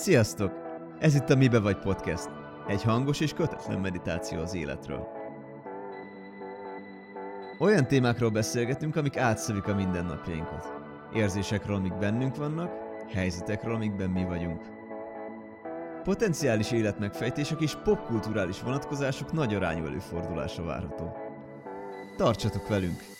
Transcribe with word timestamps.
Sziasztok! 0.00 0.52
Ez 0.98 1.14
itt 1.14 1.30
a 1.30 1.36
Mibe 1.36 1.58
vagy 1.58 1.78
podcast. 1.78 2.30
Egy 2.68 2.82
hangos 2.82 3.20
és 3.20 3.32
kötetlen 3.32 3.80
meditáció 3.80 4.40
az 4.40 4.54
életről. 4.54 5.08
Olyan 7.58 7.86
témákról 7.86 8.30
beszélgetünk, 8.30 8.96
amik 8.96 9.16
átszövik 9.16 9.66
a 9.66 9.74
mindennapjainkat. 9.74 10.72
Érzésekről, 11.14 11.76
amik 11.76 11.98
bennünk 11.98 12.36
vannak, 12.36 12.72
helyzetekről, 13.12 13.74
amikben 13.74 14.10
mi 14.10 14.24
vagyunk. 14.24 14.60
Potenciális 16.02 16.72
életmegfejtések 16.72 17.60
és 17.60 17.76
popkulturális 17.84 18.62
vonatkozások 18.62 19.32
nagy 19.32 19.54
arányú 19.54 19.86
előfordulása 19.86 20.62
várható. 20.62 21.12
Tartsatok 22.16 22.68
velünk! 22.68 23.19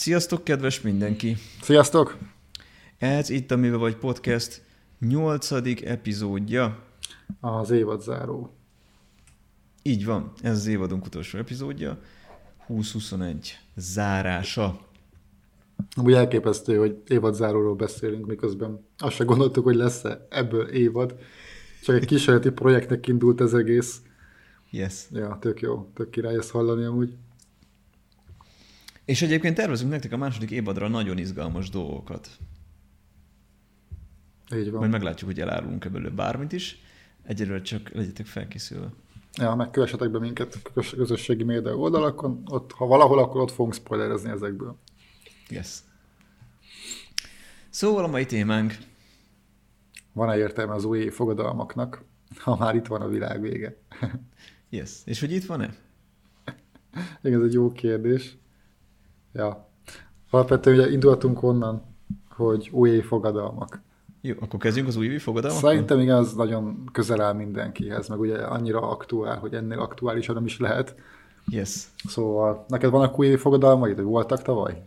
Sziasztok, 0.00 0.44
kedves 0.44 0.80
mindenki! 0.80 1.36
Sziasztok! 1.62 2.18
Ez 2.98 3.30
itt 3.30 3.50
a 3.50 3.56
Mive 3.56 3.76
vagy 3.76 3.96
podcast 3.96 4.62
nyolcadik 4.98 5.84
epizódja. 5.84 6.82
Az 7.40 7.70
évad 7.70 8.02
záró. 8.02 8.54
Így 9.82 10.04
van, 10.04 10.32
ez 10.42 10.56
az 10.56 10.66
évadunk 10.66 11.06
utolsó 11.06 11.38
epizódja. 11.38 11.98
2021 12.66 13.58
zárása. 13.76 14.80
Úgy 16.02 16.12
elképesztő, 16.12 16.76
hogy 16.76 17.02
évadzáróról 17.06 17.74
beszélünk, 17.74 18.26
miközben 18.26 18.86
azt 18.98 19.14
se 19.14 19.24
gondoltuk, 19.24 19.64
hogy 19.64 19.76
lesz-e 19.76 20.26
ebből 20.30 20.68
évad. 20.68 21.14
Csak 21.82 21.96
egy 21.96 22.06
kísérleti 22.06 22.50
projektnek 22.50 23.06
indult 23.06 23.40
ez 23.40 23.52
egész. 23.52 24.00
Yes. 24.70 25.04
Ja, 25.10 25.38
tök 25.40 25.60
jó, 25.60 25.90
tök 25.94 26.10
király 26.10 26.36
ezt 26.36 26.50
hallani 26.50 26.84
amúgy. 26.84 27.16
És 29.10 29.22
egyébként 29.22 29.54
tervezünk 29.54 29.90
nektek 29.90 30.12
a 30.12 30.16
második 30.16 30.50
évadra 30.50 30.88
nagyon 30.88 31.18
izgalmas 31.18 31.70
dolgokat. 31.70 32.28
Így 34.54 34.70
van. 34.70 34.78
Majd 34.78 34.90
meglátjuk, 34.90 35.30
hogy 35.30 35.40
elárulunk 35.40 35.84
ebből 35.84 36.10
bármit 36.10 36.52
is. 36.52 36.82
Egyelőre 37.22 37.62
csak 37.62 37.90
legyetek 37.92 38.26
felkészülve. 38.26 38.92
Ja, 39.38 39.54
meg 39.54 39.70
kövessetek 39.70 40.10
be 40.10 40.18
minket 40.18 40.60
a 40.62 40.80
közösségi 40.96 41.44
média 41.44 41.76
oldalakon, 41.76 42.42
ott, 42.46 42.72
ha 42.72 42.86
valahol, 42.86 43.18
akkor 43.18 43.40
ott 43.40 43.50
fogunk 43.50 43.74
spoilerezni 43.74 44.30
ezekből. 44.30 44.78
Yes. 45.48 45.78
Szóval 47.70 48.04
a 48.04 48.08
mai 48.08 48.26
témánk. 48.26 48.76
Van-e 50.12 50.36
értelme 50.36 50.74
az 50.74 50.84
új 50.84 51.08
fogadalmaknak, 51.08 52.04
ha 52.36 52.56
már 52.56 52.74
itt 52.74 52.86
van 52.86 53.00
a 53.00 53.08
világ 53.08 53.40
vége? 53.40 53.76
yes. 54.68 54.90
És 55.04 55.20
hogy 55.20 55.32
itt 55.32 55.44
van-e? 55.44 55.74
Igen, 57.22 57.40
ez 57.40 57.46
egy 57.46 57.52
jó 57.52 57.72
kérdés. 57.72 58.38
Ja. 59.32 59.68
Alapvetően 60.30 60.78
ugye 60.78 60.90
indultunk 60.90 61.42
onnan, 61.42 61.82
hogy 62.28 62.68
új 62.72 63.00
fogadalmak. 63.00 63.80
Jó, 64.20 64.34
akkor 64.40 64.60
kezdjünk 64.60 64.88
az 64.88 64.96
új 64.96 65.18
fogadalmak. 65.18 65.60
Szerintem 65.60 66.00
igen, 66.00 66.16
az 66.16 66.34
nagyon 66.34 66.88
közel 66.92 67.20
áll 67.20 67.32
mindenkihez, 67.32 68.08
meg 68.08 68.20
ugye 68.20 68.38
annyira 68.38 68.90
aktuál, 68.90 69.38
hogy 69.38 69.54
ennél 69.54 69.78
aktuálisan 69.78 70.34
nem 70.34 70.44
is 70.44 70.58
lehet. 70.58 70.94
Yes. 71.46 71.84
Szóval 72.04 72.64
neked 72.68 72.90
vannak 72.90 73.18
új 73.18 73.36
fogadalmaid, 73.36 73.96
vagy 73.96 74.04
voltak 74.04 74.42
tavaly? 74.42 74.86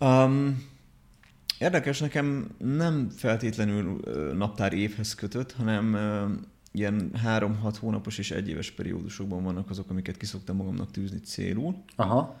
Um, 0.00 0.66
érdekes, 1.58 2.00
nekem 2.00 2.54
nem 2.58 3.08
feltétlenül 3.08 4.00
naptár 4.34 4.72
évhez 4.72 5.14
kötött, 5.14 5.52
hanem 5.52 5.96
ilyen 6.72 7.10
három-hat 7.14 7.76
hónapos 7.76 8.18
és 8.18 8.30
egyéves 8.30 8.70
periódusokban 8.70 9.42
vannak 9.42 9.70
azok, 9.70 9.90
amiket 9.90 10.16
kiszoktam 10.16 10.56
magamnak 10.56 10.90
tűzni 10.90 11.20
célul. 11.20 11.74
Aha. 11.96 12.40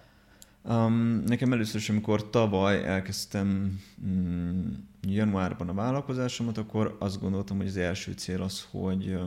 Um, 0.64 1.22
nekem 1.26 1.52
először 1.52 1.80
is, 1.80 1.88
amikor 1.88 2.30
tavaly 2.30 2.84
elkezdtem 2.84 3.80
mm, 4.06 4.68
januárban 5.00 5.68
a 5.68 5.74
vállalkozásomat, 5.74 6.58
akkor 6.58 6.96
azt 6.98 7.20
gondoltam, 7.20 7.56
hogy 7.56 7.66
az 7.66 7.76
első 7.76 8.12
cél 8.12 8.42
az, 8.42 8.66
hogy, 8.70 9.18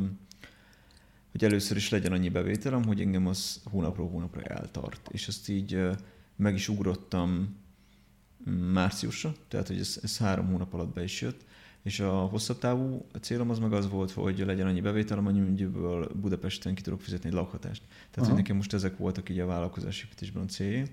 hogy 1.31 1.44
először 1.44 1.78
is 1.78 1.90
legyen 1.90 2.12
annyi 2.12 2.29
bevételem, 2.29 2.85
hogy 2.85 3.01
engem 3.01 3.28
az 3.28 3.62
hónapról 3.72 4.09
hónapra 4.09 4.41
eltart. 4.41 5.09
És 5.12 5.28
ezt 5.28 5.50
így 5.50 5.90
meg 6.35 6.53
is 6.53 6.69
ugrottam 6.69 7.56
márciusra, 8.73 9.34
tehát 9.47 9.67
hogy 9.67 9.79
ez, 9.79 10.00
ez 10.03 10.17
három 10.17 10.47
hónap 10.47 10.73
alatt 10.73 10.94
be 10.94 11.03
is 11.03 11.22
jött. 11.22 11.46
És 11.84 12.00
a 12.00 12.12
hosszabb 12.12 12.59
távú 12.59 13.06
célom 13.22 13.50
az 13.50 13.59
meg 13.59 13.73
az 13.73 13.90
volt, 13.90 14.12
hogy 14.12 14.40
legyen 14.40 14.67
annyi 14.67 14.81
bevételem, 14.81 15.28
amelyből 15.28 16.12
Budapesten 16.22 16.75
ki 16.75 16.81
tudok 16.81 17.02
fizetni 17.02 17.29
egy 17.29 17.35
lakhatást. 17.35 17.81
Tehát, 17.88 18.09
uh-huh. 18.09 18.28
hogy 18.28 18.38
nekem 18.38 18.56
most 18.56 18.73
ezek 18.73 18.97
voltak 18.97 19.29
így 19.29 19.40
a 19.40 19.46
vállalkozásépítésben 19.46 20.44
a 20.44 20.46
céljaim 20.46 20.88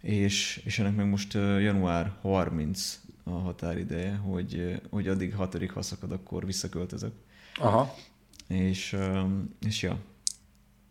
és, 0.00 0.62
és 0.64 0.78
ennek 0.78 0.96
meg 0.96 1.08
most 1.08 1.34
január 1.34 2.12
30 2.20 3.00
a 3.24 3.30
határideje, 3.30 4.16
hogy, 4.16 4.80
hogy 4.90 5.08
addig 5.08 5.34
hatodik 5.34 5.70
ha 5.70 5.82
szakad, 5.82 6.12
akkor 6.12 6.46
visszaköltözök. 6.46 7.12
Aha. 7.54 7.94
És, 8.48 8.96
és 9.66 9.82
ja, 9.82 9.98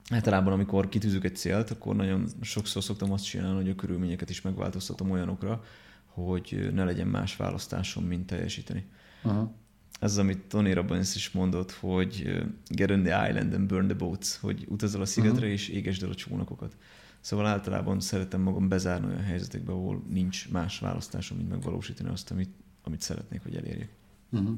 általában 0.10 0.54
amikor 0.54 0.90
kitűzök 0.90 1.24
egy 1.24 1.36
célt, 1.36 1.72
akkor 1.72 1.96
nagyon 1.96 2.28
sokszor 2.42 2.84
szoktam 2.84 3.12
azt 3.12 3.26
csinálni, 3.26 3.56
hogy 3.56 3.70
a 3.70 3.76
körülményeket 3.76 4.30
is 4.30 4.42
megváltoztatom 4.42 5.12
olyanokra, 5.12 5.64
hogy 6.06 6.70
ne 6.74 6.84
legyen 6.84 7.08
más 7.08 7.36
választásom, 7.36 8.04
mint 8.04 8.26
teljesíteni. 8.26 8.86
Aha. 9.22 9.54
Ez, 10.00 10.18
amit 10.18 10.40
Tony 10.40 10.74
Robbins 10.74 11.16
is 11.16 11.32
mondott, 11.32 11.72
hogy 11.72 12.44
get 12.68 12.92
on 12.92 13.04
the 13.04 13.30
island 13.30 13.54
and 13.54 13.68
burn 13.68 13.88
the 13.88 13.96
boats, 13.96 14.36
hogy 14.36 14.66
utazol 14.70 15.02
a 15.02 15.06
szigetre 15.06 15.38
uh-huh. 15.38 15.52
és 15.52 15.70
égesd 15.70 16.04
el 16.04 16.10
a 16.10 16.16
csónakokat. 16.16 16.76
Szóval 17.25 17.46
általában 17.46 18.00
szeretem 18.00 18.41
magam 18.41 18.68
bezárni 18.68 19.08
olyan 19.08 19.24
helyzetekbe, 19.24 19.72
ahol 19.72 20.03
nincs 20.09 20.52
más 20.52 20.80
választásom, 20.80 21.38
mint 21.38 21.50
megvalósítani 21.50 22.09
azt, 22.09 22.31
amit, 22.31 22.50
amit 22.84 23.02
szeretnék, 23.02 23.44
hogy 23.44 23.56
elérjek. 23.56 23.90
Uh-huh. 24.31 24.58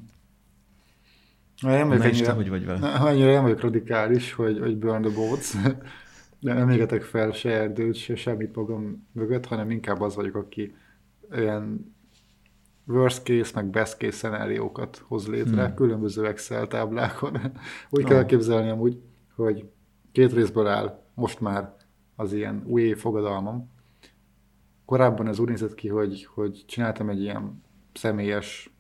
Nem 1.62 1.88
vagyok 1.88 2.04
ennyire, 2.04 2.32
hogy 2.32 2.50
vagy 2.50 2.66
vele. 2.66 2.94
Annyira 2.94 3.32
nem 3.32 3.42
vagyok 3.42 3.62
radikális, 3.62 4.34
hogy, 4.34 4.60
hogy 4.60 4.78
burn 4.78 5.02
the 5.02 5.14
boats. 5.14 5.54
De 6.40 6.54
nem 6.60 6.70
égetek 6.70 7.02
fel 7.02 7.32
se 7.32 7.50
erdőt, 7.50 7.96
se 7.96 8.16
semmit 8.16 8.56
magam 8.56 9.08
mögött, 9.12 9.46
hanem 9.46 9.70
inkább 9.70 10.02
az 10.02 10.16
vagyok, 10.16 10.36
aki 10.36 10.76
ilyen 11.32 11.96
worst 12.88 13.24
case, 13.24 13.52
meg 13.56 13.66
best 13.66 13.98
case 13.98 14.18
szenáriókat 14.18 15.04
hoz 15.08 15.28
létre, 15.28 15.66
hmm. 15.66 15.76
különböző 15.76 16.26
Excel 16.26 16.68
táblákon. 16.68 17.34
Úgy 17.90 18.04
oh. 18.04 18.10
kell 18.10 18.18
elképzelni 18.18 18.70
amúgy, 18.70 19.02
hogy 19.36 19.70
két 20.12 20.34
részből 20.34 20.68
áll 20.68 21.04
most 21.14 21.40
már 21.40 21.77
az 22.20 22.34
ilyen 22.34 22.64
új 22.66 22.94
fogadalmam. 22.94 23.70
Korábban 24.86 25.28
ez 25.28 25.40
úgy 25.40 25.50
nézett 25.50 25.76
ki, 25.76 25.88
hogy, 25.88 26.26
hogy 26.26 26.64
csináltam 26.68 27.10
egy 27.10 27.22
ilyen 27.22 27.64
személyes 27.94 28.72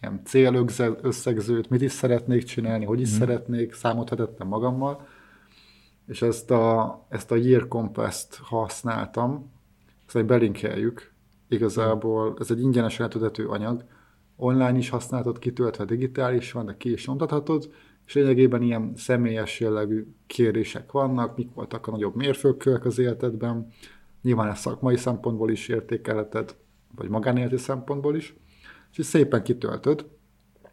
ilyen 0.00 0.20
célösszegzőt, 0.24 1.70
mit 1.70 1.82
is 1.82 1.92
szeretnék 1.92 2.42
csinálni, 2.42 2.84
hogy 2.84 3.00
is 3.00 3.14
mm. 3.14 3.18
szeretnék, 3.18 3.72
számot 3.72 4.08
vetettem 4.08 4.48
magammal, 4.48 5.06
és 6.06 6.22
ezt 6.22 6.50
a, 6.50 7.06
ezt 7.08 7.30
a 7.30 7.36
Year 7.36 7.68
Compass-t 7.68 8.36
használtam, 8.36 9.50
ezt 10.06 10.16
egy 10.16 10.24
belinkeljük, 10.24 11.12
igazából 11.48 12.36
ez 12.38 12.50
egy 12.50 12.60
ingyenes 12.60 12.96
letölthető 12.96 13.46
anyag, 13.46 13.84
online 14.36 14.76
is 14.78 14.88
használhatod, 14.88 15.38
kitöltve 15.38 15.84
digitális 15.84 16.52
van, 16.52 16.66
de 16.66 16.76
ki 16.76 16.92
is 16.92 17.06
nyomtathatod, 17.06 17.72
és 18.06 18.14
lényegében 18.14 18.62
ilyen 18.62 18.92
személyes 18.96 19.60
jellegű 19.60 20.06
kérdések 20.26 20.92
vannak, 20.92 21.36
mik 21.36 21.54
voltak 21.54 21.86
a 21.86 21.90
nagyobb 21.90 22.14
mérföldkövek 22.14 22.84
az 22.84 22.98
életedben, 22.98 23.66
nyilván 24.22 24.48
ez 24.48 24.58
szakmai 24.58 24.96
szempontból 24.96 25.50
is 25.50 25.68
értékelheted, 25.68 26.56
vagy 26.94 27.08
magánéleti 27.08 27.56
szempontból 27.56 28.16
is, 28.16 28.34
és 28.96 29.06
szépen 29.06 29.42
kitöltöd 29.42 30.06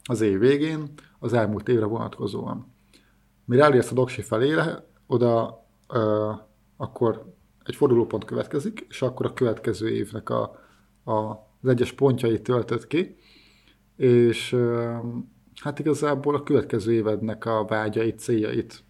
az 0.03 0.21
év 0.21 0.39
végén, 0.39 0.93
az 1.19 1.33
elmúlt 1.33 1.67
évre 1.67 1.85
vonatkozóan. 1.85 2.73
Mire 3.45 3.63
elérsz 3.63 3.91
a 3.91 3.93
doksi 3.93 4.21
felére, 4.21 4.87
oda 5.07 5.63
ö, 5.87 6.31
akkor 6.77 7.33
egy 7.63 7.75
fordulópont 7.75 8.25
következik, 8.25 8.85
és 8.89 9.01
akkor 9.01 9.25
a 9.25 9.33
következő 9.33 9.89
évnek 9.89 10.29
a, 10.29 10.41
a, 11.03 11.13
az 11.61 11.69
egyes 11.69 11.91
pontjait 11.93 12.43
töltöd 12.43 12.87
ki, 12.87 13.15
és 13.95 14.51
ö, 14.51 14.97
hát 15.59 15.79
igazából 15.79 16.35
a 16.35 16.43
következő 16.43 16.93
évednek 16.93 17.45
a 17.45 17.65
vágyait, 17.65 18.19
céljait 18.19 18.83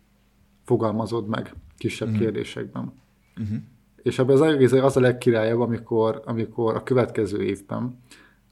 fogalmazod 0.66 1.28
meg 1.28 1.54
kisebb 1.78 2.08
uh-huh. 2.08 2.24
kérdésekben. 2.24 2.94
Uh-huh. 3.38 3.58
És 4.02 4.20
ebben 4.20 4.36
az 4.36 4.42
egész 4.42 4.72
az 4.72 4.98
a 4.98 5.00
legkirályabb, 5.00 5.60
amikor, 5.60 6.22
amikor 6.26 6.76
a 6.76 6.84
következő 6.84 7.44
évben, 7.44 8.00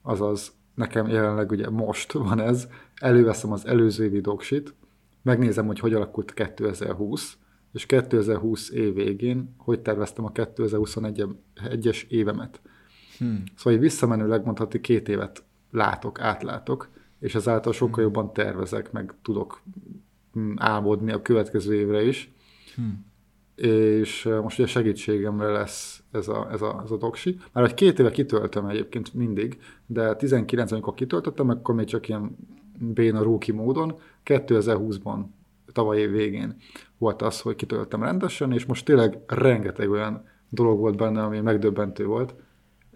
azaz 0.01 0.55
nekem 0.75 1.07
jelenleg 1.07 1.51
ugye 1.51 1.69
most 1.69 2.11
van 2.11 2.39
ez, 2.39 2.67
előveszem 2.95 3.51
az 3.51 3.65
előző 3.65 4.03
évi 4.03 4.21
doksit, 4.21 4.73
megnézem, 5.21 5.65
hogy 5.65 5.79
hogy 5.79 5.93
alakult 5.93 6.33
2020, 6.33 7.37
és 7.73 7.85
2020 7.85 8.69
év 8.69 8.93
végén, 8.93 9.55
hogy 9.57 9.79
terveztem 9.79 10.25
a 10.25 10.31
2021-es 10.31 12.07
évemet. 12.07 12.61
Hmm. 13.17 13.43
Szóval 13.55 13.79
visszamenőleg 13.79 14.45
mondhatni 14.45 14.81
két 14.81 15.09
évet 15.09 15.43
látok, 15.71 16.19
átlátok, 16.19 16.89
és 17.19 17.35
ezáltal 17.35 17.73
sokkal 17.73 18.03
jobban 18.03 18.33
tervezek, 18.33 18.91
meg 18.91 19.13
tudok 19.21 19.61
mm, 20.39 20.53
álmodni 20.55 21.11
a 21.11 21.21
következő 21.21 21.75
évre 21.75 22.03
is. 22.03 22.31
Hmm. 22.75 23.05
És 23.55 24.29
most 24.41 24.59
ugye 24.59 24.67
segítségemre 24.67 25.51
lesz 25.51 26.03
ez 26.11 26.27
a, 26.27 26.47
ez 26.51 26.61
a, 26.61 26.81
ez 26.83 26.91
a 26.91 26.97
doksi. 26.97 27.37
Már 27.51 27.63
egy 27.63 27.73
két 27.73 27.99
éve 27.99 28.11
kitöltöm 28.11 28.65
egyébként 28.65 29.13
mindig, 29.13 29.59
de 29.85 30.15
19 30.15 30.71
amikor 30.71 30.93
kitöltöttem, 30.93 31.49
akkor 31.49 31.75
még 31.75 31.85
csak 31.85 32.07
ilyen 32.07 32.37
béna 32.79 33.23
rookie 33.23 33.53
módon, 33.55 33.99
2020-ban, 34.25 35.25
tavaly 35.71 35.99
év 35.99 36.11
végén 36.11 36.55
volt 36.97 37.21
az, 37.21 37.41
hogy 37.41 37.55
kitöltöttem 37.55 38.03
rendesen, 38.03 38.53
és 38.53 38.65
most 38.65 38.85
tényleg 38.85 39.19
rengeteg 39.27 39.89
olyan 39.89 40.25
dolog 40.49 40.79
volt 40.79 40.97
benne, 40.97 41.23
ami 41.23 41.39
megdöbbentő 41.39 42.05
volt, 42.05 42.35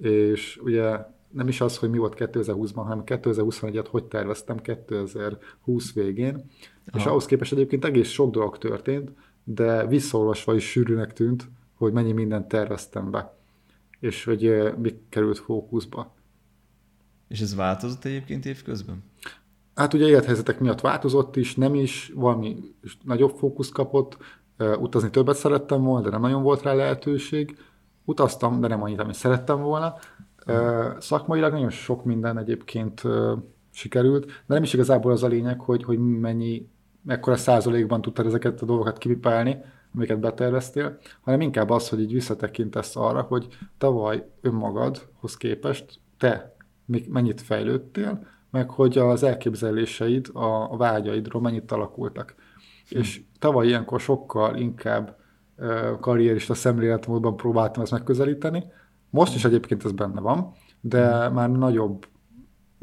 és 0.01 0.59
ugye 0.63 0.97
nem 1.31 1.47
is 1.47 1.61
az, 1.61 1.77
hogy 1.77 1.89
mi 1.89 1.97
volt 1.97 2.15
2020-ban, 2.17 2.73
hanem 2.73 3.03
2021-et 3.05 3.87
hogy 3.89 4.03
terveztem 4.03 4.57
2020 4.57 5.93
végén, 5.93 6.33
Aha. 6.33 6.97
és 6.97 7.05
ahhoz 7.05 7.25
képest 7.25 7.51
egyébként 7.51 7.85
egész 7.85 8.09
sok 8.09 8.31
dolog 8.31 8.57
történt, 8.57 9.11
de 9.43 9.87
visszaolvasva 9.87 10.55
is 10.55 10.69
sűrűnek 10.69 11.13
tűnt, 11.13 11.49
hogy 11.77 11.93
mennyi 11.93 12.11
mindent 12.11 12.47
terveztem 12.47 13.11
be, 13.11 13.37
és 13.99 14.23
hogy 14.23 14.73
mi 14.77 15.01
került 15.09 15.39
fókuszba. 15.39 16.15
És 17.27 17.41
ez 17.41 17.55
változott 17.55 18.05
egyébként 18.05 18.45
évközben? 18.45 19.03
Hát 19.75 19.93
ugye 19.93 20.07
élethelyzetek 20.07 20.59
miatt 20.59 20.81
változott 20.81 21.35
is, 21.35 21.55
nem 21.55 21.75
is, 21.75 22.11
valami 22.15 22.75
nagyobb 23.03 23.35
fókusz 23.37 23.69
kapott, 23.69 24.17
utazni 24.79 25.09
többet 25.09 25.35
szerettem 25.35 25.83
volna, 25.83 26.03
de 26.03 26.09
nem 26.09 26.21
nagyon 26.21 26.43
volt 26.43 26.61
rá 26.61 26.73
lehetőség. 26.73 27.57
Utaztam, 28.05 28.61
de 28.61 28.67
nem 28.67 28.83
annyit, 28.83 28.99
amit 28.99 29.15
szerettem 29.15 29.61
volna. 29.61 29.95
Szakmailag 30.99 31.51
nagyon 31.51 31.69
sok 31.69 32.05
minden 32.05 32.37
egyébként 32.37 33.01
sikerült, 33.71 34.25
de 34.25 34.53
nem 34.53 34.63
is 34.63 34.73
igazából 34.73 35.11
az 35.11 35.23
a 35.23 35.27
lényeg, 35.27 35.59
hogy, 35.59 35.83
hogy 35.83 35.99
mennyi, 35.99 36.69
mekkora 37.03 37.35
százalékban 37.35 38.01
tudtad 38.01 38.25
ezeket 38.25 38.61
a 38.61 38.65
dolgokat 38.65 38.97
kipipálni, 38.97 39.57
amiket 39.95 40.19
beterveztél, 40.19 40.97
hanem 41.21 41.41
inkább 41.41 41.69
az, 41.69 41.89
hogy 41.89 42.01
így 42.01 42.13
visszatekintesz 42.13 42.95
arra, 42.95 43.21
hogy 43.21 43.47
tavaly 43.77 44.27
önmagadhoz 44.41 45.37
képest 45.37 45.99
te 46.17 46.55
mennyit 47.09 47.41
fejlődtél, 47.41 48.27
meg 48.49 48.69
hogy 48.69 48.97
az 48.97 49.23
elképzeléseid, 49.23 50.29
a 50.33 50.77
vágyaidról 50.77 51.41
mennyit 51.41 51.71
alakultak. 51.71 52.35
Hm. 52.89 52.97
És 52.97 53.21
tavaly 53.39 53.67
ilyenkor 53.67 53.99
sokkal 53.99 54.55
inkább 54.55 55.19
karrierista 55.99 56.53
szemléletmódban 56.53 57.35
próbáltam 57.35 57.83
ezt 57.83 57.91
megközelíteni. 57.91 58.63
Most 59.11 59.35
is 59.35 59.45
egyébként 59.45 59.85
ez 59.85 59.91
benne 59.91 60.19
van, 60.19 60.51
de 60.81 61.27
hm. 61.27 61.33
már 61.33 61.51
nagyobb 61.51 62.07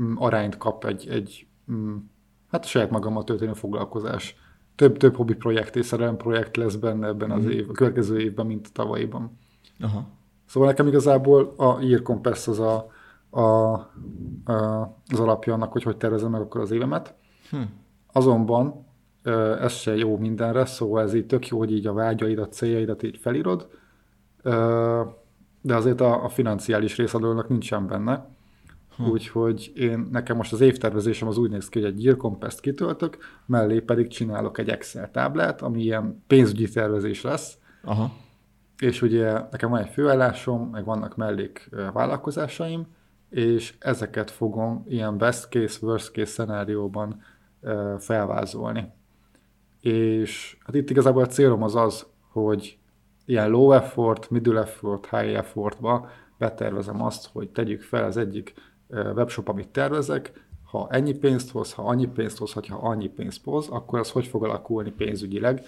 mm, 0.03 0.17
arányt 0.17 0.57
kap 0.57 0.85
egy, 0.85 1.09
egy 1.09 1.47
mm, 1.73 1.97
hát 2.51 2.65
a 2.65 2.69
saját 2.69 2.91
magammal 2.91 3.25
történő 3.25 3.53
foglalkozás. 3.53 4.37
Több, 4.75 4.97
több 4.97 5.17
hobbi 5.17 5.35
projekt 5.35 5.77
és 5.77 5.87
szerelem 5.87 6.17
projekt 6.17 6.57
lesz 6.57 6.75
benne 6.75 7.07
ebben 7.07 7.31
az 7.31 7.43
hm. 7.43 7.51
év, 7.51 7.69
a 7.69 7.73
következő 7.73 8.21
évben, 8.21 8.47
mint 8.47 8.67
a 8.67 8.71
tavalyiban. 8.73 9.39
Aha. 9.81 10.07
Szóval 10.47 10.69
nekem 10.69 10.87
igazából 10.87 11.55
a 11.57 11.81
Year 11.81 12.03
Compass 12.03 12.49
az 12.49 12.59
a, 12.59 12.87
a, 13.31 13.43
a, 13.43 14.97
az 15.09 15.21
alapja 15.21 15.53
annak, 15.53 15.73
hogy 15.73 15.83
hogy 15.83 15.97
tervezem 15.97 16.31
meg 16.31 16.41
akkor 16.41 16.61
az 16.61 16.71
évemet. 16.71 17.15
Hm. 17.51 17.57
Azonban 18.13 18.87
ez 19.61 19.73
se 19.73 19.97
jó 19.97 20.17
mindenre, 20.17 20.65
szóval 20.65 21.03
ez 21.03 21.15
így 21.15 21.27
tök 21.27 21.49
jó, 21.49 21.59
hogy 21.59 21.73
így 21.73 21.87
a 21.87 21.93
vágyaidat, 21.93 22.53
céljaidat 22.53 23.03
így 23.03 23.17
felírod, 23.17 23.69
de 25.69 25.75
azért 25.75 26.01
a, 26.01 26.25
a 26.25 26.29
financiális 26.29 26.97
rész 26.97 27.15
a 27.15 27.19
dolognak 27.19 27.49
nincsen 27.49 27.87
benne. 27.87 28.27
Hm. 28.97 29.05
Úgyhogy 29.05 29.73
én, 29.75 30.09
nekem 30.13 30.37
most 30.37 30.53
az 30.53 30.61
évtervezésem 30.61 31.29
az 31.29 31.39
úgy 31.39 31.51
néz 31.51 31.69
ki, 31.69 31.81
hogy 31.81 31.89
egy 31.89 32.17
Compass-t 32.17 32.61
kitöltök, 32.61 33.19
mellé 33.47 33.81
pedig 33.81 34.09
csinálok 34.09 34.59
egy 34.59 34.69
Excel 34.69 35.11
táblát, 35.11 35.63
ami 35.63 35.83
ilyen 35.83 36.23
pénzügyi 36.27 36.69
tervezés 36.69 37.23
lesz. 37.23 37.59
Aha. 37.85 38.13
És 38.79 39.03
ugye 39.03 39.33
nekem 39.51 39.71
van 39.71 39.81
egy 39.81 39.89
főállásom, 39.89 40.69
meg 40.71 40.85
vannak 40.85 41.17
mellék 41.17 41.69
vállalkozásaim, 41.93 42.87
és 43.31 43.75
ezeket 43.79 44.31
fogom 44.31 44.85
ilyen 44.89 45.19
best 45.19 45.49
case, 45.51 45.87
worst 45.87 46.13
case 46.13 46.31
szenárióban 46.31 47.23
felvázolni. 47.99 48.93
És 49.81 50.57
hát 50.65 50.75
itt 50.75 50.91
igazából 50.91 51.23
a 51.23 51.27
célom 51.27 51.63
az 51.63 51.75
az, 51.77 52.07
hogy 52.33 52.79
ilyen 53.29 53.51
low 53.51 53.73
effort, 53.73 54.31
middle 54.31 54.61
effort, 54.61 55.09
high 55.09 55.37
effortba 55.37 56.09
betervezem 56.39 57.03
azt, 57.03 57.29
hogy 57.33 57.49
tegyük 57.49 57.83
fel 57.83 58.05
az 58.05 58.17
egyik 58.17 58.55
webshop, 58.89 59.49
amit 59.49 59.69
tervezek, 59.69 60.47
ha 60.65 60.87
ennyi 60.91 61.13
pénzt 61.13 61.51
hoz, 61.51 61.73
ha 61.73 61.83
annyi 61.83 62.07
pénzt 62.07 62.39
hoz, 62.39 62.53
ha 62.53 62.77
annyi 62.77 63.09
pénzt 63.09 63.45
hoz, 63.45 63.69
akkor 63.69 63.99
az 63.99 64.11
hogy 64.11 64.27
fog 64.27 64.45
alakulni 64.45 64.91
pénzügyileg. 64.91 65.63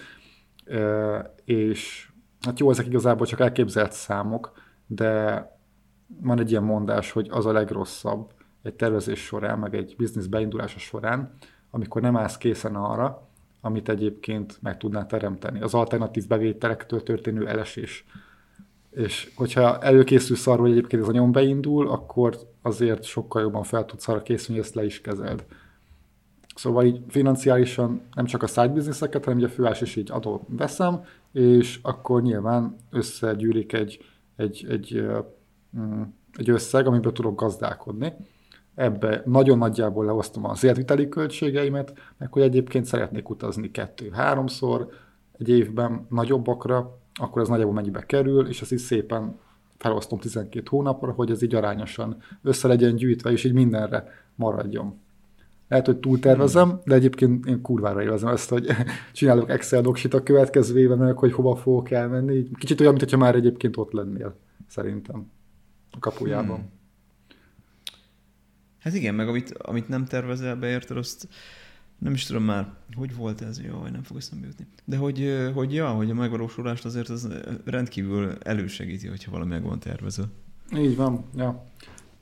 És 1.45 2.11
hát 2.41 2.59
jó, 2.59 2.71
ezek 2.71 2.87
igazából 2.87 3.27
csak 3.27 3.41
elképzelt 3.41 3.93
számok, 3.93 4.53
de 4.87 5.47
van 6.21 6.41
egy 6.41 6.51
ilyen 6.51 6.63
mondás, 6.63 7.11
hogy 7.11 7.29
az 7.31 7.47
a 7.47 7.53
legrosszabb 7.53 8.33
egy 8.63 8.75
tervezés 8.75 9.25
során, 9.25 9.59
meg 9.59 9.75
egy 9.75 9.95
biznisz 9.97 10.27
beindulása 10.27 10.79
során, 10.79 11.35
amikor 11.71 12.03
nem 12.03 12.17
állsz 12.17 12.37
készen 12.37 12.75
arra, 12.75 13.29
amit 13.61 13.89
egyébként 13.89 14.59
meg 14.63 14.77
tudná 14.77 15.07
teremteni. 15.07 15.61
Az 15.61 15.75
alternatív 15.75 16.27
bevételektől 16.27 17.03
történő 17.03 17.49
elesés. 17.49 18.05
És 18.91 19.33
hogyha 19.37 19.79
előkészülsz 19.79 20.47
arra, 20.47 20.61
hogy 20.61 20.71
egyébként 20.71 21.03
ez 21.03 21.09
a 21.09 21.13
nyom 21.13 21.33
beindul, 21.33 21.89
akkor 21.89 22.39
azért 22.63 23.05
sokkal 23.05 23.43
jobban 23.43 23.63
fel 23.63 23.85
tudsz 23.85 24.09
arra 24.09 24.23
készülni, 24.23 24.61
hogy 24.61 24.69
ezt 24.69 24.77
le 24.77 24.85
is 24.85 25.01
kezeld. 25.01 25.45
Szóval 26.55 26.85
így 26.85 27.01
financiálisan 27.09 28.03
nem 28.15 28.25
csak 28.25 28.43
a 28.43 28.47
side 28.47 28.69
business-eket, 28.69 29.25
hanem 29.25 29.43
a 29.45 29.49
főás 29.49 29.81
is 29.81 29.97
így 29.97 30.11
adó 30.11 30.47
veszem, 30.49 31.05
és 31.33 31.79
akkor 31.83 32.23
nyilván 32.23 32.77
összegyűrik 32.91 33.73
egy, 33.73 34.05
egy, 34.37 34.67
egy 34.69 35.03
Mm, 35.79 36.03
egy 36.37 36.51
összeg, 36.51 36.87
amiből 36.87 37.13
tudok 37.13 37.41
gazdálkodni. 37.41 38.13
Ebbe 38.75 39.23
nagyon 39.25 39.59
nagyjából 39.59 40.05
lehoztam 40.05 40.45
az 40.45 40.65
életviteli 40.65 41.09
költségeimet, 41.09 41.93
meg 42.19 42.33
hogy 42.33 42.43
egyébként 42.43 42.85
szeretnék 42.85 43.31
utazni 43.31 43.71
kettő-háromszor 43.71 44.89
egy 45.39 45.49
évben 45.49 46.07
nagyobbakra, 46.09 46.99
akkor 47.15 47.43
ez 47.43 47.49
nagyjából 47.49 47.75
mennyibe 47.75 48.07
kerül, 48.07 48.49
és 48.49 48.61
ezt 48.61 48.73
is 48.73 48.81
szépen 48.81 49.39
felosztom 49.77 50.19
12 50.19 50.67
hónapra, 50.71 51.13
hogy 51.13 51.31
ez 51.31 51.43
így 51.43 51.55
arányosan 51.55 52.23
össze 52.43 52.69
legyen 52.69 52.97
gyűjtve, 52.97 53.31
és 53.31 53.45
így 53.45 53.53
mindenre 53.53 54.05
maradjon. 54.35 54.99
Lehet, 55.69 55.87
hogy 55.87 55.97
túltervezem, 55.97 56.81
de 56.85 56.95
egyébként 56.95 57.47
én 57.47 57.61
kurvára 57.61 58.03
élvezem 58.03 58.29
ezt, 58.29 58.49
hogy 58.49 58.67
csinálok 59.13 59.51
Excel 59.51 59.81
doksit 59.81 60.15
a 60.15 60.23
következő 60.23 60.79
évben, 60.79 61.15
hogy 61.15 61.33
hova 61.33 61.57
fogok 61.57 61.91
elmenni. 61.91 62.49
Kicsit 62.59 62.81
olyan, 62.81 62.95
mintha 62.95 63.17
már 63.17 63.35
egyébként 63.35 63.77
ott 63.77 63.93
lennél, 63.93 64.37
szerintem 64.69 65.31
a 65.91 65.99
kapujában. 65.99 66.57
Hmm. 66.57 66.80
Hát 68.81 68.95
igen, 68.95 69.15
meg 69.15 69.29
amit, 69.29 69.53
amit 69.59 69.89
nem 69.89 70.05
tervezel 70.05 70.57
be, 70.57 70.69
érted, 70.69 70.97
azt 70.97 71.29
nem 71.99 72.13
is 72.13 72.25
tudom 72.25 72.43
már, 72.43 72.73
hogy 72.97 73.17
volt 73.17 73.41
ez, 73.41 73.63
jó, 73.63 73.87
nem 73.93 74.03
fog 74.03 74.17
eszembe 74.17 74.47
jutni. 74.47 74.67
De 74.85 74.97
hogy, 74.97 75.51
hogy 75.55 75.75
ja, 75.75 75.89
hogy 75.89 76.11
a 76.11 76.15
megvalósulást 76.15 76.85
azért 76.85 77.09
az 77.09 77.29
rendkívül 77.65 78.33
elősegíti, 78.43 79.07
hogyha 79.07 79.31
valami 79.31 79.51
meg 79.51 79.63
van 79.63 79.79
tervezve. 79.79 80.25
Így 80.77 80.97
van, 80.97 81.25
ja. 81.35 81.65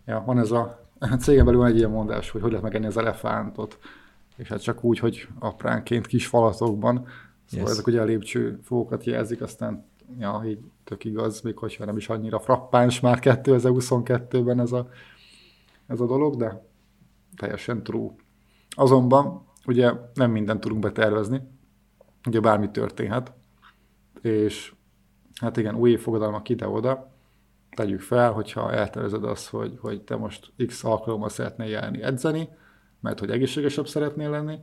ja 0.07 0.23
van 0.27 0.39
ez 0.39 0.51
a, 0.51 0.89
a 0.99 1.07
cégen 1.23 1.45
belül 1.45 1.61
van 1.61 1.69
egy 1.69 1.77
ilyen 1.77 1.91
mondás, 1.91 2.31
hogy 2.31 2.41
hogy 2.41 2.51
lehet 2.51 2.65
megenni 2.65 2.87
az 2.87 2.97
elefántot, 2.97 3.79
és 4.37 4.49
hát 4.49 4.63
csak 4.63 4.85
úgy, 4.85 4.99
hogy 4.99 5.29
apránként 5.39 6.07
kis 6.07 6.27
falatokban, 6.27 7.07
szóval 7.45 7.67
yes. 7.67 7.71
ezek 7.71 7.87
ugye 7.87 8.01
a 8.01 8.05
lépcsőfókat 8.05 9.05
jelzik, 9.05 9.41
aztán 9.41 9.85
ja, 10.19 10.43
így 10.47 10.59
tök 10.85 11.05
igaz, 11.05 11.41
még 11.41 11.57
hogyha 11.57 11.85
nem 11.85 11.97
is 11.97 12.09
annyira 12.09 12.41
frappáns 12.41 13.01
már 13.01 13.19
2022-ben 13.23 14.61
ez 14.61 14.73
a, 14.73 14.89
ez 15.89 16.01
a 16.01 16.07
dolog, 16.07 16.37
de 16.37 16.67
teljesen 17.37 17.83
true. 17.83 18.11
Azonban 18.71 19.47
ugye 19.67 19.93
nem 20.15 20.31
mindent 20.31 20.61
tudunk 20.61 20.83
betervezni, 20.83 21.41
ugye 22.27 22.41
bármi 22.41 22.71
történhet, 22.71 23.33
és 24.21 24.75
hát 25.41 25.57
igen, 25.57 25.75
új 25.75 25.97
fogadalmak 25.97 26.49
ide-oda, 26.49 27.13
tegyük 27.77 28.01
fel, 28.01 28.33
hogyha 28.33 28.73
eltervezed 28.73 29.25
azt, 29.25 29.49
hogy, 29.49 29.79
hogy 29.81 30.03
te 30.03 30.17
most 30.17 30.53
x 30.67 30.85
alkalommal 30.85 31.29
szeretnél 31.29 31.69
járni 31.69 32.03
edzeni, 32.03 32.49
mert 33.01 33.19
hogy 33.19 33.31
egészségesebb 33.31 33.87
szeretnél 33.87 34.31
lenni, 34.31 34.59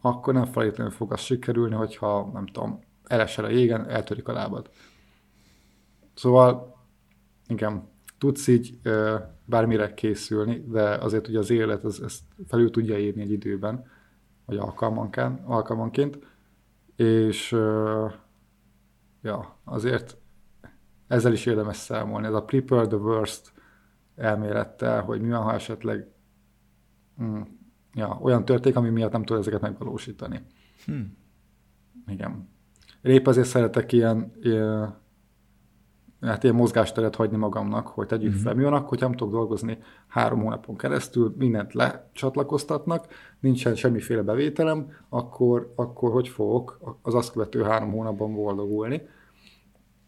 akkor 0.00 0.34
nem 0.34 0.44
feltétlenül 0.44 0.92
fog 0.92 1.12
az 1.12 1.20
sikerülni, 1.20 1.74
hogyha 1.74 2.30
nem 2.32 2.46
tudom, 2.46 2.80
elesel 3.04 3.44
a 3.44 3.48
jégen, 3.48 3.88
eltörik 3.88 4.28
a 4.28 4.32
lábad. 4.32 4.70
Szóval, 6.14 6.76
igen, 7.48 7.88
tudsz 8.18 8.46
így 8.46 8.80
bármire 9.46 9.94
készülni, 9.94 10.64
de 10.68 10.90
azért 10.90 11.28
ugye 11.28 11.38
az 11.38 11.50
élet 11.50 11.84
az, 11.84 12.02
ezt 12.02 12.22
felül 12.46 12.70
tudja 12.70 12.98
írni 12.98 13.22
egy 13.22 13.30
időben, 13.30 13.84
vagy 14.44 14.56
alkalmanként, 14.56 15.40
alkalmanként 15.44 16.18
és 16.96 17.50
ja, 19.22 19.58
azért 19.64 20.16
ezzel 21.06 21.32
is 21.32 21.46
érdemes 21.46 21.76
számolni. 21.76 22.26
Ez 22.26 22.34
a 22.34 22.44
prepare 22.44 22.86
the 22.86 22.96
worst 22.96 23.52
elmélettel, 24.16 25.02
hogy 25.02 25.20
mi 25.20 25.28
van, 25.28 25.42
ha 25.42 25.52
esetleg 25.52 26.06
mm, 27.22 27.40
ja, 27.94 28.18
olyan 28.22 28.44
történik, 28.44 28.76
ami 28.76 28.88
miatt 28.88 29.12
nem 29.12 29.24
tud 29.24 29.38
ezeket 29.38 29.60
megvalósítani. 29.60 30.40
Hmm. 30.84 31.16
Igen. 32.06 32.48
Épp 33.02 33.26
azért 33.26 33.46
szeretek 33.46 33.92
ilyen, 33.92 34.32
ilyen 34.40 34.96
hát 36.20 36.42
ilyen 36.42 36.54
mozgásteret 36.54 37.14
hagyni 37.14 37.36
magamnak, 37.36 37.86
hogy 37.86 38.06
tegyük 38.06 38.28
uh-huh. 38.28 38.42
fel. 38.42 38.54
Mi 38.54 38.62
van 38.62 38.72
akkor, 38.72 38.88
hogy 38.88 39.00
nem 39.00 39.12
tudok 39.12 39.32
dolgozni 39.32 39.78
három 40.06 40.40
hónapon 40.40 40.76
keresztül, 40.76 41.34
mindent 41.38 41.74
lecsatlakoztatnak, 41.74 43.06
nincsen 43.40 43.74
semmiféle 43.74 44.22
bevételem, 44.22 44.90
akkor, 45.08 45.72
akkor 45.76 46.12
hogy 46.12 46.28
fogok 46.28 46.78
az 47.02 47.14
azt 47.14 47.32
követő 47.32 47.62
három 47.62 47.90
hónapban 47.90 48.34
boldogulni? 48.34 49.08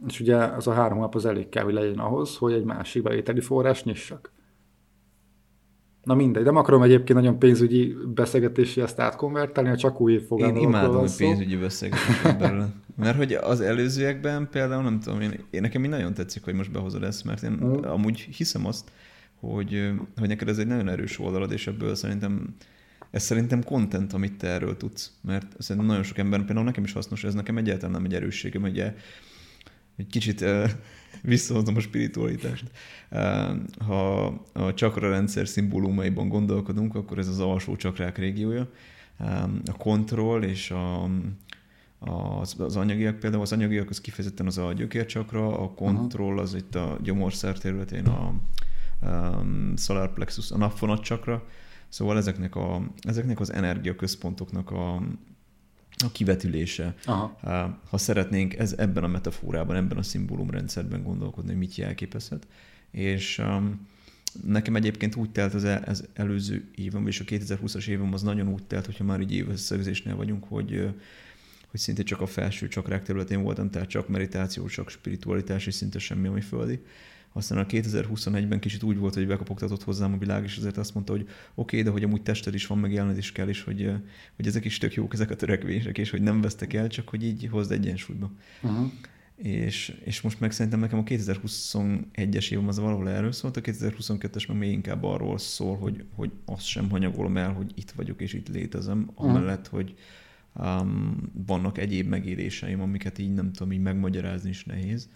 És 0.06 0.20
ugye 0.20 0.36
az 0.36 0.66
a 0.66 0.72
három 0.72 0.96
hónap 0.96 1.14
az 1.14 1.24
elég 1.24 1.48
kell, 1.48 1.64
hogy 1.64 1.74
legyen 1.74 1.98
ahhoz, 1.98 2.36
hogy 2.36 2.52
egy 2.52 2.64
másik 2.64 3.02
bevételi 3.02 3.40
forrás 3.40 3.84
nyissak. 3.84 4.32
Na 6.08 6.14
mindegy, 6.14 6.44
nem 6.44 6.56
akarom 6.56 6.82
egyébként 6.82 7.18
nagyon 7.18 7.38
pénzügyi 7.38 7.96
beszélgetési 8.14 8.80
ezt 8.80 9.00
átkonvertálni, 9.00 9.76
csak 9.76 10.00
új 10.00 10.18
fogalmakról 10.18 10.62
Én 10.62 10.68
imádom, 10.68 10.98
hogy 10.98 11.16
pénzügyi 11.16 11.56
beszélgetés 11.56 12.36
belőle. 12.38 12.68
Mert 12.96 13.16
hogy 13.16 13.32
az 13.32 13.60
előzőekben 13.60 14.48
például, 14.50 14.82
nem 14.82 15.00
tudom, 15.00 15.20
én, 15.20 15.44
én 15.50 15.60
nekem 15.60 15.84
így 15.84 15.90
nagyon 15.90 16.14
tetszik, 16.14 16.44
hogy 16.44 16.54
most 16.54 16.72
behozod 16.72 17.02
ezt, 17.02 17.24
mert 17.24 17.42
én 17.42 17.50
mm. 17.50 17.72
amúgy 17.72 18.18
hiszem 18.20 18.66
azt, 18.66 18.90
hogy, 19.40 19.90
hogy 20.18 20.28
neked 20.28 20.48
ez 20.48 20.58
egy 20.58 20.66
nagyon 20.66 20.88
erős 20.88 21.18
oldalad, 21.18 21.52
és 21.52 21.66
ebből 21.66 21.94
szerintem 21.94 22.54
ez 23.10 23.22
szerintem 23.22 23.62
content, 23.62 24.12
amit 24.12 24.38
te 24.38 24.46
erről 24.46 24.76
tudsz. 24.76 25.12
Mert 25.20 25.46
szerintem 25.58 25.90
nagyon 25.90 26.04
sok 26.04 26.18
ember, 26.18 26.44
például 26.44 26.66
nekem 26.66 26.84
is 26.84 26.92
hasznos, 26.92 27.24
ez 27.24 27.34
nekem 27.34 27.56
egyáltalán 27.56 27.90
nem 27.90 28.04
egy 28.04 28.14
erősségem, 28.14 28.62
ugye 28.62 28.94
egy 29.96 30.06
kicsit 30.06 30.40
uh, 30.40 30.70
visszahozom 31.22 31.76
a 31.76 31.80
spiritualitást. 31.80 32.70
Ha 33.78 34.26
a 34.52 34.74
csakra 34.74 35.10
rendszer 35.10 35.48
szimbólumaiban 35.48 36.28
gondolkodunk, 36.28 36.94
akkor 36.94 37.18
ez 37.18 37.28
az 37.28 37.40
alsó 37.40 37.76
csakrák 37.76 38.18
régiója. 38.18 38.68
A 39.64 39.76
kontroll 39.78 40.42
és 40.42 40.70
a, 40.70 41.10
az, 41.98 42.54
az 42.58 42.76
anyagiak, 42.76 43.18
például 43.18 43.42
az 43.42 43.52
anyagiak 43.52 43.90
az 43.90 44.00
kifejezetten 44.00 44.46
az 44.46 44.58
a 44.58 44.72
gyökércsakra, 44.72 45.58
a 45.58 45.70
kontroll 45.70 46.38
az 46.38 46.54
itt 46.54 46.74
a 46.74 46.98
gyomorszár 47.02 47.58
területén 47.58 48.06
a 48.06 48.32
um, 49.02 49.76
solar 49.76 50.12
plexus, 50.12 50.50
a 50.50 50.56
napfonat 50.56 51.02
csakra, 51.02 51.44
szóval 51.88 52.16
ezeknek, 52.16 52.56
a, 52.56 52.82
ezeknek 53.00 53.40
az 53.40 53.52
energiaközpontoknak 53.52 54.70
a, 54.70 55.02
a 56.04 56.12
kivetülése. 56.12 56.94
Aha. 57.04 57.38
Ha 57.88 57.98
szeretnénk 57.98 58.54
ez, 58.54 58.74
ebben 58.78 59.04
a 59.04 59.08
metaforában, 59.08 59.76
ebben 59.76 59.98
a 59.98 60.02
szimbólumrendszerben 60.02 61.02
gondolkodni, 61.02 61.50
hogy 61.50 61.58
mit 61.58 61.76
jelképezhet. 61.76 62.46
És 62.90 63.38
um, 63.38 63.86
nekem 64.44 64.76
egyébként 64.76 65.16
úgy 65.16 65.30
telt 65.30 65.54
az, 65.54 65.64
el, 65.64 65.82
az 65.86 66.08
előző 66.14 66.70
évam, 66.74 67.06
és 67.06 67.20
a 67.20 67.24
2020-as 67.24 67.86
évam 67.86 68.12
az 68.12 68.22
nagyon 68.22 68.48
úgy 68.48 68.64
telt, 68.64 68.86
hogyha 68.86 69.04
már 69.04 69.20
így 69.20 69.32
évösszegzésnél 69.32 70.16
vagyunk, 70.16 70.44
hogy 70.44 70.90
hogy 71.70 71.80
szinte 71.80 72.02
csak 72.02 72.20
a 72.20 72.26
felső 72.26 72.68
csakrák 72.68 73.02
területén 73.02 73.42
voltam, 73.42 73.70
tehát 73.70 73.88
csak 73.88 74.08
meditáció, 74.08 74.66
csak 74.66 74.90
spiritualitás, 74.90 75.66
és 75.66 75.74
szinte 75.74 75.98
semmi, 75.98 76.28
ami 76.28 76.40
földi. 76.40 76.82
Aztán 77.38 77.58
a 77.58 77.66
2021-ben 77.66 78.60
kicsit 78.60 78.82
úgy 78.82 78.98
volt, 78.98 79.14
hogy 79.14 79.26
bekapogtatott 79.26 79.82
hozzám 79.82 80.12
a 80.12 80.18
világ, 80.18 80.44
és 80.44 80.56
azért 80.56 80.76
azt 80.76 80.94
mondta, 80.94 81.12
hogy 81.12 81.22
oké, 81.22 81.32
okay, 81.54 81.82
de 81.82 81.90
hogy 81.90 82.02
amúgy 82.02 82.22
tested 82.22 82.54
is 82.54 82.66
van, 82.66 82.78
meg 82.78 83.16
is 83.16 83.32
kell, 83.32 83.48
és 83.48 83.62
hogy, 83.62 83.92
hogy 84.36 84.46
ezek 84.46 84.64
is 84.64 84.78
tök 84.78 84.94
jók, 84.94 85.12
ezek 85.12 85.30
a 85.30 85.36
törekvések, 85.36 85.98
és 85.98 86.10
hogy 86.10 86.22
nem 86.22 86.40
vesztek 86.40 86.72
el, 86.72 86.88
csak 86.88 87.08
hogy 87.08 87.24
így 87.24 87.48
hozd 87.50 87.72
egyensúlyba. 87.72 88.30
Uh-huh. 88.62 88.90
És, 89.36 89.98
és 90.04 90.20
most 90.20 90.40
meg 90.40 90.52
szerintem 90.52 90.80
nekem 90.80 90.98
a 90.98 91.02
2021-es 91.02 92.50
évom 92.50 92.68
az 92.68 92.78
valahol 92.78 93.10
erről 93.10 93.32
szólt, 93.32 93.56
a 93.56 93.60
2022-es 93.60 94.48
meg 94.48 94.56
még 94.56 94.72
inkább 94.72 95.04
arról 95.04 95.38
szól, 95.38 95.76
hogy, 95.76 96.04
hogy 96.14 96.30
azt 96.44 96.66
sem 96.66 96.90
hanyagolom 96.90 97.36
el, 97.36 97.52
hogy 97.52 97.72
itt 97.74 97.90
vagyok 97.90 98.20
és 98.20 98.32
itt 98.32 98.48
létezem, 98.48 99.08
uh-huh. 99.10 99.28
amellett, 99.28 99.68
hogy, 99.68 99.94
um, 100.54 101.16
vannak 101.46 101.78
egyéb 101.78 102.08
megéléseim, 102.08 102.80
amiket 102.80 103.18
így 103.18 103.34
nem 103.34 103.52
tudom 103.52 103.72
így 103.72 103.82
megmagyarázni 103.82 104.48
is 104.48 104.64
nehéz. 104.64 105.08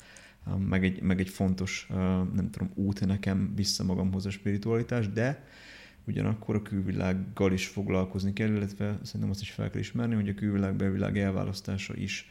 Meg, 0.69 0.85
egy, 0.85 1.03
meg 1.03 1.21
egy 1.21 1.29
fontos, 1.29 1.87
nem 2.35 2.49
tudom, 2.51 2.71
út 2.75 3.07
nekem 3.07 3.53
vissza 3.55 3.85
magamhoz 3.85 4.27
a 4.27 4.31
spiritualitás, 4.31 5.09
de 5.09 5.45
ugyanakkor 6.07 6.55
a 6.55 6.63
külvilággal 6.63 7.53
is 7.53 7.67
foglalkozni 7.67 8.33
kell, 8.33 8.49
illetve 8.49 8.99
szerintem 9.03 9.31
azt 9.31 9.41
is 9.41 9.51
fel 9.51 9.71
kell 9.71 9.81
ismerni, 9.81 10.15
hogy 10.15 10.29
a 10.29 10.35
külvilág 10.35 10.75
belvilág 10.75 11.19
elválasztása 11.19 11.95
is 11.97 12.31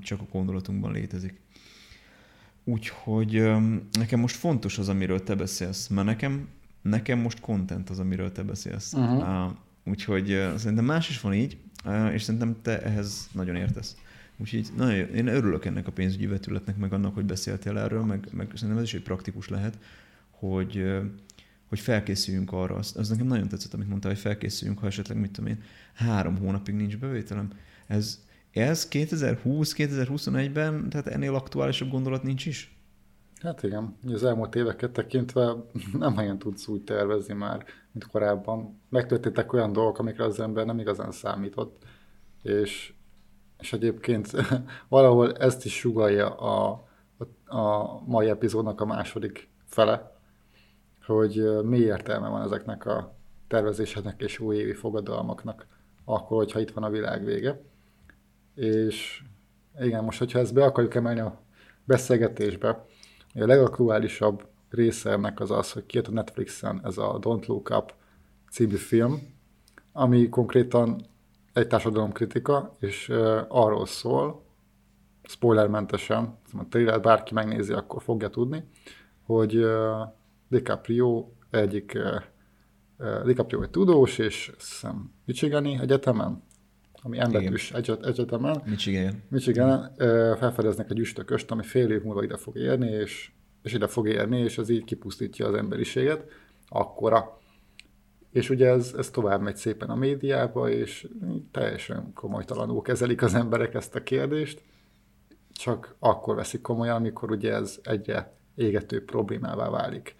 csak 0.00 0.20
a 0.20 0.26
gondolatunkban 0.32 0.92
létezik. 0.92 1.40
Úgyhogy 2.64 3.50
nekem 3.92 4.20
most 4.20 4.36
fontos 4.36 4.78
az, 4.78 4.88
amiről 4.88 5.22
te 5.22 5.34
beszélsz, 5.34 5.88
mert 5.88 6.06
nekem, 6.06 6.48
nekem 6.82 7.18
most 7.18 7.40
content 7.40 7.90
az, 7.90 7.98
amiről 7.98 8.32
te 8.32 8.42
beszélsz. 8.42 8.92
Uh-huh. 8.92 9.46
Uh, 9.46 9.52
úgyhogy 9.84 10.26
szerintem 10.56 10.84
más 10.84 11.08
is 11.08 11.20
van 11.20 11.34
így, 11.34 11.56
és 12.12 12.22
szerintem 12.22 12.56
te 12.62 12.82
ehhez 12.82 13.28
nagyon 13.32 13.56
értesz. 13.56 13.96
Úgyhogy 14.36 14.68
nagyon, 14.76 15.08
én 15.08 15.26
örülök 15.26 15.64
ennek 15.64 15.86
a 15.86 15.92
pénzügyi 15.92 16.26
vetületnek, 16.26 16.76
meg 16.76 16.92
annak, 16.92 17.14
hogy 17.14 17.24
beszéltél 17.24 17.78
erről, 17.78 18.04
meg, 18.04 18.28
meg 18.32 18.50
szerintem 18.54 18.78
ez 18.78 18.84
is 18.84 18.94
egy 18.94 19.02
praktikus 19.02 19.48
lehet, 19.48 19.78
hogy, 20.30 20.84
hogy 21.68 21.78
felkészüljünk 21.78 22.52
arra. 22.52 22.74
Az, 22.74 22.96
az 22.96 23.08
nekem 23.08 23.26
nagyon 23.26 23.48
tetszett, 23.48 23.74
amit 23.74 23.88
mondtál, 23.88 24.10
hogy 24.10 24.20
felkészüljünk, 24.20 24.80
ha 24.80 24.86
esetleg, 24.86 25.18
mit 25.18 25.30
tudom 25.30 25.50
én, 25.50 25.62
három 25.94 26.38
hónapig 26.38 26.74
nincs 26.74 26.98
bevételem. 26.98 27.50
Ez, 27.86 28.24
ez 28.50 28.88
2020-2021-ben, 28.90 30.88
tehát 30.88 31.06
ennél 31.06 31.34
aktuálisabb 31.34 31.90
gondolat 31.90 32.22
nincs 32.22 32.46
is? 32.46 32.78
Hát 33.40 33.62
igen, 33.62 33.96
az 34.12 34.24
elmúlt 34.24 34.54
éveket 34.54 34.90
tekintve 34.90 35.54
nem 35.98 36.14
nagyon 36.14 36.38
tudsz 36.38 36.66
úgy 36.66 36.82
tervezni 36.82 37.34
már, 37.34 37.64
mint 37.92 38.06
korábban. 38.06 38.80
Megtörténtek 38.88 39.52
olyan 39.52 39.72
dolgok, 39.72 39.98
amikre 39.98 40.24
az 40.24 40.40
ember 40.40 40.66
nem 40.66 40.78
igazán 40.78 41.12
számított, 41.12 41.84
és, 42.42 42.94
és 43.58 43.72
egyébként 43.72 44.30
valahol 44.88 45.36
ezt 45.36 45.64
is 45.64 45.78
sugalja 45.78 46.34
a, 46.34 46.84
a, 47.46 47.56
a 47.56 48.00
mai 48.06 48.28
epizódnak 48.28 48.80
a 48.80 48.84
második 48.84 49.48
fele, 49.66 50.18
hogy 51.06 51.62
mi 51.62 51.78
értelme 51.78 52.28
van 52.28 52.42
ezeknek 52.42 52.86
a 52.86 53.14
tervezéseknek 53.48 54.20
és 54.22 54.38
újévi 54.38 54.72
fogadalmaknak, 54.72 55.66
akkor, 56.04 56.36
hogyha 56.36 56.60
itt 56.60 56.70
van 56.70 56.84
a 56.84 56.90
világ 56.90 57.24
vége. 57.24 57.62
És 58.54 59.22
igen, 59.80 60.04
most, 60.04 60.18
hogyha 60.18 60.38
ezt 60.38 60.54
be 60.54 60.64
akarjuk 60.64 60.94
emelni 60.94 61.20
a 61.20 61.40
beszélgetésbe, 61.84 62.68
a 63.34 63.46
legaktuálisabb 63.46 64.46
része 64.70 65.10
ennek 65.10 65.40
az 65.40 65.50
az, 65.50 65.72
hogy 65.72 65.86
kijött 65.86 66.06
a 66.06 66.10
Netflixen 66.10 66.80
ez 66.84 66.98
a 66.98 67.18
Don't 67.20 67.46
Look 67.46 67.70
Up 67.70 67.94
című 68.50 68.76
film, 68.76 69.34
ami 69.92 70.28
konkrétan 70.28 71.06
egy 71.54 71.66
társadalomkritika, 71.66 72.76
és 72.80 73.08
uh, 73.08 73.40
arról 73.48 73.86
szól, 73.86 74.44
spoilermentesen, 75.22 76.38
a 76.52 76.66
trailer 76.68 77.00
bárki 77.00 77.34
megnézi, 77.34 77.72
akkor 77.72 78.02
fogja 78.02 78.28
tudni, 78.28 78.64
hogy 79.22 79.56
uh, 79.56 80.00
DiCaprio 80.48 81.28
egyik 81.50 81.92
uh, 81.94 82.22
DiCaprio 83.24 83.62
egy 83.62 83.70
tudós, 83.70 84.18
és 84.18 84.52
hiszem 84.58 85.12
Michigani 85.24 85.78
egyetemen, 85.80 86.42
ami 87.02 87.18
embertűs 87.18 87.72
egyetemen. 88.02 88.62
Michigan. 88.64 89.22
Michigan 89.28 89.94
felfedeznek 90.38 90.90
egy 90.90 90.98
üstököst, 90.98 91.50
ami 91.50 91.62
fél 91.62 91.90
év 91.90 92.02
múlva 92.02 92.22
ide 92.22 92.36
fog 92.36 92.56
érni, 92.56 92.90
és, 92.90 93.30
és 93.62 93.72
ide 93.72 93.86
fog 93.86 94.08
érni, 94.08 94.38
és 94.38 94.58
ez 94.58 94.68
így 94.68 94.84
kipusztítja 94.84 95.46
az 95.46 95.54
emberiséget. 95.54 96.24
Akkora. 96.68 97.38
És 98.34 98.50
ugye 98.50 98.68
ez, 98.68 98.94
ez 98.96 99.10
tovább 99.10 99.40
megy 99.40 99.56
szépen 99.56 99.90
a 99.90 99.94
médiába, 99.94 100.68
és 100.68 101.08
teljesen 101.50 102.12
komolytalanul 102.14 102.82
kezelik 102.82 103.22
az 103.22 103.34
emberek 103.34 103.74
ezt 103.74 103.94
a 103.94 104.02
kérdést, 104.02 104.62
csak 105.52 105.94
akkor 105.98 106.34
veszik 106.34 106.60
komolyan, 106.60 106.96
amikor 106.96 107.30
ugye 107.30 107.52
ez 107.52 107.78
egyre 107.82 108.32
égető 108.54 109.04
problémává 109.04 109.70
válik. 109.70 110.16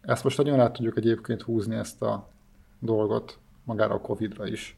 Ezt 0.00 0.24
most 0.24 0.36
nagyon 0.36 0.56
rá 0.56 0.70
tudjuk 0.70 0.96
egyébként 0.96 1.42
húzni 1.42 1.74
ezt 1.74 2.02
a 2.02 2.28
dolgot 2.78 3.38
magára 3.64 3.94
a 3.94 4.00
Covid-ra 4.00 4.46
is 4.46 4.76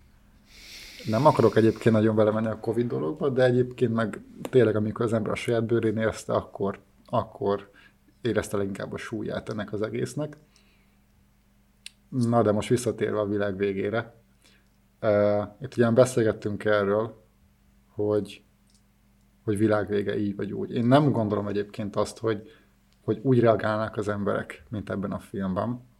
nem 1.06 1.26
akarok 1.26 1.56
egyébként 1.56 1.94
nagyon 1.94 2.16
belemenni 2.16 2.46
a 2.46 2.60
Covid 2.60 2.86
dologba, 2.86 3.28
de 3.28 3.44
egyébként 3.44 3.94
meg 3.94 4.20
tényleg, 4.50 4.76
amikor 4.76 5.04
az 5.04 5.12
ember 5.12 5.32
a 5.32 5.34
saját 5.34 5.64
bőrén 5.64 5.96
érezte, 5.96 6.32
akkor, 6.32 6.78
akkor 7.06 7.70
érezte 8.22 8.56
leginkább 8.56 8.92
a 8.92 8.96
súlyát 8.96 9.48
ennek 9.48 9.72
az 9.72 9.82
egésznek. 9.82 10.36
Na, 12.18 12.42
de 12.42 12.52
most 12.52 12.68
visszatérve 12.68 13.20
a 13.20 13.26
világ 13.26 13.56
végére. 13.56 14.14
Itt 15.60 15.76
ugye 15.76 15.90
beszélgettünk 15.90 16.64
erről, 16.64 17.24
hogy, 17.88 18.44
hogy 19.44 19.58
világvége 19.58 20.18
így 20.18 20.36
vagy 20.36 20.52
úgy. 20.52 20.74
Én 20.74 20.84
nem 20.84 21.12
gondolom 21.12 21.48
egyébként 21.48 21.96
azt, 21.96 22.18
hogy, 22.18 22.50
hogy 23.04 23.18
úgy 23.22 23.40
reagálnak 23.40 23.96
az 23.96 24.08
emberek, 24.08 24.64
mint 24.68 24.90
ebben 24.90 25.12
a 25.12 25.18
filmben 25.18 25.92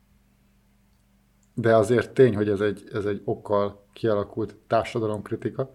de 1.55 1.77
azért 1.77 2.15
tény, 2.15 2.37
hogy 2.37 2.49
ez 2.49 2.61
egy, 2.61 2.89
ez 2.93 3.05
egy 3.05 3.23
okkal 3.25 3.87
kialakult 3.93 4.57
társadalomkritika, 4.67 5.71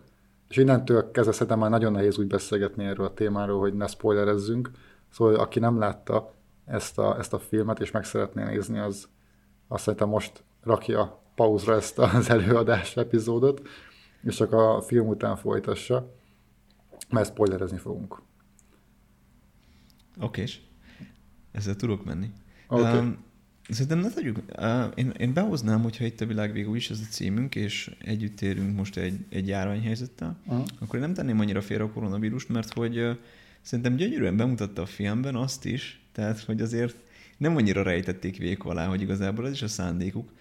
és 0.47 0.57
innentől 0.57 1.11
kezdve 1.11 1.33
szerintem 1.33 1.59
már 1.59 1.69
nagyon 1.69 1.91
nehéz 1.91 2.17
úgy 2.17 2.27
beszélgetni 2.27 2.85
erről 2.85 3.05
a 3.05 3.13
témáról, 3.13 3.59
hogy 3.59 3.73
ne 3.73 3.87
spoilerezzünk, 3.87 4.71
szóval 5.09 5.35
aki 5.35 5.59
nem 5.59 5.77
látta 5.77 6.33
ezt 6.65 6.99
a, 6.99 7.17
ezt 7.17 7.33
a 7.33 7.39
filmet, 7.39 7.79
és 7.79 7.91
meg 7.91 8.03
szeretné 8.03 8.43
nézni, 8.43 8.79
az 8.79 9.07
azt 9.71 9.83
szerintem 9.83 10.09
most 10.09 10.43
rakja 10.63 11.21
pauzra 11.35 11.75
ezt 11.75 11.97
az 11.99 12.29
előadás 12.29 12.97
epizódot, 12.97 13.61
és 14.23 14.35
csak 14.35 14.53
a 14.53 14.81
film 14.81 15.07
után 15.07 15.35
folytassa, 15.35 16.15
mert 17.09 17.29
spoilerezni 17.29 17.77
fogunk. 17.77 18.21
Oké, 20.19 20.43
ezzel 21.51 21.75
tudok 21.75 22.05
menni. 22.05 22.31
Okay. 22.67 22.97
Um, 22.97 23.17
szerintem 23.69 23.99
ne 23.99 24.09
tegyük, 24.09 24.39
én, 24.95 25.09
én 25.09 25.33
behoznám, 25.33 25.81
hogyha 25.81 26.05
itt 26.05 26.21
a 26.21 26.25
világ 26.25 26.51
végül 26.51 26.75
is 26.75 26.89
ez 26.89 26.99
a 26.99 27.09
címünk, 27.09 27.55
és 27.55 27.95
együtt 27.99 28.41
érünk 28.41 28.75
most 28.75 28.97
egy, 28.97 29.25
egy 29.29 29.47
járványhelyzettel, 29.47 30.37
uh-huh. 30.45 30.65
akkor 30.79 30.95
én 30.95 31.01
nem 31.01 31.13
tenném 31.13 31.39
annyira 31.39 31.61
félre 31.61 31.83
a 31.83 31.91
koronavírust, 31.91 32.49
mert 32.49 32.73
hogy 32.73 33.19
szerintem 33.61 33.95
gyönyörűen 33.95 34.37
bemutatta 34.37 34.81
a 34.81 34.85
filmben 34.85 35.35
azt 35.35 35.65
is, 35.65 36.07
tehát 36.11 36.39
hogy 36.39 36.61
azért 36.61 36.95
nem 37.39 37.55
annyira 37.55 37.83
rejtették 37.83 38.37
vék 38.37 38.63
alá, 38.63 38.87
hogy 38.87 39.01
igazából 39.01 39.45
ez 39.45 39.51
is 39.51 39.61
a 39.61 39.67
szándékuk, 39.67 40.31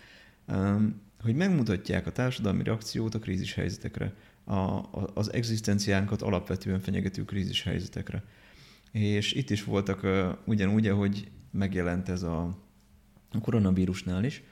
um, 0.49 1.00
hogy 1.23 1.35
megmutatják 1.35 2.07
a 2.07 2.12
társadalmi 2.12 2.62
reakciót 2.62 3.14
a 3.14 3.19
krízis 3.19 3.55
helyzetekre, 3.55 4.14
a, 4.45 4.55
a, 4.55 5.11
az 5.14 5.33
egzisztenciánkat 5.33 6.23
alapvetően 6.23 6.81
fenyegető 6.81 7.25
krízis 7.25 7.62
helyzetekre. 7.62 8.25
És 8.93 9.33
itt 9.33 9.50
is 9.50 9.64
voltak 9.64 10.07
ugyanúgy, 10.45 10.87
ahogy 10.87 11.31
megjelent 11.50 12.09
ez 12.09 12.23
a, 12.23 12.59
a 13.33 13.40
koronavírusnál 13.40 14.25
is, 14.25 14.43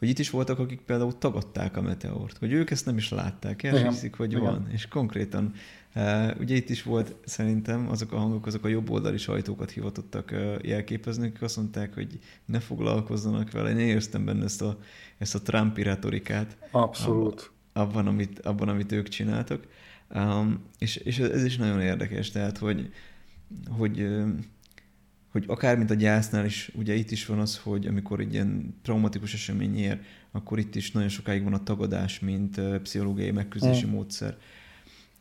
hogy 0.00 0.08
itt 0.08 0.18
is 0.18 0.30
voltak, 0.30 0.58
akik 0.58 0.80
például 0.80 1.18
tagadták 1.18 1.76
a 1.76 1.82
meteort, 1.82 2.38
hogy 2.38 2.52
ők 2.52 2.70
ezt 2.70 2.86
nem 2.86 2.96
is 2.96 3.10
látták, 3.10 3.62
elhiszik, 3.62 4.14
hogy 4.14 4.30
Igen. 4.30 4.42
van, 4.42 4.68
és 4.70 4.88
konkrétan 4.88 5.52
Uh, 5.94 6.30
ugye 6.40 6.54
itt 6.54 6.68
is 6.68 6.82
volt 6.82 7.14
szerintem 7.24 7.88
azok 7.88 8.12
a 8.12 8.18
hangok, 8.18 8.46
azok 8.46 8.64
a 8.64 8.68
jobb 8.68 8.90
oldali 8.90 9.16
sajtókat 9.16 9.70
hivatottak 9.70 10.30
uh, 10.32 10.56
jelképezni, 10.62 11.26
akik 11.26 11.42
azt 11.42 11.56
mondták, 11.56 11.94
hogy 11.94 12.18
ne 12.44 12.60
foglalkozzanak 12.60 13.50
vele. 13.50 13.70
Én 13.70 13.78
éreztem 13.78 14.24
benne 14.24 14.44
ezt 14.44 14.62
a, 14.62 14.78
ezt 15.18 15.34
a 15.34 15.42
Trumpi 15.42 15.82
retorikát. 15.82 16.56
Abszolút. 16.70 17.50
Abban, 17.72 18.06
amit, 18.06 18.38
abban, 18.38 18.68
amit 18.68 18.92
ők 18.92 19.08
csináltak. 19.08 19.66
Um, 20.14 20.64
és, 20.78 20.96
és 20.96 21.18
ez 21.18 21.44
is 21.44 21.56
nagyon 21.56 21.80
érdekes, 21.80 22.30
tehát, 22.30 22.58
hogy, 22.58 22.92
hogy 23.68 24.08
hogy 25.30 25.44
akár 25.46 25.76
mint 25.76 25.90
a 25.90 25.94
gyásznál 25.94 26.44
is, 26.44 26.70
ugye 26.74 26.94
itt 26.94 27.10
is 27.10 27.26
van 27.26 27.38
az, 27.38 27.58
hogy 27.58 27.86
amikor 27.86 28.20
egy 28.20 28.32
ilyen 28.32 28.78
traumatikus 28.82 29.34
esemény 29.34 29.78
ér, 29.78 30.00
akkor 30.30 30.58
itt 30.58 30.74
is 30.74 30.90
nagyon 30.90 31.08
sokáig 31.08 31.42
van 31.42 31.54
a 31.54 31.62
tagadás, 31.62 32.20
mint 32.20 32.60
pszichológiai 32.82 33.30
megküzdési 33.30 33.86
mm. 33.86 33.90
módszer 33.90 34.36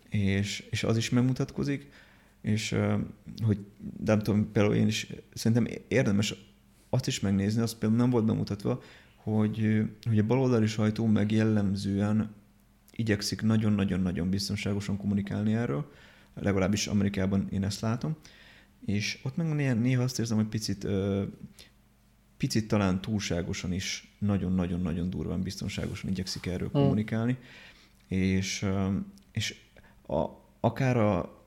és, 0.09 0.67
és 0.69 0.83
az 0.83 0.97
is 0.97 1.09
megmutatkozik, 1.09 1.89
és 2.41 2.75
hogy 3.45 3.57
nem 4.05 4.19
tudom, 4.19 4.51
például 4.51 4.75
én 4.75 4.87
is 4.87 5.13
szerintem 5.33 5.67
érdemes 5.87 6.35
azt 6.89 7.07
is 7.07 7.19
megnézni, 7.19 7.61
az 7.61 7.77
például 7.77 8.01
nem 8.01 8.09
volt 8.09 8.25
bemutatva, 8.25 8.81
hogy, 9.15 9.83
hogy 10.07 10.19
a 10.19 10.25
baloldali 10.25 10.67
sajtó 10.67 11.05
meg 11.05 11.31
jellemzően 11.31 12.33
igyekszik 12.91 13.41
nagyon-nagyon-nagyon 13.41 14.29
biztonságosan 14.29 14.97
kommunikálni 14.97 15.53
erről, 15.53 15.91
legalábbis 16.33 16.87
Amerikában 16.87 17.47
én 17.51 17.63
ezt 17.63 17.81
látom, 17.81 18.15
és 18.85 19.19
ott 19.23 19.35
meg 19.35 19.77
néha 19.79 20.03
azt 20.03 20.19
érzem, 20.19 20.37
hogy 20.37 20.47
picit, 20.47 20.87
picit 22.37 22.67
talán 22.67 23.01
túlságosan 23.01 23.73
is 23.73 24.15
nagyon-nagyon-nagyon 24.19 25.09
durván 25.09 25.41
biztonságosan 25.41 26.09
igyekszik 26.09 26.45
erről 26.45 26.69
hmm. 26.69 26.81
kommunikálni, 26.81 27.37
és, 28.07 28.65
és 29.31 29.55
a, 30.07 30.25
akár 30.59 30.97
a 30.97 31.37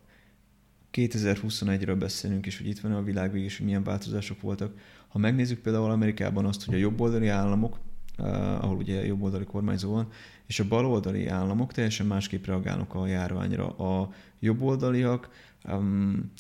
2021-ről 0.93 1.97
beszélünk, 1.99 2.47
és 2.47 2.59
hogy 2.59 2.67
itt 2.67 2.81
van 2.81 2.93
a 2.93 3.03
világ 3.03 3.37
és 3.37 3.61
milyen 3.61 3.83
változások 3.83 4.41
voltak. 4.41 4.79
Ha 5.09 5.19
megnézzük 5.19 5.59
például 5.59 5.91
Amerikában 5.91 6.45
azt, 6.45 6.65
hogy 6.65 6.75
a 6.75 6.79
jobboldali 6.79 7.29
államok, 7.29 7.79
uh, 8.19 8.65
ahol 8.65 8.77
ugye 8.77 9.07
jobboldali 9.07 9.45
kormányzó 9.45 9.93
van, 9.93 10.09
és 10.47 10.61
a 10.61 10.69
baloldali 10.69 11.27
államok 11.27 11.73
teljesen 11.73 12.07
másképp 12.07 12.47
reagálnak 12.47 12.95
a 12.95 13.07
járványra. 13.07 13.69
A 13.69 14.13
jobboldaliak 14.41 15.31
um, 15.65 16.33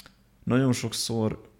nagyon 0.44 0.72
sokszor 0.72 1.50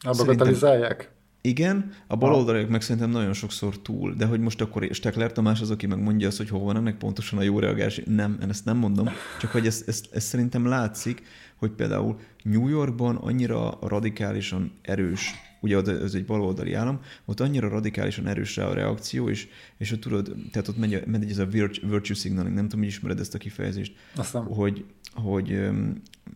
Abbagatalizálják? 0.00 1.14
Igen, 1.40 1.92
a 2.06 2.16
baloldaliak 2.16 2.68
meg 2.68 2.82
szerintem 2.82 3.10
nagyon 3.10 3.32
sokszor 3.32 3.78
túl, 3.78 4.14
de 4.14 4.26
hogy 4.26 4.40
most 4.40 4.60
akkor 4.60 4.88
Stekler 4.90 5.32
Tamás 5.32 5.60
az, 5.60 5.70
aki 5.70 5.86
meg 5.86 6.02
mondja 6.02 6.28
azt, 6.28 6.36
hogy 6.36 6.48
hol 6.48 6.60
van 6.60 6.76
ennek 6.76 6.96
pontosan 6.96 7.38
a 7.38 7.42
jó 7.42 7.58
reagálás. 7.58 8.00
Nem, 8.04 8.38
én 8.42 8.48
ezt 8.48 8.64
nem 8.64 8.76
mondom, 8.76 9.08
csak 9.40 9.50
hogy 9.50 9.66
ez, 9.66 9.82
ez, 9.86 10.02
ez 10.12 10.24
szerintem 10.24 10.66
látszik, 10.66 11.22
hogy 11.56 11.70
például 11.70 12.18
New 12.42 12.68
Yorkban 12.68 13.16
annyira 13.16 13.78
radikálisan 13.80 14.72
erős, 14.82 15.34
ugye 15.74 15.92
ez 15.92 16.14
egy 16.14 16.24
baloldali 16.24 16.72
állam, 16.72 17.00
ott 17.24 17.40
annyira 17.40 17.68
radikálisan 17.68 18.26
erős 18.26 18.56
rá 18.56 18.64
a 18.64 18.74
reakció, 18.74 19.28
és, 19.28 19.48
és 19.76 19.92
ott 19.92 20.00
tudod, 20.00 20.34
tehát 20.52 20.68
ott 20.68 20.78
megy, 20.78 21.06
megy 21.06 21.30
ez 21.30 21.38
a 21.38 21.46
virtue 21.46 22.14
signaling, 22.14 22.54
nem 22.54 22.64
tudom, 22.64 22.80
hogy 22.80 22.88
ismered 22.88 23.20
ezt 23.20 23.34
a 23.34 23.38
kifejezést, 23.38 23.94
Aztán. 24.16 24.44
hogy, 24.44 24.84
hogy 25.14 25.68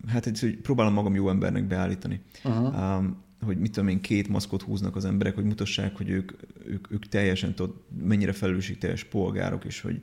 hát 0.06 0.24
hogy 0.24 0.56
próbálom 0.56 0.92
magam 0.92 1.14
jó 1.14 1.28
embernek 1.28 1.66
beállítani. 1.66 2.20
Uh-huh. 2.44 2.98
Um, 2.98 3.28
hogy 3.44 3.58
mit 3.58 3.72
tudom 3.72 3.88
én, 3.88 4.00
két 4.00 4.28
maszkot 4.28 4.62
húznak 4.62 4.96
az 4.96 5.04
emberek, 5.04 5.34
hogy 5.34 5.44
mutassák, 5.44 5.96
hogy 5.96 6.08
ők, 6.08 6.32
ők, 6.64 6.92
ők 6.92 7.08
teljesen 7.08 7.54
tudod, 7.54 7.74
mennyire 8.02 8.32
felelősségteljes 8.32 9.04
polgárok, 9.04 9.64
és 9.64 9.80
hogy 9.80 10.00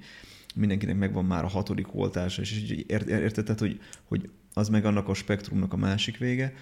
mindenkinek 0.55 0.97
megvan 0.97 1.25
már 1.25 1.43
a 1.43 1.47
hatodik 1.47 1.95
oltása, 1.95 2.41
és 2.41 2.83
érted, 3.07 3.59
hogy, 3.59 3.79
hogy 4.03 4.29
az 4.53 4.69
meg 4.69 4.85
annak 4.85 5.07
a 5.07 5.13
spektrumnak 5.13 5.73
a 5.73 5.77
másik 5.77 6.17
vége. 6.17 6.53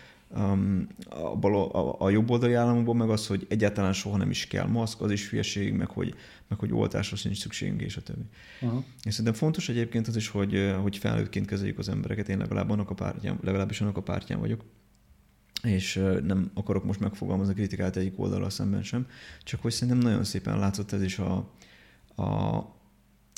A, 1.10 1.36
bal, 1.36 1.56
a, 1.56 1.96
a 2.06 2.10
jobb 2.10 2.30
oldali 2.30 2.54
államokban 2.54 2.96
meg 2.96 3.10
az, 3.10 3.28
hogy 3.28 3.46
egyáltalán 3.50 3.94
soha 3.94 4.18
nem 4.18 4.30
is 4.30 4.48
kell 4.48 4.66
maszk, 4.66 5.02
az 5.02 5.12
is 5.12 5.30
hülyeség, 5.30 5.74
meg 5.74 5.90
hogy, 5.90 6.16
meg 6.48 6.60
hogy 6.60 6.74
oltásra 6.74 7.16
sincs 7.16 7.40
szükségünk, 7.40 7.82
és 7.82 7.98
a 7.98 8.02
többi. 8.02 8.26
Uh-huh. 8.62 8.84
És 9.04 9.14
szerintem 9.14 9.34
fontos 9.34 9.70
egyébként 9.70 10.08
az 10.08 10.16
is, 10.16 10.28
hogy, 10.28 10.76
hogy 10.82 10.98
felnőttként 10.98 11.46
kezeljük 11.46 11.78
az 11.78 11.90
embereket, 11.90 12.30
én 12.30 12.38
legalább 12.38 12.70
annak 12.70 12.90
a 12.90 12.94
pártján, 12.94 13.40
legalábbis 13.42 13.82
annak 13.82 13.98
a 13.98 14.02
pártján 14.02 14.40
vagyok, 14.40 14.64
és 15.64 15.94
nem 16.24 16.52
akarok 16.54 16.84
most 16.84 17.00
megfogalmazni 17.00 17.54
a 17.54 17.56
kritikát 17.56 17.96
egyik 17.96 18.20
oldalra 18.20 18.50
szemben 18.50 18.84
sem, 18.84 19.08
csak 19.44 19.62
hogy 19.62 19.72
szerintem 19.72 19.98
nagyon 19.98 20.24
szépen 20.24 20.60
látszott 20.60 20.92
ez 20.92 21.02
is 21.02 21.20
a, 21.20 21.52
a, 22.16 22.56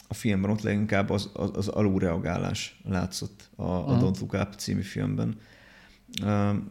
a 0.08 0.14
filmben, 0.14 0.52
ott 0.52 0.62
leginkább 0.62 1.10
az, 1.10 1.30
az, 1.34 1.50
az 1.54 1.68
alulreagálás 1.68 2.82
látszott 2.84 3.50
a, 3.56 3.64
a 3.64 4.00
Don't 4.00 4.20
Look 4.20 4.34
Up 4.34 4.54
című 4.58 4.82
filmben. 4.82 5.40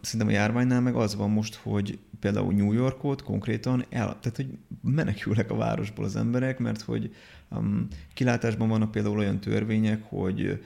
Szerintem 0.01 0.29
a 0.29 0.31
járványnál 0.31 0.81
meg 0.81 0.95
az 0.95 1.17
van 1.17 1.31
most, 1.31 1.55
hogy 1.55 1.99
például 2.21 2.53
New 2.53 2.73
Yorkot 2.73 3.23
konkrétan 3.23 3.85
el, 3.89 4.19
tehát 4.21 4.37
hogy 4.37 4.59
menekülnek 4.83 5.51
a 5.51 5.57
városból 5.57 6.05
az 6.05 6.17
emberek, 6.17 6.59
mert 6.59 6.81
hogy 6.81 7.15
um, 7.51 7.87
kilátásban 8.15 8.69
vannak 8.69 8.91
például 8.91 9.19
olyan 9.19 9.41
törvények, 9.41 10.03
hogy 10.03 10.61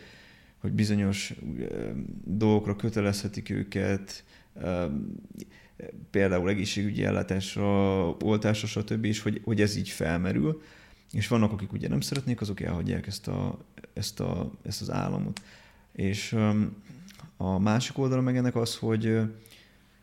hogy 0.61 0.73
bizonyos 0.73 1.35
dolgokra 2.25 2.77
kötelezhetik 2.77 3.51
őket, 3.51 4.25
például 6.11 6.49
egészségügyi 6.49 7.05
ellátásra, 7.05 8.09
oltásra, 8.09 8.67
stb., 8.67 9.05
és 9.05 9.21
hogy, 9.21 9.41
hogy 9.45 9.61
ez 9.61 9.77
így 9.77 9.89
felmerül, 9.89 10.63
és 11.13 11.29
vannak, 11.29 11.53
akik 11.53 11.73
ugye 11.73 11.89
nem 11.89 12.01
szeretnék, 12.01 12.41
azok 12.41 12.61
elhagyják 12.61 13.07
ezt, 13.07 13.29
a, 13.29 13.59
ezt, 13.93 14.21
a, 14.21 14.51
ezt 14.63 14.81
az 14.81 14.91
államot. 14.91 15.43
És 15.93 16.37
a 17.43 17.59
másik 17.59 17.99
oldalon 17.99 18.25
meg 18.25 18.37
ennek 18.37 18.57
az, 18.57 18.77
hogy, 18.77 19.19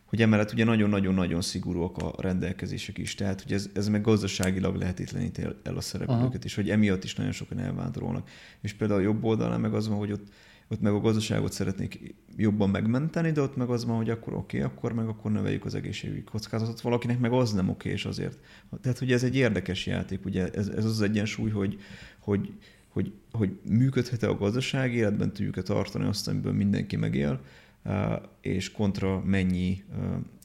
hogy 0.06 0.21
emellett 0.21 0.52
ugye 0.54 0.63
nagyon-nagyon-nagyon 0.63 1.41
szigorúak 1.41 1.97
a 1.97 2.13
rendelkezések 2.17 2.97
is, 2.97 3.15
tehát 3.15 3.41
hogy 3.41 3.54
ez, 3.54 3.69
ez 3.73 3.88
meg 3.88 4.02
gazdaságilag 4.02 4.76
lehetetleníti 4.76 5.41
el 5.63 5.76
a 5.76 5.82
szereplőket, 5.82 6.26
Aha. 6.26 6.43
és 6.43 6.56
hogy 6.56 6.69
emiatt 6.69 7.04
is 7.04 7.15
nagyon 7.15 7.32
sokan 7.32 7.60
elvándorolnak. 7.60 8.30
És 8.62 8.73
például 8.73 9.00
a 9.00 9.04
jobb 9.04 9.23
oldalán 9.23 9.60
meg 9.60 9.73
az 9.73 9.88
van, 9.88 9.97
hogy 9.97 10.12
ott 10.12 10.28
ott 10.69 10.82
meg 10.82 10.93
a 10.93 11.00
gazdaságot 11.00 11.52
szeretnék 11.52 12.15
jobban 12.38 12.69
megmenteni, 12.69 13.32
de 13.32 13.41
ott 13.41 13.56
meg 13.56 13.69
az 13.69 13.86
van, 13.86 13.95
hogy 13.95 14.10
akkor 14.10 14.34
oké, 14.34 14.58
okay, 14.58 14.69
akkor 14.71 14.93
meg 14.93 15.08
akkor 15.08 15.32
növeljük 15.32 15.65
az 15.65 15.76
egészségügyi 15.76 16.23
kockázatot, 16.23 16.82
valakinek 16.82 17.19
meg 17.19 17.32
az 17.32 17.54
nem 17.54 17.69
oké, 17.69 17.76
okay, 17.78 17.91
és 17.91 18.06
azért. 18.06 18.39
Tehát, 18.82 19.00
hogy 19.00 19.12
ez 19.12 19.23
egy 19.23 19.36
érdekes 19.36 19.86
játék, 19.86 20.26
ugye 20.26 20.50
ez, 20.50 20.67
ez 20.67 20.86
az 20.86 21.02
egyensúly, 21.02 21.50
hogy, 21.50 21.80
hogy, 22.19 22.54
hogy, 22.97 23.13
hogy 23.31 23.60
működhet-e 23.69 24.29
a 24.29 24.38
gazdaság, 24.38 24.93
életben 24.93 25.33
tudjuk-e 25.33 25.62
tartani 25.62 26.05
azt, 26.05 26.27
amiből 26.27 26.53
mindenki 26.53 26.95
megél, 26.95 27.41
és 28.41 28.71
kontra 28.71 29.21
mennyi 29.25 29.83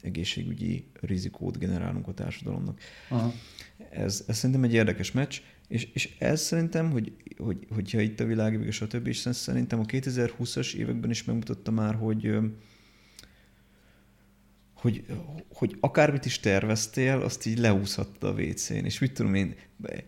egészségügyi 0.01 0.85
rizikót 1.01 1.57
generálunk 1.57 2.07
a 2.07 2.13
társadalomnak. 2.13 2.79
Aha. 3.09 3.33
Ez, 3.89 4.23
ez 4.27 4.37
szerintem 4.37 4.63
egy 4.63 4.73
érdekes 4.73 5.11
meccs, 5.11 5.41
és, 5.67 5.87
és 5.93 6.15
ez 6.19 6.41
szerintem, 6.41 6.91
hogy, 6.91 7.13
hogy, 7.37 7.57
hogyha 7.69 7.99
itt 7.99 8.19
a 8.19 8.25
világ 8.25 8.65
és 8.65 8.81
a 8.81 8.87
többi, 8.87 9.09
és 9.09 9.17
szerintem 9.31 9.79
a 9.79 9.85
2020-as 9.85 10.73
években 10.73 11.09
is 11.09 11.23
megmutatta 11.23 11.71
már, 11.71 11.95
hogy, 11.95 12.37
hogy, 14.83 15.03
hogy 15.53 15.77
akármit 15.79 16.25
is 16.25 16.39
terveztél, 16.39 17.21
azt 17.21 17.45
így 17.45 17.57
leúszhatta 17.57 18.27
a 18.27 18.31
WC-n. 18.31 18.85
És 18.85 18.99
mit 18.99 19.13
tudom 19.13 19.33
én, 19.33 19.55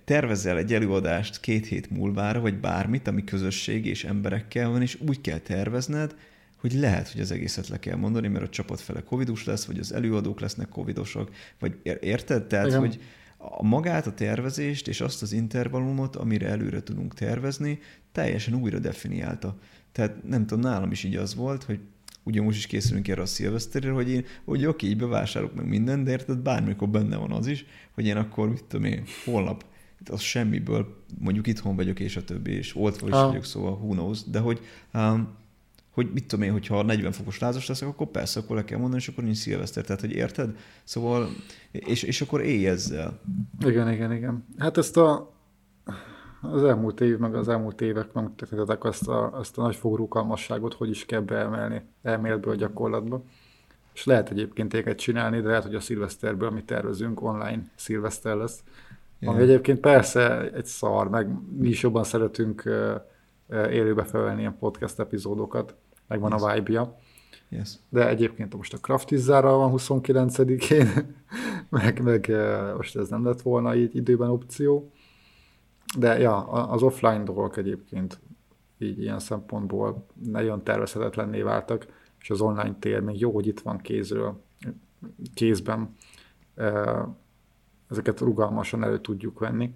tervezel 0.05 0.57
egy 0.57 0.73
előadást 0.73 1.39
két 1.39 1.65
hét 1.65 1.89
múlvára, 1.89 2.39
vagy 2.39 2.59
bármit, 2.59 3.07
ami 3.07 3.23
közösség 3.23 3.85
és 3.85 4.03
emberekkel 4.03 4.69
van, 4.69 4.81
és 4.81 4.97
úgy 5.07 5.21
kell 5.21 5.37
tervezned, 5.37 6.15
hogy 6.57 6.73
lehet, 6.73 7.11
hogy 7.11 7.21
az 7.21 7.31
egészet 7.31 7.67
le 7.67 7.79
kell 7.79 7.95
mondani, 7.95 8.27
mert 8.27 8.45
a 8.45 8.49
csapat 8.49 8.81
fele 8.81 9.03
covidus 9.03 9.45
lesz, 9.45 9.65
vagy 9.65 9.79
az 9.79 9.93
előadók 9.93 10.39
lesznek 10.39 10.69
covidosak, 10.69 11.29
vagy 11.59 11.77
érted? 12.01 12.45
Tehát, 12.45 12.67
Igen. 12.67 12.79
hogy 12.79 12.99
a 13.37 13.63
magát, 13.63 14.07
a 14.07 14.13
tervezést 14.13 14.87
és 14.87 15.01
azt 15.01 15.21
az 15.21 15.31
intervallumot, 15.31 16.15
amire 16.15 16.47
előre 16.47 16.83
tudunk 16.83 17.13
tervezni, 17.13 17.79
teljesen 18.11 18.53
újra 18.53 18.79
definiálta. 18.79 19.57
Tehát 19.91 20.23
nem 20.23 20.45
tudom, 20.45 20.63
nálam 20.63 20.91
is 20.91 21.03
így 21.03 21.15
az 21.15 21.35
volt, 21.35 21.63
hogy 21.63 21.79
ugye 22.25 22.41
most 22.41 22.57
is 22.57 22.67
készülünk 22.67 23.07
erre 23.07 23.21
a 23.21 23.25
szilveszterre, 23.25 23.91
hogy 23.91 24.09
én, 24.09 24.25
hogy 24.45 24.65
oké, 24.65 24.87
így 24.87 24.97
bevásárolok 24.97 25.55
meg 25.55 25.67
mindent, 25.67 26.03
de 26.03 26.11
érted, 26.11 26.37
bármikor 26.37 26.89
benne 26.89 27.17
van 27.17 27.31
az 27.31 27.47
is, 27.47 27.65
hogy 27.93 28.05
én 28.05 28.17
akkor, 28.17 28.49
mit 28.49 28.63
tudom 28.63 28.85
én, 28.85 29.03
holnap 29.25 29.65
az 30.09 30.21
semmiből, 30.21 31.03
mondjuk 31.19 31.47
itthon 31.47 31.75
vagyok, 31.75 31.99
és 31.99 32.15
a 32.15 32.23
többi, 32.23 32.51
és 32.51 32.75
oltva 32.75 33.07
is 33.07 33.13
ah. 33.13 33.27
vagyok, 33.27 33.45
szóval 33.45 33.71
who 33.71 33.91
knows, 33.91 34.23
de 34.23 34.39
hogy, 34.39 34.59
um, 34.93 35.27
hogy 35.91 36.09
mit 36.13 36.27
tudom 36.27 36.45
én, 36.45 36.51
hogyha 36.51 36.83
40 36.83 37.11
fokos 37.11 37.39
lázas 37.39 37.67
leszek, 37.67 37.87
akkor 37.87 38.07
persze, 38.07 38.39
akkor 38.39 38.55
le 38.55 38.63
kell 38.65 38.79
mondani, 38.79 39.01
és 39.01 39.07
akkor 39.07 39.23
nincs 39.23 39.37
szilveszter, 39.37 39.83
tehát 39.83 40.01
hogy 40.01 40.11
érted? 40.11 40.57
Szóval, 40.83 41.29
és, 41.71 42.03
és 42.03 42.21
akkor 42.21 42.41
élj 42.41 42.67
ezzel. 42.67 43.21
Igen, 43.59 43.91
igen, 43.91 44.13
igen. 44.13 44.45
Hát 44.57 44.77
ezt 44.77 44.97
a, 44.97 45.33
az 46.51 46.63
elmúlt 46.63 47.01
év, 47.01 47.17
meg 47.17 47.35
az 47.35 47.49
elmúlt 47.49 47.81
évek 47.81 48.13
megmutatták 48.13 48.83
azt 48.83 49.07
a, 49.07 49.37
azt 49.37 49.57
a 49.57 49.61
nagy 49.61 49.75
fogrukalmasságot, 49.75 50.73
hogy 50.73 50.89
is 50.89 51.05
kell 51.05 51.19
beemelni 51.19 51.81
elméletből 52.01 52.53
a 52.53 52.55
gyakorlatba. 52.55 53.23
És 53.93 54.05
lehet 54.05 54.29
egyébként 54.29 54.73
éget 54.73 54.97
csinálni, 54.97 55.41
de 55.41 55.47
lehet, 55.47 55.63
hogy 55.63 55.75
a 55.75 55.79
szilveszterből, 55.79 56.47
amit 56.47 56.65
tervezünk, 56.65 57.21
online 57.21 57.61
szilveszter 57.75 58.35
lesz. 58.35 58.63
Yeah. 59.19 59.33
Ami 59.33 59.43
egyébként 59.43 59.79
persze 59.79 60.51
egy 60.51 60.65
szar, 60.65 61.09
meg 61.09 61.29
mi 61.57 61.67
is 61.67 61.81
jobban 61.81 62.03
szeretünk 62.03 62.63
élőbe 63.49 64.03
felvenni 64.03 64.39
ilyen 64.39 64.57
podcast 64.59 64.99
epizódokat, 64.99 65.75
meg 66.07 66.19
van 66.19 66.31
yes. 66.31 66.41
a 66.41 66.53
vibe-ja. 66.53 66.97
Yes. 67.49 67.73
De 67.89 68.07
egyébként 68.07 68.55
most 68.55 68.73
a 68.73 68.77
Craftizára 68.77 69.57
van 69.57 69.73
29-én, 69.77 71.15
meg, 71.69 72.03
meg 72.03 72.31
most 72.77 72.95
ez 72.95 73.09
nem 73.09 73.25
lett 73.25 73.41
volna 73.41 73.75
így 73.75 73.95
időben 73.95 74.29
opció. 74.29 74.91
De 75.97 76.19
ja, 76.19 76.47
az 76.47 76.81
offline 76.81 77.23
dolgok 77.23 77.57
egyébként 77.57 78.19
így 78.77 79.01
ilyen 79.01 79.19
szempontból 79.19 80.05
nagyon 80.23 80.63
tervezhetetlenné 80.63 81.41
váltak, 81.41 81.85
és 82.19 82.29
az 82.29 82.41
online 82.41 82.75
tér 82.79 82.99
még 82.99 83.19
jó, 83.19 83.31
hogy 83.31 83.47
itt 83.47 83.59
van 83.59 83.77
kézről, 83.77 84.41
kézben, 85.33 85.95
ezeket 87.89 88.19
rugalmasan 88.19 88.83
elő 88.83 88.99
tudjuk 88.99 89.39
venni. 89.39 89.73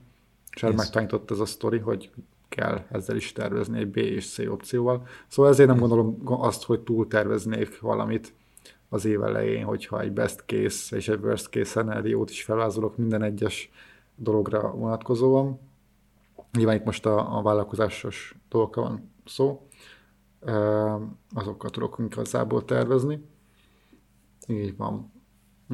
És 0.56 0.64
ez 0.64 0.76
megtanított 0.76 1.32
ez 1.32 1.40
a 1.40 1.46
sztori, 1.46 1.78
hogy 1.78 2.12
kell 2.48 2.86
ezzel 2.92 3.16
is 3.16 3.32
tervezni 3.32 3.80
egy 3.80 3.88
B 3.88 3.98
és 3.98 4.30
C 4.30 4.40
opcióval. 4.40 5.08
Szóval 5.28 5.52
ezért 5.52 5.70
nem 5.70 5.80
gondolom 5.80 6.18
azt, 6.24 6.64
hogy 6.64 6.80
túl 6.80 7.08
terveznék 7.08 7.80
valamit 7.80 8.34
az 8.90 9.06
év 9.06 9.24
elején, 9.24 9.66
hogyha 9.66 10.02
egy 10.02 10.12
best 10.12 10.44
case 10.46 10.96
és 10.96 11.08
egy 11.08 11.20
worst 11.24 11.50
case 11.50 11.66
szenáriót 11.66 12.30
is 12.30 12.44
felvázolok 12.44 12.98
minden 12.98 13.24
egyes 13.24 13.72
dologra 14.16 14.72
vonatkozóan. 14.72 15.60
Nyilván 16.54 16.76
itt 16.76 16.86
most 16.86 17.06
a, 17.06 17.38
a 17.38 17.42
vállalkozásos 17.42 18.36
dolgokra 18.50 18.82
van 18.82 19.12
szó, 19.26 19.68
azokkal 21.34 21.70
tudok 21.70 21.98
igazából 22.12 22.66
tervezni. 22.66 23.26
Így 24.48 24.78
van. 24.78 25.12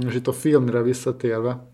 És 0.06 0.16
itt 0.16 0.28
a 0.28 0.34
filmre 0.34 0.82
visszatérve, 0.82 1.68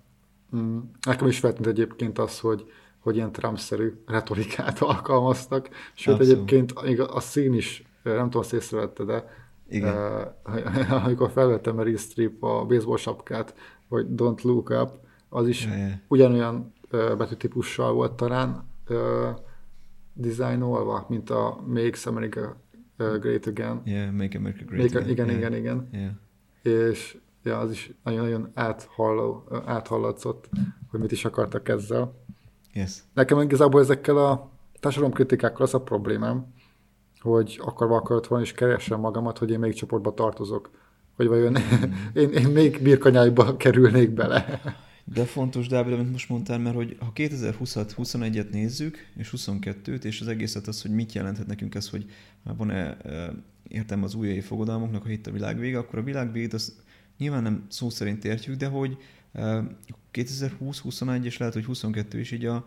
mm, 0.55 0.79
nekem 1.05 1.27
is 1.27 1.39
feltűnt 1.39 1.67
egyébként 1.67 2.19
az, 2.19 2.39
hogy, 2.39 2.71
hogy 2.99 3.15
ilyen 3.15 3.31
Trump-szerű 3.31 4.03
retorikát 4.05 4.79
alkalmaztak, 4.91 5.69
sőt 5.93 6.13
Abszolút. 6.13 6.33
egyébként 6.33 6.71
a 7.01 7.19
szín 7.19 7.53
is, 7.53 7.83
nem 8.03 8.23
tudom, 8.23 8.41
azt 8.41 8.53
észrevette, 8.53 9.03
de 9.03 9.25
Igen. 9.67 9.95
Uh, 10.43 11.03
amikor 11.05 11.29
felvettem 11.29 11.75
Meryl 11.75 11.97
Streep 11.97 12.43
a 12.43 12.65
baseball 12.65 12.97
sapkát, 12.97 13.55
hogy 13.87 14.05
Don't 14.15 14.41
Look 14.41 14.69
Up, 14.69 14.91
az 15.29 15.47
is 15.47 15.65
yeah, 15.65 15.91
ugyanolyan 16.07 16.73
betűtípussal 17.17 17.93
volt 17.93 18.13
talán, 18.13 18.70
dizájnolva, 20.13 21.06
mint 21.10 21.30
a 21.30 21.63
Makes 21.67 22.06
America 22.06 22.56
Great 22.97 23.45
Again. 23.47 23.82
Yeah, 23.86 24.12
Make 24.12 24.38
America 24.38 24.63
Great 24.65 24.95
Again. 24.95 25.10
Igen, 25.10 25.25
yeah. 25.25 25.38
igen, 25.38 25.54
igen. 25.54 25.89
Yeah. 25.91 26.88
És 26.89 27.17
ja, 27.43 27.58
az 27.58 27.71
is 27.71 27.93
nagyon-nagyon 28.04 28.51
áthalló, 28.54 29.43
áthallatszott, 29.65 30.49
hogy 30.89 30.99
mit 30.99 31.12
is 31.12 31.25
akartak 31.25 31.69
ezzel. 31.69 32.13
Yes. 32.73 33.04
Nekem 33.13 33.39
igazából 33.39 33.82
ezekkel 33.82 34.17
a 34.17 34.49
társadalomkritikákkal 34.80 35.65
az 35.65 35.73
a 35.73 35.82
problémám, 35.82 36.54
hogy 37.19 37.60
akarva 37.63 37.95
akart 37.95 38.27
volna, 38.27 38.43
és 38.43 38.51
keresem 38.51 38.99
magamat, 38.99 39.38
hogy 39.38 39.49
én 39.51 39.60
még 39.60 39.73
csoportba 39.73 40.13
tartozok. 40.13 40.69
Hogy 41.15 41.27
vajon 41.27 41.51
mm. 41.51 41.91
én, 42.21 42.30
én 42.30 42.47
még 42.47 42.80
birkanyájba 42.82 43.58
kerülnék 43.58 44.10
bele. 44.10 44.62
De 45.03 45.25
fontos, 45.25 45.67
Dávid, 45.67 45.93
amit 45.93 46.11
most 46.11 46.29
mondtál, 46.29 46.59
mert 46.59 46.75
hogy 46.75 46.95
ha 46.99 47.11
2020-at, 47.15 47.91
21-et 47.97 48.49
nézzük, 48.49 48.97
és 49.15 49.33
22-t, 49.37 50.03
és 50.03 50.21
az 50.21 50.27
egészet 50.27 50.67
az, 50.67 50.81
hogy 50.81 50.91
mit 50.91 51.13
jelenthet 51.13 51.47
nekünk 51.47 51.75
ez, 51.75 51.89
hogy 51.89 52.09
van-e 52.43 52.97
értem 53.67 54.03
az 54.03 54.13
újai 54.13 54.41
fogadalmoknak, 54.41 55.03
ha 55.03 55.09
itt 55.09 55.27
a 55.27 55.31
világ 55.31 55.59
vége, 55.59 55.77
akkor 55.77 55.99
a 55.99 56.03
világ 56.03 56.31
végét 56.31 56.53
az 56.53 56.81
nyilván 57.17 57.43
nem 57.43 57.65
szó 57.67 57.89
szerint 57.89 58.25
értjük, 58.25 58.55
de 58.55 58.67
hogy 58.67 58.97
2020, 60.11 60.79
21 60.79 61.25
és 61.25 61.37
lehet, 61.37 61.53
hogy 61.53 61.65
22 61.65 62.19
is 62.19 62.31
így 62.31 62.45
a 62.45 62.65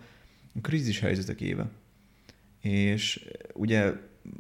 krízis 0.61 1.01
helyzetek 1.01 1.41
éve. 1.41 1.71
És 2.61 3.29
ugye 3.55 3.93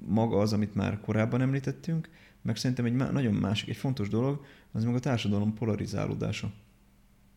maga 0.06 0.38
az, 0.38 0.52
amit 0.52 0.74
már 0.74 1.00
korábban 1.00 1.40
említettünk, 1.40 2.08
meg 2.42 2.56
szerintem 2.56 2.84
egy 2.84 2.94
nagyon 2.94 3.34
másik, 3.34 3.68
egy 3.68 3.76
fontos 3.76 4.08
dolog, 4.08 4.44
az 4.72 4.84
meg 4.84 4.94
a 4.94 5.00
társadalom 5.00 5.54
polarizálódása. 5.54 6.52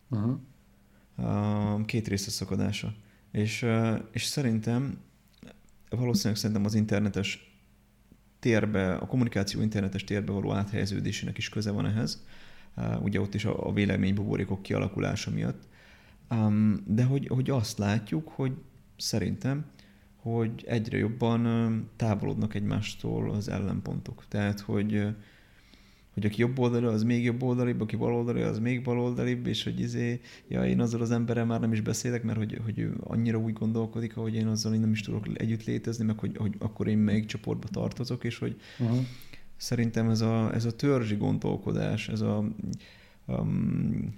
Uh-huh. 0.08 1.84
Két 1.84 2.08
része 2.08 2.30
szakadása. 2.30 2.94
És, 3.32 3.66
és 4.10 4.24
szerintem, 4.24 4.98
valószínűleg 5.90 6.36
szerintem 6.38 6.64
az 6.64 6.74
internetes 6.74 7.60
térbe, 8.38 8.94
a 8.94 9.06
kommunikáció 9.06 9.60
internetes 9.60 10.04
térbe 10.04 10.32
való 10.32 10.52
áthelyeződésének 10.52 11.38
is 11.38 11.48
köze 11.48 11.70
van 11.70 11.86
ehhez. 11.86 12.26
Ugye 13.00 13.20
ott 13.20 13.34
is 13.34 13.44
a, 13.44 13.66
a 13.66 13.72
véleménybuborékok 13.72 14.62
kialakulása 14.62 15.30
miatt. 15.30 15.68
De 16.86 17.04
hogy, 17.04 17.26
hogy 17.26 17.50
azt 17.50 17.78
látjuk, 17.78 18.28
hogy 18.28 18.52
szerintem, 18.96 19.64
hogy 20.16 20.64
egyre 20.66 20.98
jobban 20.98 21.90
távolodnak 21.96 22.54
egymástól 22.54 23.30
az 23.30 23.48
ellenpontok. 23.48 24.24
Tehát, 24.28 24.60
hogy 24.60 25.16
hogy 26.18 26.30
aki 26.30 26.40
jobb 26.40 26.58
oldali, 26.58 26.84
az 26.84 27.02
még 27.02 27.24
jobb 27.24 27.42
oldalibb, 27.42 27.80
aki 27.80 27.96
baloldali, 27.96 28.42
az 28.42 28.58
még 28.58 28.82
baloldalibb, 28.82 29.46
és 29.46 29.64
hogy 29.64 29.80
izé, 29.80 30.20
ja, 30.48 30.66
én 30.66 30.80
azzal 30.80 31.00
az 31.00 31.10
emberrel 31.10 31.44
már 31.44 31.60
nem 31.60 31.72
is 31.72 31.80
beszélek, 31.80 32.22
mert 32.22 32.38
hogy, 32.38 32.60
hogy 32.64 32.78
ő 32.78 32.96
annyira 33.00 33.38
úgy 33.38 33.52
gondolkodik, 33.52 34.14
hogy 34.14 34.34
én 34.34 34.46
azzal 34.46 34.74
én 34.74 34.80
nem 34.80 34.90
is 34.90 35.00
tudok 35.00 35.26
együtt 35.34 35.64
létezni, 35.64 36.04
meg 36.04 36.18
hogy, 36.18 36.36
hogy 36.36 36.54
akkor 36.58 36.88
én 36.88 36.98
melyik 36.98 37.26
csoportba 37.26 37.68
tartozok, 37.68 38.24
és 38.24 38.38
hogy 38.38 38.60
uh-huh. 38.78 38.98
szerintem 39.56 40.10
ez 40.10 40.20
a, 40.20 40.54
ez 40.54 40.64
a 40.64 40.76
törzsi 40.76 41.16
gondolkodás, 41.16 42.08
ez 42.08 42.20
a 42.20 42.44
um, 43.26 44.14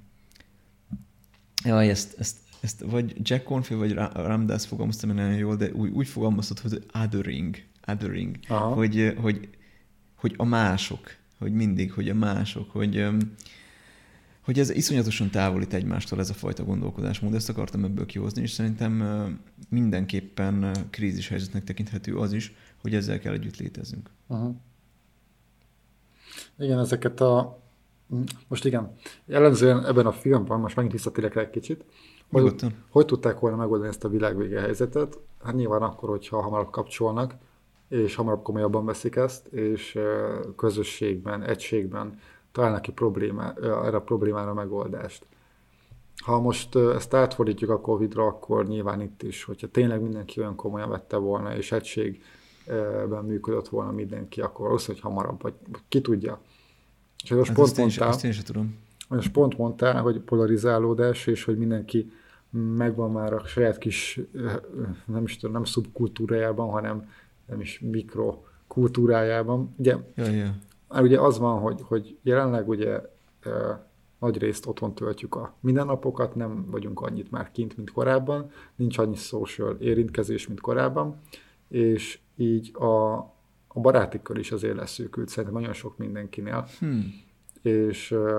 ja, 1.65 1.83
ezt, 1.83 2.19
ezt, 2.19 2.37
ezt 2.61 2.81
vagy 2.81 3.29
Jack 3.29 3.45
Cornfield, 3.45 3.83
vagy 3.83 3.95
Ramdas 4.15 4.67
fogalmazta 4.67 5.07
meg 5.07 5.17
nagyon 5.17 5.37
jól, 5.37 5.57
de 5.57 5.73
úgy, 5.73 5.91
úgy 5.91 6.09
fogalmazott, 6.09 6.61
hogy 6.61 6.85
othering, 7.05 7.57
othering. 7.87 8.37
Hogy, 8.75 9.15
hogy, 9.21 9.49
hogy 10.15 10.35
a 10.37 10.45
mások, 10.45 11.19
hogy 11.41 11.53
mindig, 11.53 11.93
hogy 11.93 12.09
a 12.09 12.15
mások, 12.15 12.71
hogy, 12.71 13.07
hogy 14.41 14.59
ez 14.59 14.71
iszonyatosan 14.71 15.31
távolít 15.31 15.73
egymástól 15.73 16.19
ez 16.19 16.31
a 16.31 16.35
fajta 16.35 16.65
gondolkodásmód. 16.65 17.35
Ezt 17.35 17.49
akartam 17.49 17.85
ebből 17.85 18.07
kihozni, 18.07 18.43
és 18.43 18.51
szerintem 18.51 19.03
mindenképpen 19.69 20.73
krízis 20.91 21.29
helyzetnek 21.29 21.65
tekinthető 21.65 22.17
az 22.17 22.33
is, 22.33 22.55
hogy 22.81 22.95
ezzel 22.95 23.19
kell 23.19 23.33
együtt 23.33 23.57
létezzünk. 23.57 24.11
Uh-huh. 24.27 24.55
Igen, 26.59 26.79
ezeket 26.79 27.21
a... 27.21 27.63
Most 28.49 28.65
igen, 28.65 28.95
jellemzően 29.25 29.87
ebben 29.87 30.07
a 30.07 30.13
filmben, 30.13 30.61
most 30.61 30.77
megint 30.77 30.95
visszatérek 30.95 31.37
egy 31.37 31.51
kicsit, 31.51 31.85
hogy, 32.31 32.55
hogy 32.91 33.07
tudták 33.07 33.39
volna 33.39 33.57
megoldani 33.57 33.89
ezt 33.89 34.05
a 34.05 34.09
világvége 34.09 34.61
helyzetet? 34.61 35.19
Hát 35.45 35.55
nyilván 35.55 35.83
akkor, 35.83 36.09
hogyha 36.09 36.41
hamarabb 36.41 36.71
kapcsolnak, 36.71 37.35
és 37.91 38.15
hamarabb 38.15 38.43
komolyabban 38.43 38.85
veszik 38.85 39.17
ezt, 39.17 39.47
és 39.47 39.99
közösségben, 40.57 41.43
egységben 41.43 42.21
találnak 42.53 42.83
ki 42.83 42.93
problémá, 42.93 43.55
erre 43.63 43.97
a 43.97 44.03
problémára 44.03 44.55
megoldást. 44.55 45.27
Ha 46.17 46.41
most 46.41 46.77
ezt 46.77 47.15
átfordítjuk 47.15 47.71
a 47.71 47.81
Covid-ra, 47.81 48.27
akkor 48.27 48.67
nyilván 48.67 49.01
itt 49.01 49.23
is, 49.23 49.45
hogyha 49.45 49.69
tényleg 49.69 50.03
mindenki 50.03 50.41
olyan 50.41 50.55
komolyan 50.55 50.89
vette 50.89 51.17
volna, 51.17 51.57
és 51.57 51.73
egységben 51.73 53.25
működött 53.27 53.69
volna 53.69 53.91
mindenki, 53.91 54.41
akkor 54.41 54.73
az, 54.73 54.87
hogy 54.87 55.01
hamarabb, 55.01 55.43
vagy 55.43 55.55
ki 55.89 56.01
tudja. 56.01 56.41
És 57.25 57.31
most 57.31 57.49
hát 57.49 57.57
pont 57.57 57.77
mondtál, 57.77 58.09
ezt 58.09 58.25
én 58.25 58.33
sem 58.33 58.45
tudom. 58.45 58.79
Most 59.09 59.33
pont 59.33 59.59
mondtál, 59.59 60.03
hogy 60.03 60.21
polarizálódás, 60.21 61.27
és 61.27 61.45
hogy 61.45 61.59
mindenki 61.59 62.13
megvan 62.77 63.11
már 63.13 63.33
a 63.33 63.47
saját 63.47 63.79
kis, 63.79 64.21
nem 65.05 65.23
is 65.25 65.37
tudom, 65.37 65.55
nem 65.55 65.65
szubkultúrájában, 65.65 66.71
hanem 66.71 67.09
nem 67.51 67.61
is 67.61 67.81
mikrokultúrájában. 67.81 69.75
Ugye, 69.77 69.97
ja, 70.15 70.27
ja. 70.27 70.55
Már 70.89 71.03
ugye 71.03 71.21
az 71.21 71.39
van, 71.39 71.59
hogy, 71.59 71.81
hogy 71.83 72.19
jelenleg 72.23 72.69
ugye 72.69 73.01
nagy 74.19 74.39
részt 74.39 74.67
otthon 74.67 74.95
töltjük 74.95 75.35
a 75.35 75.55
mindennapokat, 75.61 76.35
nem 76.35 76.65
vagyunk 76.71 77.01
annyit 77.01 77.31
már 77.31 77.51
kint, 77.51 77.77
mint 77.77 77.91
korábban, 77.91 78.51
nincs 78.77 78.99
annyi 78.99 79.17
social 79.17 79.77
érintkezés, 79.81 80.47
mint 80.47 80.61
korábban, 80.61 81.21
és 81.69 82.19
így 82.37 82.71
a, 82.75 83.13
a 83.67 83.81
barátikkal 83.81 84.37
is 84.37 84.53
azért 84.53 84.77
leszűkült, 84.77 85.29
szerintem 85.29 85.61
nagyon 85.61 85.75
sok 85.75 85.99
mindenkinél, 85.99 86.67
hmm. 86.79 87.15
és 87.63 88.11
uh, 88.11 88.31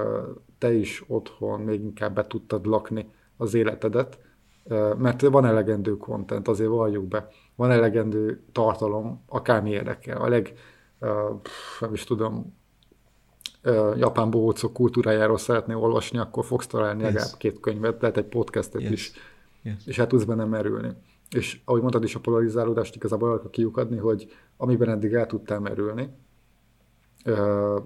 te 0.57 0.73
is 0.73 1.03
otthon 1.07 1.61
még 1.61 1.81
inkább 1.81 2.15
be 2.15 2.27
tudtad 2.27 2.65
lakni 2.65 3.09
az 3.37 3.53
életedet, 3.53 4.19
uh, 4.63 4.95
mert 4.97 5.21
van 5.21 5.45
elegendő 5.45 5.97
content, 5.97 6.47
azért 6.47 6.69
valljuk 6.69 7.07
be, 7.07 7.29
van 7.61 7.71
elegendő 7.71 8.41
tartalom, 8.51 9.21
akármi 9.27 9.69
érdekel. 9.69 10.17
A 10.17 10.27
leg, 10.27 10.53
uh, 10.99 11.09
nem 11.79 11.93
is 11.93 12.03
tudom, 12.03 12.57
uh, 13.63 13.97
japán 13.97 14.29
bohócok 14.29 14.73
kultúrájáról 14.73 15.37
szeretnél 15.37 15.77
olvasni, 15.77 16.17
akkor 16.17 16.45
fogsz 16.45 16.67
találni 16.67 17.03
yes. 17.03 17.13
legalább 17.13 17.37
két 17.37 17.59
könyvet, 17.59 18.01
lehet 18.01 18.17
egy 18.17 18.25
podcastet 18.25 18.81
yes. 18.81 18.91
is, 18.91 19.11
yes. 19.61 19.85
és 19.85 19.97
hát 19.97 20.07
tudsz 20.07 20.23
benne 20.23 20.45
merülni. 20.45 20.89
És 21.29 21.61
ahogy 21.65 21.81
mondtad 21.81 22.03
is, 22.03 22.15
a 22.15 22.19
polarizálódást 22.19 22.95
igazából 22.95 23.31
arra 23.31 23.49
kiukadni, 23.49 23.97
hogy 23.97 24.31
amiben 24.57 24.89
eddig 24.89 25.13
el 25.13 25.25
tudtál 25.25 25.59
merülni, 25.59 26.09
uh, 27.25 27.83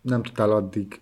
nem 0.00 0.22
tudtál 0.22 0.50
addig, 0.50 1.00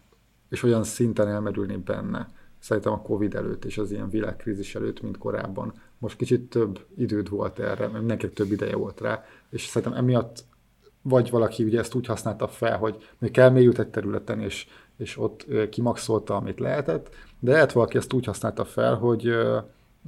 és 0.48 0.62
olyan 0.62 0.84
szinten 0.84 1.28
elmerülni 1.28 1.76
benne, 1.76 2.28
szerintem 2.58 2.92
a 2.92 3.02
Covid 3.02 3.34
előtt 3.34 3.64
és 3.64 3.78
az 3.78 3.90
ilyen 3.90 4.08
világkrízis 4.08 4.74
előtt, 4.74 5.02
mint 5.02 5.18
korábban. 5.18 5.72
Most 6.02 6.16
kicsit 6.16 6.50
több 6.50 6.84
időd 6.96 7.28
volt 7.28 7.58
erre, 7.58 7.86
mert 7.86 7.98
mindenkinek 7.98 8.34
több 8.34 8.52
ideje 8.52 8.76
volt 8.76 9.00
rá, 9.00 9.24
és 9.50 9.66
szerintem 9.66 9.98
emiatt 9.98 10.44
vagy 11.02 11.30
valaki 11.30 11.64
ugye 11.64 11.78
ezt 11.78 11.94
úgy 11.94 12.06
használta 12.06 12.48
fel, 12.48 12.78
hogy 12.78 13.08
még 13.18 13.38
elmélyült 13.38 13.78
egy 13.78 13.88
területen, 13.88 14.40
és, 14.40 14.66
és 14.96 15.18
ott 15.18 15.46
kimaxolta, 15.70 16.36
amit 16.36 16.60
lehetett, 16.60 17.14
de 17.38 17.52
lehet 17.52 17.72
valaki 17.72 17.96
ezt 17.96 18.12
úgy 18.12 18.24
használta 18.24 18.64
fel, 18.64 18.94
hogy 18.94 19.30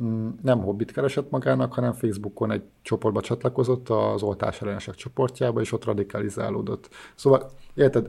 mm, 0.02 0.28
nem 0.42 0.60
hobbit 0.60 0.92
keresett 0.92 1.30
magának, 1.30 1.72
hanem 1.72 1.92
Facebookon 1.92 2.50
egy 2.50 2.62
csoportba 2.82 3.20
csatlakozott 3.20 3.88
az 3.88 4.22
oltás 4.22 4.62
ellenesek 4.62 4.94
csoportjába, 4.94 5.60
és 5.60 5.72
ott 5.72 5.84
radikalizálódott. 5.84 6.88
Szóval, 7.14 7.50
érted, 7.74 8.08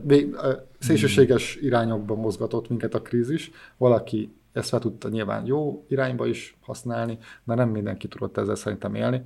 szélsőséges 0.78 1.56
irányokba 1.56 2.14
mozgatott 2.14 2.68
minket 2.68 2.94
a 2.94 3.02
krízis, 3.02 3.50
valaki 3.76 4.34
ezt 4.56 4.68
fel 4.68 4.80
tudta 4.80 5.08
nyilván 5.08 5.46
jó 5.46 5.84
irányba 5.88 6.26
is 6.26 6.56
használni, 6.60 7.18
de 7.44 7.54
nem 7.54 7.68
mindenki 7.68 8.08
tudott 8.08 8.36
ezzel 8.36 8.54
szerintem 8.54 8.94
élni, 8.94 9.22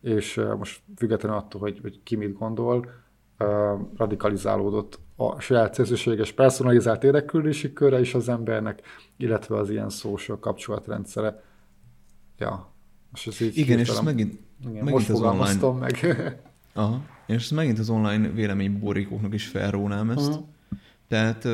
és 0.00 0.40
most 0.58 0.82
függetlenül 0.96 1.38
attól, 1.38 1.60
hogy, 1.60 1.78
hogy 1.82 2.00
ki 2.02 2.16
mit 2.16 2.38
gondol, 2.38 2.90
radikalizálódott 3.96 4.98
a 5.16 5.40
saját 5.40 5.74
szélsőséges 5.74 6.32
personalizált 6.32 7.04
érdeklődési 7.04 7.72
körre 7.72 8.00
is 8.00 8.14
az 8.14 8.28
embernek, 8.28 8.82
illetve 9.16 9.56
az 9.56 9.70
ilyen 9.70 9.88
social 9.88 10.38
kapcsolatrendszere. 10.38 11.42
Ja, 12.38 12.72
most 13.10 13.26
ez 13.26 13.40
így 13.40 13.56
Igen, 13.56 13.78
és 13.78 13.88
ez 13.88 14.00
megint, 14.00 14.38
igen, 14.60 14.72
megint 14.72 14.90
most 14.90 15.10
az 15.10 15.20
online... 15.20 15.78
meg. 15.78 15.98
Aha, 16.72 17.00
és 17.26 17.34
ezt 17.34 17.50
megint 17.50 17.78
az 17.78 17.90
online 17.90 18.28
véleményboríkóknak 18.28 19.34
is 19.34 19.46
felrónám 19.46 20.10
ezt. 20.10 20.28
Uh-huh. 20.28 20.44
Tehát 21.08 21.44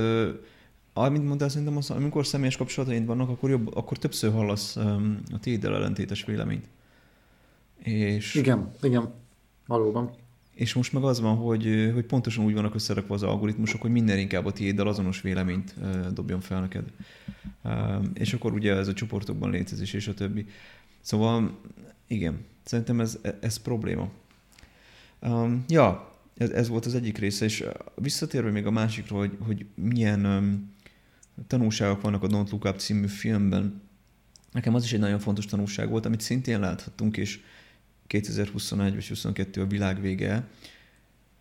amit 0.99 1.25
mondtál, 1.25 1.49
szerintem 1.49 1.77
az, 1.77 1.91
amikor 1.91 2.27
személyes 2.27 2.57
kapcsolataid 2.57 3.07
vannak, 3.07 3.29
akkor, 3.29 3.51
jobb, 3.51 3.77
akkor 3.77 3.99
többször 3.99 4.33
hallasz 4.33 4.77
um, 4.77 5.21
a 5.33 5.39
tiéddel 5.39 5.75
ellentétes 5.75 6.25
véleményt. 6.25 6.69
És, 7.79 8.35
igen, 8.35 8.71
igen, 8.83 9.13
valóban. 9.67 10.11
És 10.55 10.75
most 10.75 10.93
meg 10.93 11.03
az 11.03 11.21
van, 11.21 11.37
hogy, 11.37 11.91
hogy 11.95 12.05
pontosan 12.05 12.45
úgy 12.45 12.55
vannak 12.55 12.75
összerakva 12.75 13.15
az 13.15 13.23
algoritmusok, 13.23 13.81
hogy 13.81 13.91
minden 13.91 14.19
inkább 14.19 14.47
a 14.47 14.53
tiéddel 14.53 14.87
azonos 14.87 15.21
véleményt 15.21 15.75
uh, 15.81 16.07
dobjon 16.07 16.41
fel 16.41 16.61
neked. 16.61 16.85
Uh, 17.65 18.05
és 18.15 18.33
akkor 18.33 18.53
ugye 18.53 18.75
ez 18.75 18.89
a 18.89 18.93
csoportokban 18.93 19.51
létezés 19.51 19.93
és 19.93 20.09
a 20.09 20.15
többi. 20.15 20.47
Szóval 21.01 21.59
igen, 22.07 22.45
szerintem 22.65 23.01
ez, 23.01 23.19
ez 23.41 23.57
probléma. 23.57 24.09
Um, 25.23 25.65
ja, 25.69 26.13
ez, 26.37 26.51
ez 26.51 26.69
volt 26.69 26.87
az 26.87 26.95
egyik 26.95 27.19
része, 27.19 27.45
és 27.45 27.65
visszatérve 27.95 28.51
még 28.51 28.67
a 28.67 28.71
másikról, 28.71 29.19
hogy, 29.19 29.37
hogy 29.41 29.67
milyen 29.75 30.27
um, 30.27 30.75
tanulságok 31.47 32.01
vannak 32.01 32.23
a 32.23 32.27
Don't 32.27 32.51
Look 32.51 32.65
Up 32.65 32.79
című 32.79 33.07
filmben, 33.07 33.83
nekem 34.53 34.75
az 34.75 34.85
is 34.85 34.93
egy 34.93 35.01
nagyon 35.01 35.19
fontos 35.19 35.47
tanulság 35.47 35.89
volt, 35.89 36.07
amit 36.07 36.21
szintén 36.21 36.61
láthattunk, 36.61 37.17
és 37.17 37.41
2021 38.07 38.93
vagy 38.93 39.01
2022 39.01 39.61
a 39.61 39.67
világ 39.67 40.01
vége, 40.01 40.49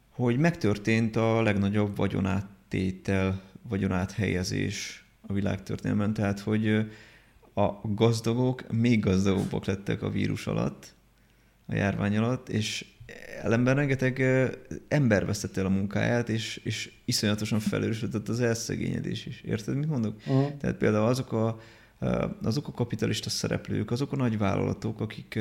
hogy 0.10 0.38
megtörtént 0.38 1.16
a 1.16 1.42
legnagyobb 1.42 1.96
vagyonáttétel, 1.96 3.42
vagyonáthelyezés 3.62 5.06
a 5.28 5.34
világtörténelmen, 5.34 6.14
tehát 6.14 6.40
hogy 6.40 6.68
a 7.54 7.72
gazdagok 7.84 8.72
még 8.72 9.00
gazdagabbak 9.00 9.66
lettek 9.66 10.02
a 10.02 10.10
vírus 10.10 10.48
alatt, 10.48 10.94
a 11.66 11.76
járvány 11.76 12.18
alatt, 12.18 12.50
és 12.50 12.86
ellenben 13.42 13.76
rengeteg 13.76 14.20
ember 14.88 15.26
vesztette 15.26 15.60
el 15.60 15.66
a 15.66 15.70
munkáját, 15.70 16.30
és, 16.30 16.62
és 16.64 16.92
iszonyatosan 17.06 17.60
felerősödött 17.60 18.30
az 18.30 18.40
elszegényedés 18.40 19.26
is. 19.26 19.42
Érted, 19.42 19.76
mit 19.76 19.90
mondok? 19.90 20.16
Uh-huh. 20.18 20.58
Tehát 20.58 20.76
például 20.76 21.06
azok 21.06 21.32
a, 21.32 21.60
azok 22.44 22.68
a 22.68 22.72
kapitalista 22.72 23.30
szereplők, 23.30 23.92
azok 23.92 24.12
a 24.12 24.16
nagy 24.16 24.38
vállalatok, 24.38 25.02
akik 25.02 25.40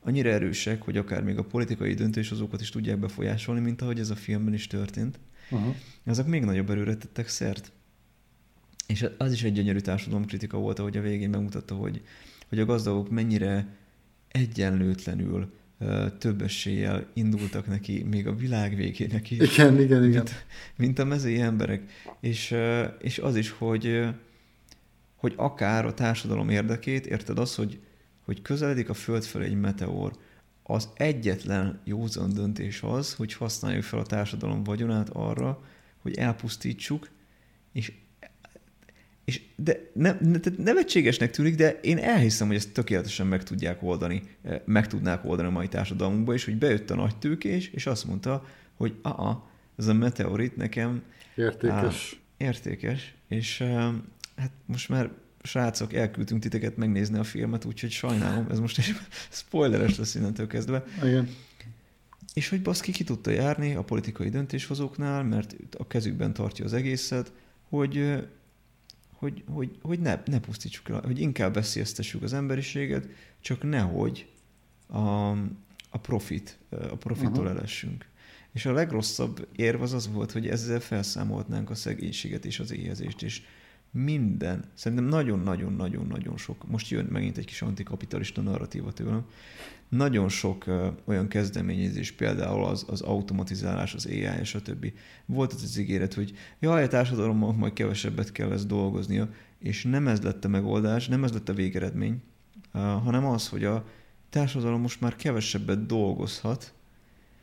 annyira 0.00 0.30
erősek, 0.30 0.82
hogy 0.82 0.96
akár 0.96 1.22
még 1.22 1.38
a 1.38 1.44
politikai 1.44 1.94
döntéshozókat 1.94 2.60
is 2.60 2.70
tudják 2.70 2.98
befolyásolni, 2.98 3.60
mint 3.60 3.82
ahogy 3.82 3.98
ez 3.98 4.10
a 4.10 4.14
filmben 4.16 4.54
is 4.54 4.66
történt, 4.66 5.18
uh-huh. 5.50 5.74
azok 6.06 6.26
még 6.26 6.44
nagyobb 6.44 6.70
erőre 6.70 6.96
tettek 6.96 7.28
szert. 7.28 7.72
És 8.86 9.06
az 9.18 9.32
is 9.32 9.42
egy 9.42 9.52
gyönyörű 9.52 9.78
társadalomkritika 9.78 10.58
volt, 10.58 10.78
ahogy 10.78 10.96
a 10.96 11.00
végén 11.00 11.30
bemutatta, 11.30 11.74
hogy, 11.74 12.02
hogy 12.48 12.58
a 12.58 12.64
gazdagok 12.64 13.10
mennyire 13.10 13.66
egyenlőtlenül 14.28 15.52
több 16.18 16.42
eséllyel 16.42 17.06
indultak 17.12 17.66
neki 17.66 18.02
még 18.02 18.26
a 18.26 18.34
világ 18.34 18.76
végének 18.76 19.30
is. 19.30 19.56
Igen, 19.56 19.80
igen, 19.80 20.04
igen. 20.04 20.22
Mint, 20.22 20.44
mint 20.76 20.98
a 20.98 21.04
mezői 21.04 21.40
emberek. 21.40 21.82
És, 22.20 22.54
és 22.98 23.18
az 23.18 23.36
is, 23.36 23.50
hogy, 23.50 24.08
hogy 25.16 25.32
akár 25.36 25.86
a 25.86 25.94
társadalom 25.94 26.48
érdekét, 26.48 27.06
érted 27.06 27.38
az, 27.38 27.54
hogy, 27.54 27.78
hogy 28.24 28.42
közeledik 28.42 28.88
a 28.88 28.94
Föld 28.94 29.24
felé 29.24 29.44
egy 29.44 29.60
meteor, 29.60 30.12
az 30.62 30.88
egyetlen 30.94 31.80
józan 31.84 32.32
döntés 32.32 32.82
az, 32.82 33.14
hogy 33.14 33.32
használjuk 33.32 33.82
fel 33.82 33.98
a 33.98 34.06
társadalom 34.06 34.62
vagyonát 34.62 35.08
arra, 35.08 35.62
hogy 35.98 36.14
elpusztítsuk, 36.14 37.08
és 37.72 37.92
és 39.26 39.42
de 39.56 39.90
ne, 39.92 40.16
ne, 40.20 40.38
nevetségesnek 40.58 41.30
tűnik, 41.30 41.54
de 41.54 41.80
én 41.82 41.98
elhiszem, 41.98 42.46
hogy 42.46 42.56
ezt 42.56 42.72
tökéletesen 42.72 43.26
meg 43.26 43.42
tudják 43.42 43.82
oldani, 43.82 44.22
eh, 44.42 44.60
meg 44.64 44.86
tudnák 44.86 45.24
oldani 45.24 45.48
a 45.48 45.50
mai 45.50 45.68
társadalmunkba, 45.68 46.34
és 46.34 46.44
hogy 46.44 46.56
bejött 46.56 46.90
a 46.90 46.94
nagy 46.94 47.16
tőkés, 47.16 47.68
és 47.68 47.86
azt 47.86 48.04
mondta, 48.04 48.46
hogy 48.76 48.94
a 49.02 49.32
ez 49.78 49.86
a 49.86 49.94
meteorit 49.94 50.56
nekem 50.56 51.02
értékes. 51.34 52.20
Á, 52.38 52.46
értékes, 52.46 53.14
és 53.28 53.60
eh, 53.60 53.92
hát 54.36 54.50
most 54.66 54.88
már 54.88 55.10
srácok, 55.42 55.92
elküldtünk 55.92 56.40
titeket 56.40 56.76
megnézni 56.76 57.18
a 57.18 57.24
filmet, 57.24 57.64
úgyhogy 57.64 57.90
sajnálom, 57.90 58.46
ez 58.50 58.58
most 58.58 58.78
egy 58.78 58.94
spoileres 59.30 59.98
lesz 59.98 60.14
innentől 60.14 60.46
kezdve. 60.46 60.84
Igen. 61.02 61.28
És 62.34 62.48
hogy 62.48 62.62
baszki 62.62 62.92
ki 62.92 63.04
tudta 63.04 63.30
járni 63.30 63.74
a 63.74 63.82
politikai 63.82 64.28
döntéshozóknál, 64.28 65.22
mert 65.22 65.56
a 65.78 65.86
kezükben 65.86 66.32
tartja 66.32 66.64
az 66.64 66.72
egészet, 66.72 67.32
hogy 67.68 67.96
eh, 67.96 68.22
hogy, 69.16 69.44
hogy, 69.46 69.78
hogy 69.82 70.00
ne, 70.00 70.22
ne 70.24 70.40
pusztítsuk 70.40 70.88
el, 70.88 71.00
hogy 71.04 71.20
inkább 71.20 71.54
veszélyeztessük 71.54 72.22
az 72.22 72.32
emberiséget, 72.32 73.08
csak 73.40 73.62
nehogy 73.62 74.28
a, 74.86 75.30
a 75.90 75.98
profit, 76.02 76.58
a 76.70 76.96
profittól 76.96 77.44
uh-huh. 77.44 77.56
elessünk. 77.56 78.06
És 78.52 78.66
a 78.66 78.72
legrosszabb 78.72 79.48
érv 79.56 79.82
az 79.82 79.92
az 79.92 80.12
volt, 80.12 80.32
hogy 80.32 80.48
ezzel 80.48 80.80
felszámoltnánk 80.80 81.70
a 81.70 81.74
szegénységet 81.74 82.44
és 82.44 82.58
az 82.58 82.72
éhezést, 82.72 83.22
és 83.22 83.42
minden, 83.90 84.64
szerintem 84.74 85.06
nagyon-nagyon-nagyon-nagyon 85.06 86.36
sok, 86.36 86.68
most 86.68 86.88
jön 86.88 87.04
megint 87.04 87.38
egy 87.38 87.44
kis 87.44 87.62
antikapitalista 87.62 88.40
narratíva 88.40 88.92
tőlem, 88.92 89.26
nagyon 89.88 90.28
sok 90.28 90.64
olyan 91.04 91.28
kezdeményezés, 91.28 92.12
például 92.12 92.64
az, 92.64 92.84
az 92.88 93.00
automatizálás, 93.00 93.94
az 93.94 94.06
AI 94.06 94.28
és 94.40 94.54
a 94.54 94.62
többi. 94.62 94.94
Volt 95.26 95.52
az 95.52 95.62
az 95.62 95.78
ígéret, 95.78 96.14
hogy 96.14 96.32
jaj, 96.58 96.82
a 96.82 96.88
társadalomnak 96.88 97.56
majd 97.56 97.72
kevesebbet 97.72 98.32
kell 98.32 98.52
ezt 98.52 98.66
dolgoznia, 98.66 99.28
és 99.58 99.84
nem 99.84 100.08
ez 100.08 100.22
lett 100.22 100.44
a 100.44 100.48
megoldás, 100.48 101.08
nem 101.08 101.24
ez 101.24 101.32
lett 101.32 101.48
a 101.48 101.54
végeredmény, 101.54 102.22
hanem 102.72 103.26
az, 103.26 103.48
hogy 103.48 103.64
a 103.64 103.84
társadalom 104.30 104.80
most 104.80 105.00
már 105.00 105.16
kevesebbet 105.16 105.86
dolgozhat, 105.86 106.74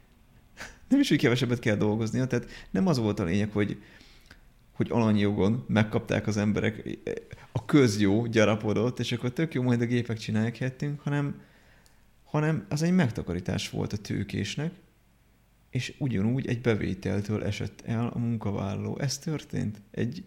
nem 0.90 1.00
is, 1.00 1.10
hogy 1.10 1.18
kevesebbet 1.18 1.60
kell 1.60 1.76
dolgoznia, 1.76 2.28
tehát 2.28 2.48
nem 2.72 2.88
az 2.88 2.98
volt 2.98 3.20
a 3.20 3.24
lényeg, 3.24 3.52
hogy, 3.52 3.82
hogy 4.72 4.88
alanyjogon 4.92 5.64
megkapták 5.68 6.28
az 6.28 6.38
emberek, 6.38 7.00
a 7.52 7.66
közjó 7.66 8.26
gyarapodott, 8.26 9.00
és 9.00 9.12
akkor 9.12 9.34
tök 9.34 9.54
jó, 9.54 9.62
majd 9.62 9.82
a 9.82 9.86
gépek 9.86 10.18
csinálják 10.18 10.58
helyettünk, 10.58 11.00
hanem, 11.00 11.36
hanem 12.34 12.66
az 12.70 12.82
egy 12.82 12.92
megtakarítás 12.92 13.70
volt 13.70 13.94
a 13.94 13.98
tőkésnek, 13.98 14.72
és 15.70 15.94
ugyanúgy 15.98 16.48
egy 16.48 16.62
bevételtől 16.62 17.44
esett 17.44 17.82
el 17.86 18.08
a 18.14 18.18
munkavállaló. 18.18 18.98
Ez 19.00 19.18
történt. 19.18 19.82
Egy, 19.92 20.24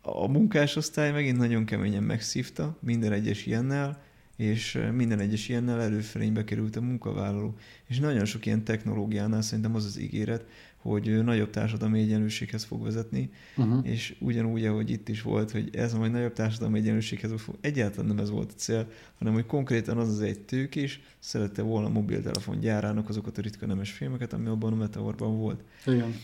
a 0.00 0.28
munkásosztály 0.28 1.12
megint 1.12 1.36
nagyon 1.36 1.64
keményen 1.64 2.02
megszívta 2.02 2.76
minden 2.80 3.12
egyes 3.12 3.46
ilyennel, 3.46 4.02
és 4.36 4.78
minden 4.92 5.20
egyes 5.20 5.48
ilyennel 5.48 5.80
előfelénybe 5.80 6.44
került 6.44 6.76
a 6.76 6.80
munkavállaló. 6.80 7.56
És 7.84 7.98
nagyon 7.98 8.24
sok 8.24 8.46
ilyen 8.46 8.64
technológiánál 8.64 9.42
szerintem 9.42 9.74
az 9.74 9.84
az 9.84 9.98
ígéret, 10.00 10.44
hogy 10.86 11.24
nagyobb 11.24 11.50
társadalmi 11.50 12.00
egyenlőséghez 12.00 12.64
fog 12.64 12.82
vezetni, 12.82 13.30
uh-huh. 13.56 13.88
és 13.88 14.16
ugyanúgy, 14.20 14.64
ahogy 14.64 14.90
itt 14.90 15.08
is 15.08 15.22
volt, 15.22 15.50
hogy 15.50 15.68
ez 15.72 15.94
majd 15.94 16.12
nagyobb 16.12 16.32
társadalmi 16.32 16.78
egyenlőséghez 16.78 17.32
fog, 17.36 17.56
egyáltalán 17.60 18.06
nem 18.06 18.18
ez 18.18 18.30
volt 18.30 18.52
a 18.52 18.54
cél, 18.54 18.88
hanem 19.18 19.32
hogy 19.32 19.46
konkrétan 19.46 19.98
az 19.98 20.08
az 20.08 20.20
egy 20.20 20.40
tők 20.40 20.74
is 20.74 21.00
szerette 21.18 21.62
volna 21.62 21.86
a 21.86 21.90
mobiltelefon 21.90 22.60
gyárának 22.60 23.08
azokat 23.08 23.38
a 23.38 23.42
ritka 23.42 23.66
nemes 23.66 23.90
filmeket, 23.90 24.32
ami 24.32 24.46
abban 24.46 24.72
a 24.72 24.76
Meteorban 24.76 25.36
volt. 25.36 25.62
Igen. 25.86 26.14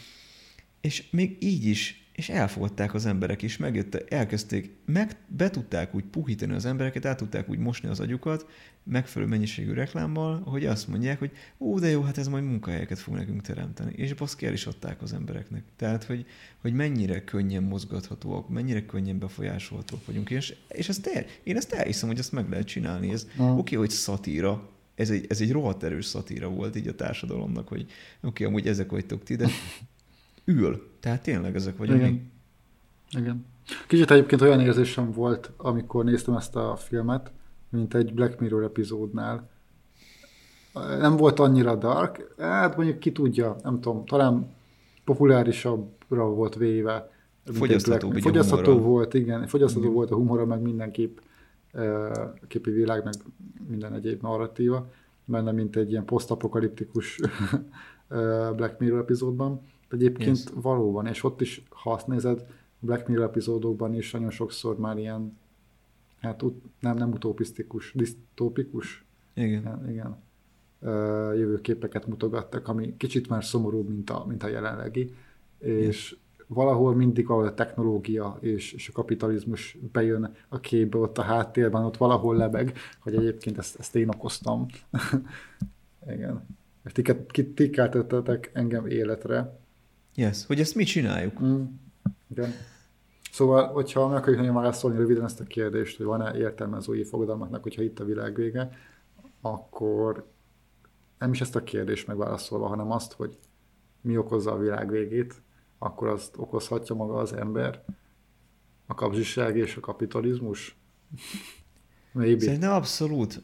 És 0.81 1.11
még 1.11 1.37
így 1.41 1.65
is 1.67 2.02
és 2.13 2.29
elfogadták 2.29 2.95
az 2.95 3.07
emberek 3.07 3.43
is, 3.43 3.57
megjött, 3.57 3.95
elkezdték, 3.95 4.71
meg, 4.85 5.17
be 5.27 5.51
tudták 5.51 5.95
úgy 5.95 6.05
puhítani 6.05 6.55
az 6.55 6.65
embereket, 6.65 7.05
át 7.05 7.17
tudták 7.17 7.49
úgy 7.49 7.59
mosni 7.59 7.89
az 7.89 8.01
agyukat, 8.01 8.47
megfelelő 8.83 9.31
mennyiségű 9.31 9.73
reklámmal, 9.73 10.43
hogy 10.45 10.67
azt 10.67 10.89
mondják, 10.89 11.19
hogy 11.19 11.31
ó, 11.59 11.79
de 11.79 11.89
jó, 11.89 12.03
hát 12.03 12.19
ez 12.19 12.29
majd 12.29 12.45
munkahelyeket 12.45 12.99
fog 12.99 13.15
nekünk 13.15 13.41
teremteni. 13.41 13.93
És 13.97 14.15
baszki 14.15 14.47
el 14.47 14.53
is 14.53 14.67
adták 14.67 15.03
az 15.03 15.13
embereknek. 15.13 15.63
Tehát, 15.77 16.05
hogy, 16.05 16.27
hogy 16.61 16.73
mennyire 16.73 17.25
könnyen 17.25 17.63
mozgathatóak, 17.63 18.49
mennyire 18.49 18.87
könnyen 18.87 19.19
befolyásolhatóak 19.19 20.07
vagyunk. 20.07 20.31
És, 20.31 20.55
és 20.69 20.89
ezt 20.89 21.07
el, 21.07 21.25
én 21.43 21.57
ezt 21.57 21.73
elhiszem, 21.73 22.09
hogy 22.09 22.19
ezt 22.19 22.33
meg 22.33 22.49
lehet 22.49 22.67
csinálni. 22.67 23.13
Ez 23.13 23.25
mm. 23.25 23.45
oké, 23.45 23.51
okay, 23.51 23.79
hogy 23.79 23.91
szatíra, 23.91 24.71
ez 24.95 25.11
egy, 25.11 25.27
ez 25.29 25.41
egy 25.41 25.53
rohadt 25.53 25.83
erős 25.83 26.05
szatíra 26.05 26.49
volt 26.49 26.77
így 26.77 26.89
a 26.89 26.95
társadalomnak, 26.95 27.69
hogy 27.69 27.81
oké, 27.81 27.95
okay, 28.21 28.47
amúgy 28.47 28.67
ezek 28.67 28.91
vagytok 28.91 29.23
ti, 29.23 29.37
de 29.37 29.49
ül. 30.45 30.92
Tehát 31.03 31.23
tényleg 31.23 31.55
ezek 31.55 31.77
vagyunk. 31.77 32.01
Igen. 32.01 32.31
Igen. 33.19 33.47
Kicsit 33.87 34.11
egyébként 34.11 34.41
olyan 34.41 34.61
érzésem 34.61 35.13
volt, 35.13 35.51
amikor 35.57 36.05
néztem 36.05 36.35
ezt 36.35 36.57
a 36.57 36.77
filmet, 36.77 37.33
mint 37.69 37.95
egy 37.95 38.15
Black 38.15 38.41
Mirror 38.41 38.63
epizódnál. 38.63 39.51
Nem 40.99 41.17
volt 41.17 41.39
annyira 41.39 41.77
dark, 41.77 42.35
hát 42.39 42.77
mondjuk 42.77 42.99
ki 42.99 43.13
tudja, 43.13 43.57
nem 43.63 43.81
tudom, 43.81 44.05
talán 44.05 44.55
populárisabbra 45.05 46.25
volt 46.29 46.55
véve. 46.55 47.11
Fogyasztható, 47.45 48.09
Black... 48.09 48.23
fogyasztható 48.23 48.79
volt, 48.79 49.15
igen, 49.15 49.47
fogyasztható 49.47 49.85
igen. 49.85 49.95
volt 49.97 50.11
a 50.11 50.15
humora, 50.15 50.47
meg 50.47 50.61
mindenképp 50.61 51.19
képi 52.49 52.71
világ, 52.71 53.05
meg 53.05 53.15
minden 53.69 53.95
egyéb 53.95 54.23
narratíva, 54.23 54.91
benne, 55.25 55.53
mint 55.53 55.77
egy 55.77 55.91
ilyen 55.91 56.05
posztapokaliptikus 56.05 57.21
Black 58.57 58.79
Mirror 58.79 59.01
epizódban. 59.01 59.61
Egyébként 59.93 60.39
yes. 60.39 60.53
valóban, 60.55 61.07
és 61.07 61.25
ott 61.25 61.41
is, 61.41 61.63
ha 61.69 61.93
azt 61.93 62.07
nézed, 62.07 62.47
Black 62.79 63.09
Mirror 63.09 63.25
epizódokban 63.25 63.95
is 63.95 64.11
nagyon 64.11 64.31
sokszor 64.31 64.79
már 64.79 64.99
ilyen, 64.99 65.39
hát 66.21 66.43
ut- 66.43 66.65
nem, 66.81 66.97
nem 66.97 67.11
utopisztikus, 67.11 67.93
disztópikus, 67.95 69.05
igen. 69.35 69.89
igen, 69.89 70.17
jövőképeket 71.35 72.07
mutogattak, 72.07 72.69
ami 72.69 72.97
kicsit 72.97 73.29
már 73.29 73.45
szomorúbb, 73.45 73.89
mint 73.89 74.11
a, 74.11 74.25
mint 74.29 74.43
a 74.43 74.49
jelenlegi, 74.49 75.15
és 75.59 76.11
yes. 76.11 76.17
valahol 76.47 76.95
mindig, 76.95 77.29
ahol 77.29 77.47
a 77.47 77.55
technológia 77.55 78.39
és, 78.41 78.73
és 78.73 78.89
a 78.89 78.93
kapitalizmus 78.93 79.79
bejön 79.93 80.35
a 80.49 80.61
képbe, 80.61 80.99
ott 80.99 81.19
a 81.19 81.23
háttérben, 81.23 81.85
ott 81.85 81.97
valahol 81.97 82.37
lebeg, 82.37 82.77
hogy 83.01 83.15
egyébként 83.15 83.59
ezt, 83.59 83.79
ezt 83.79 83.97
én 83.97 84.09
okoztam. 84.09 84.67
igen. 86.15 86.47
Ti, 86.93 87.53
ti 87.53 87.71
engem 88.53 88.87
életre, 88.87 89.61
Yes, 90.15 90.47
hogy 90.47 90.61
ezt 90.61 90.75
mi 90.75 90.85
csináljuk. 90.85 91.43
Mm. 91.43 91.63
Igen. 92.31 92.53
Szóval, 93.33 93.67
hogyha 93.67 94.09
meg 94.09 94.17
akarjuk 94.17 94.41
nagyon 94.41 94.55
válaszolni 94.55 94.97
röviden 94.97 95.25
ezt 95.25 95.41
a 95.41 95.45
kérdést, 95.45 95.97
hogy 95.97 96.07
van-e 96.07 96.37
értelme 96.37 96.77
az 96.77 96.89
új 96.89 97.03
fogadalmaknak, 97.03 97.63
hogyha 97.63 97.83
itt 97.83 98.01
a 98.01 98.05
világ 98.05 98.35
vége, 98.35 98.71
akkor 99.41 100.31
nem 101.19 101.33
is 101.33 101.41
ezt 101.41 101.57
a 101.57 101.63
kérdést 101.63 102.07
megválaszolva, 102.07 102.67
hanem 102.67 102.91
azt, 102.91 103.13
hogy 103.13 103.39
mi 104.01 104.17
okozza 104.17 104.53
a 104.53 104.59
világ 104.59 104.91
végét, 104.91 105.43
akkor 105.79 106.09
azt 106.09 106.35
okozhatja 106.37 106.95
maga 106.95 107.15
az 107.15 107.33
ember, 107.33 107.85
a 108.87 108.95
kapzsiság 108.95 109.57
és 109.57 109.77
a 109.77 109.81
kapitalizmus? 109.81 110.77
Maybe. 112.13 112.45
Szerintem 112.45 112.73
abszolút. 112.73 113.43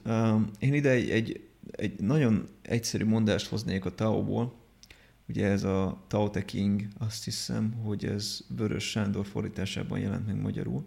Én 0.58 0.74
ide 0.74 0.90
egy, 0.90 1.10
egy, 1.10 1.48
egy 1.70 2.00
nagyon 2.00 2.48
egyszerű 2.62 3.04
mondást 3.04 3.48
hoznék 3.48 3.84
a 3.84 3.94
Tao-ból, 3.94 4.54
Ugye 5.28 5.46
ez 5.46 5.64
a 5.64 6.04
Tao 6.06 6.30
Te 6.30 6.44
King, 6.44 6.88
azt 6.98 7.24
hiszem, 7.24 7.72
hogy 7.72 8.04
ez 8.04 8.40
Vörös 8.48 8.90
Sándor 8.90 9.26
fordításában 9.26 9.98
jelent 9.98 10.26
meg 10.26 10.40
magyarul. 10.40 10.84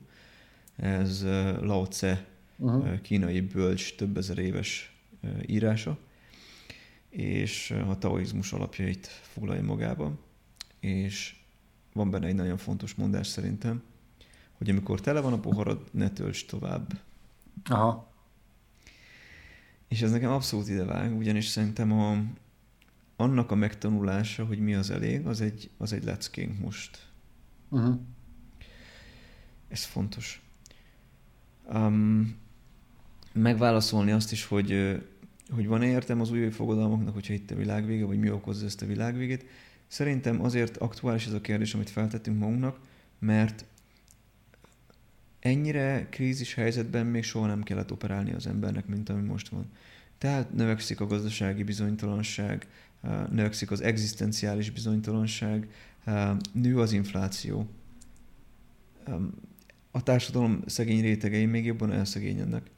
Ez 0.76 1.24
Lao 1.62 1.88
Tse, 1.88 2.26
uh-huh. 2.58 3.02
kínai 3.02 3.42
bölcs, 3.42 3.96
több 3.96 4.18
ezer 4.18 4.38
éves 4.38 4.96
írása, 5.46 5.98
és 7.10 7.72
a 7.88 7.98
taoizmus 7.98 8.54
alapjait 8.54 9.08
foglalja 9.08 9.64
magába. 9.64 10.20
És 10.80 11.36
van 11.94 12.10
benne 12.10 12.28
egy 12.28 12.36
nagyon 12.36 12.58
fontos 12.58 12.96
mondás 12.96 13.28
szerintem, 13.28 13.84
hogy 14.52 14.70
amikor 14.70 15.02
tele 15.02 15.22
van 15.22 15.34
a 15.34 15.40
poharad, 15.40 15.84
ne 15.92 16.10
tölts 16.10 16.46
tovább. 16.46 17.00
Aha. 17.66 18.12
És 19.88 20.02
ez 20.02 20.12
nekem 20.12 20.32
abszolút 20.32 20.70
idevág, 20.70 21.18
ugyanis 21.18 21.46
szerintem 21.46 21.92
a, 21.92 22.24
annak 23.22 23.52
a 23.52 23.56
megtanulása, 23.56 24.46
hogy 24.46 24.60
mi 24.60 24.74
az 24.74 24.90
elég, 24.90 25.26
az 25.26 25.42
egy, 25.42 25.70
az 25.78 25.94
egy 25.94 26.04
leckénk 26.04 26.60
most. 26.60 27.08
Uh-huh. 27.70 28.00
Ez 29.68 29.84
fontos. 29.84 30.42
Um, 31.74 32.36
megválaszolni 33.34 34.12
azt 34.12 34.32
is, 34.32 34.46
hogy, 34.46 35.00
hogy 35.50 35.68
van-e 35.68 35.86
értem 35.86 36.22
az 36.22 36.32
új 36.32 36.50
fogadalmaknak, 36.50 37.14
hogyha 37.14 37.34
itt 37.34 37.52
a 37.52 37.56
világvége, 37.56 38.06
vagy 38.06 38.20
mi 38.20 38.32
okozza 38.32 38.66
ezt 38.66 38.82
a 38.82 38.86
világvégét. 38.86 39.46
Szerintem 39.88 40.44
azért 40.44 40.78
aktuális 40.78 41.26
ez 41.26 41.34
a 41.34 41.42
kérdés, 41.42 41.74
amit 41.74 41.90
feltettünk 41.90 42.40
magunknak, 42.40 42.80
mert 43.20 43.66
ennyire 45.40 46.08
krízis 46.10 46.54
helyzetben 46.54 47.06
még 47.06 47.24
soha 47.24 47.48
nem 47.48 47.64
kellett 47.64 47.92
operálni 47.92 48.32
az 48.32 48.48
embernek, 48.48 48.88
mint 48.88 49.10
ami 49.10 49.22
most 49.22 49.50
van. 49.50 49.72
Tehát 50.18 50.54
növekszik 50.54 51.00
a 51.00 51.08
gazdasági 51.08 51.64
bizonytalanság, 51.64 52.68
növekszik 53.30 53.72
az 53.72 53.82
egzisztenciális 53.82 54.72
bizonytalanság, 54.72 55.68
nő 56.54 56.80
az 56.80 56.92
infláció. 56.92 57.68
A 59.92 60.04
társadalom 60.04 60.62
szegény 60.66 61.02
rétegei 61.02 61.46
még 61.46 61.66
jobban 61.66 61.92
elszegényednek. 61.92 62.70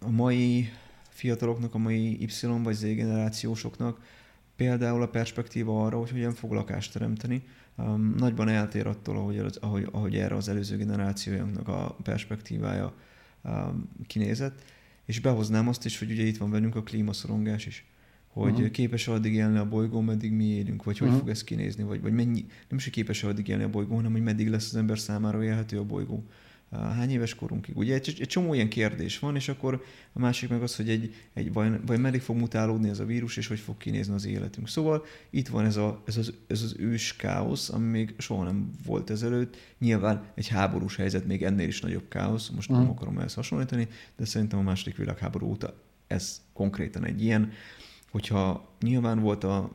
A 0.00 0.10
mai 0.10 0.68
fiataloknak, 1.10 1.74
a 1.74 1.78
mai 1.78 2.22
Y 2.22 2.46
vagy 2.62 2.74
Z 2.74 2.82
generációsoknak 2.82 4.00
például 4.56 5.02
a 5.02 5.08
perspektíva 5.08 5.84
arra, 5.84 5.98
hogy 5.98 6.10
hogyan 6.10 6.34
fog 6.34 6.52
lakást 6.52 6.92
teremteni, 6.92 7.42
nagyban 8.16 8.48
eltér 8.48 8.86
attól, 8.86 9.16
ahogy, 9.16 9.58
ahogy, 9.60 9.88
ahogy 9.92 10.16
erre 10.16 10.34
az 10.34 10.48
előző 10.48 10.76
generációjánknak 10.76 11.68
a 11.68 11.96
perspektívája 12.02 12.94
kinézett. 14.06 14.62
És 15.04 15.20
behoznám 15.20 15.68
azt 15.68 15.84
is, 15.84 15.98
hogy 15.98 16.10
ugye 16.10 16.22
itt 16.22 16.36
van 16.36 16.50
bennünk 16.50 16.76
a 16.76 16.82
klímaszorongás 16.82 17.66
is 17.66 17.86
hogy 18.42 18.52
uh-huh. 18.52 18.70
képes 18.70 19.08
addig 19.08 19.34
élni 19.34 19.58
a 19.58 19.68
bolygón, 19.68 20.04
meddig 20.04 20.32
mi 20.32 20.44
élünk, 20.44 20.84
vagy 20.84 20.98
hogy 20.98 21.06
uh-huh. 21.06 21.22
fog 21.22 21.30
ez 21.30 21.44
kinézni, 21.44 21.82
vagy, 21.82 22.00
vagy 22.00 22.12
mennyi, 22.12 22.46
nem 22.68 22.78
is, 22.78 22.84
hogy 22.84 22.92
képes 22.92 23.24
addig 23.24 23.48
élni 23.48 23.62
a 23.62 23.70
bolygón, 23.70 23.96
hanem 23.96 24.12
hogy 24.12 24.22
meddig 24.22 24.48
lesz 24.48 24.68
az 24.70 24.76
ember 24.76 24.98
számára 24.98 25.44
élhető 25.44 25.78
a 25.78 25.84
bolygó. 25.84 26.24
Hány 26.70 27.10
éves 27.10 27.34
korunkig? 27.34 27.76
Ugye 27.76 27.94
egy, 27.94 28.16
egy 28.20 28.26
csomó 28.26 28.54
ilyen 28.54 28.68
kérdés 28.68 29.18
van, 29.18 29.36
és 29.36 29.48
akkor 29.48 29.82
a 30.12 30.18
másik 30.18 30.48
meg 30.48 30.62
az, 30.62 30.76
hogy 30.76 30.88
egy, 30.88 31.14
egy 31.34 31.52
vagy, 31.52 31.86
vagy 31.86 32.00
meddig 32.00 32.20
fog 32.20 32.36
mutálódni 32.36 32.88
ez 32.88 32.98
a 32.98 33.04
vírus, 33.04 33.36
és 33.36 33.46
hogy 33.46 33.58
fog 33.58 33.76
kinézni 33.76 34.14
az 34.14 34.26
életünk. 34.26 34.68
Szóval 34.68 35.04
itt 35.30 35.48
van 35.48 35.64
ez, 35.64 35.76
a, 35.76 36.02
ez, 36.06 36.16
az, 36.16 36.32
ez 36.46 36.62
az 36.62 36.74
ős 36.78 37.16
káosz, 37.16 37.68
ami 37.68 37.86
még 37.86 38.14
soha 38.18 38.44
nem 38.44 38.70
volt 38.86 39.10
ezelőtt. 39.10 39.56
Nyilván 39.78 40.24
egy 40.34 40.48
háborús 40.48 40.96
helyzet 40.96 41.26
még 41.26 41.42
ennél 41.42 41.68
is 41.68 41.80
nagyobb 41.80 42.08
káosz, 42.08 42.48
most 42.48 42.70
uh-huh. 42.70 42.84
nem 42.84 42.94
akarom 42.94 43.18
ezt 43.18 43.34
hasonlítani, 43.34 43.88
de 44.16 44.24
szerintem 44.24 44.58
a 44.58 44.62
második 44.62 44.96
világháború 44.96 45.46
óta 45.46 45.74
ez 46.08 46.40
konkrétan 46.52 47.04
egy 47.04 47.22
ilyen 47.22 47.52
hogyha 48.10 48.68
nyilván 48.80 49.20
volt 49.20 49.44
a, 49.44 49.70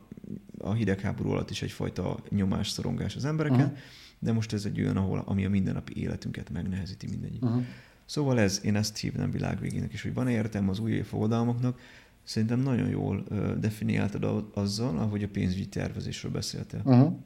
a 0.58 0.72
hidegháború 0.72 1.30
alatt 1.30 1.50
is 1.50 1.62
egyfajta 1.62 2.18
nyomás, 2.28 2.68
szorongás 2.68 3.16
az 3.16 3.24
embereken, 3.24 3.60
uh-huh. 3.60 3.78
de 4.18 4.32
most 4.32 4.52
ez 4.52 4.64
egy 4.64 4.80
olyan, 4.80 4.96
ahol, 4.96 5.22
ami 5.26 5.44
a 5.44 5.48
mindennapi 5.48 6.00
életünket 6.00 6.50
megnehezíti 6.50 7.06
mindegyik. 7.06 7.42
Uh-huh. 7.42 7.64
Szóval 8.04 8.40
ez, 8.40 8.60
én 8.64 8.76
ezt 8.76 8.96
hívnám 8.96 9.30
világvégének, 9.30 9.92
és 9.92 10.02
hogy 10.02 10.14
van 10.14 10.28
értelme 10.28 10.70
az 10.70 10.78
új 10.78 11.00
fogadalmaknak, 11.00 11.80
szerintem 12.22 12.60
nagyon 12.60 12.88
jól 12.88 13.24
uh, 13.28 13.52
definiáltad 13.52 14.44
azzal, 14.54 14.98
ahogy 14.98 15.22
a 15.22 15.28
pénzügyi 15.28 15.68
tervezésről 15.68 16.32
beszéltél. 16.32 16.80
Uh-huh. 16.84 17.18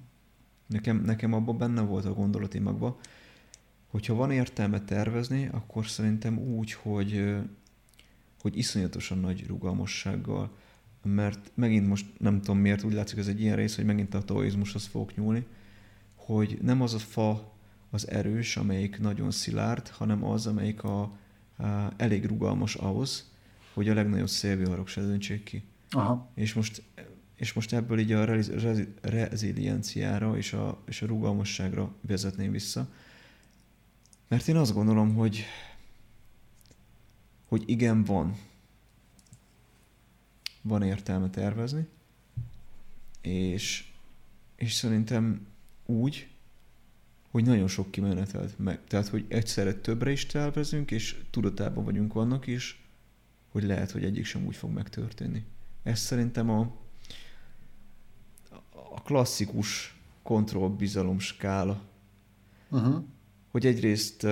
Nekem, 0.66 1.02
nekem 1.04 1.32
abban 1.32 1.58
benne 1.58 1.80
volt 1.80 2.04
a 2.04 2.12
gondolati 2.12 2.58
magba, 2.58 2.98
hogyha 3.86 4.14
van 4.14 4.30
értelme 4.30 4.84
tervezni, 4.84 5.48
akkor 5.52 5.86
szerintem 5.86 6.38
úgy, 6.38 6.72
hogy, 6.72 7.36
hogy 8.40 8.56
iszonyatosan 8.56 9.18
nagy 9.18 9.46
rugalmassággal, 9.46 10.50
mert 11.02 11.50
megint 11.54 11.86
most 11.86 12.06
nem 12.18 12.40
tudom 12.40 12.58
miért, 12.58 12.82
úgy 12.82 12.92
látszik 12.92 13.18
ez 13.18 13.28
egy 13.28 13.40
ilyen 13.40 13.56
rész, 13.56 13.76
hogy 13.76 13.84
megint 13.84 14.14
a 14.14 14.22
taoizmushoz 14.22 14.86
fogok 14.86 15.16
nyúlni, 15.16 15.46
hogy 16.14 16.58
nem 16.62 16.82
az 16.82 16.94
a 16.94 16.98
fa, 16.98 17.56
az 17.90 18.08
erős, 18.08 18.56
amelyik 18.56 19.00
nagyon 19.00 19.30
szilárd, 19.30 19.88
hanem 19.88 20.24
az, 20.24 20.46
amelyik 20.46 20.82
a, 20.82 21.00
a 21.00 21.12
elég 21.96 22.24
rugalmas 22.26 22.74
ahhoz, 22.74 23.32
hogy 23.74 23.88
a 23.88 23.94
legnagyobb 23.94 24.28
szélviharok 24.28 24.88
se 24.88 25.00
döntsék 25.00 25.42
ki. 25.42 25.62
Aha. 25.90 26.30
És 26.34 26.54
most, 26.54 26.82
és 27.34 27.52
most 27.52 27.72
ebből 27.72 27.98
így 27.98 28.12
a 28.12 28.24
rezi, 28.24 28.52
rezi, 28.52 28.88
rezilienciára 29.00 30.36
és 30.36 30.52
a, 30.52 30.82
és 30.86 31.02
a 31.02 31.06
rugalmasságra 31.06 31.94
vezetném 32.00 32.50
vissza. 32.50 32.88
Mert 34.28 34.48
én 34.48 34.56
azt 34.56 34.74
gondolom, 34.74 35.14
hogy 35.14 35.44
hogy 37.48 37.62
igen, 37.66 38.04
van. 38.04 38.36
Van 40.62 40.82
értelme 40.82 41.30
tervezni, 41.30 41.86
és, 43.20 43.92
és 44.56 44.72
szerintem 44.72 45.46
úgy, 45.86 46.28
hogy 47.30 47.44
nagyon 47.44 47.68
sok 47.68 47.90
kimenetelt 47.90 48.58
meg. 48.58 48.80
Tehát, 48.86 49.08
hogy 49.08 49.24
egyszerre 49.28 49.74
többre 49.74 50.10
is 50.10 50.26
tervezünk, 50.26 50.90
és 50.90 51.20
tudatában 51.30 51.84
vagyunk 51.84 52.14
annak 52.14 52.46
is, 52.46 52.82
hogy 53.48 53.62
lehet, 53.62 53.90
hogy 53.90 54.04
egyik 54.04 54.24
sem 54.24 54.46
úgy 54.46 54.56
fog 54.56 54.70
megtörténni. 54.70 55.44
Ez 55.82 55.98
szerintem 55.98 56.50
a, 56.50 56.60
a 58.94 59.02
klasszikus 59.02 59.96
kontroll-bizalom 60.22 61.18
skála. 61.18 61.82
Uh-huh. 62.68 63.04
Hogy 63.50 63.66
egyrészt 63.66 64.26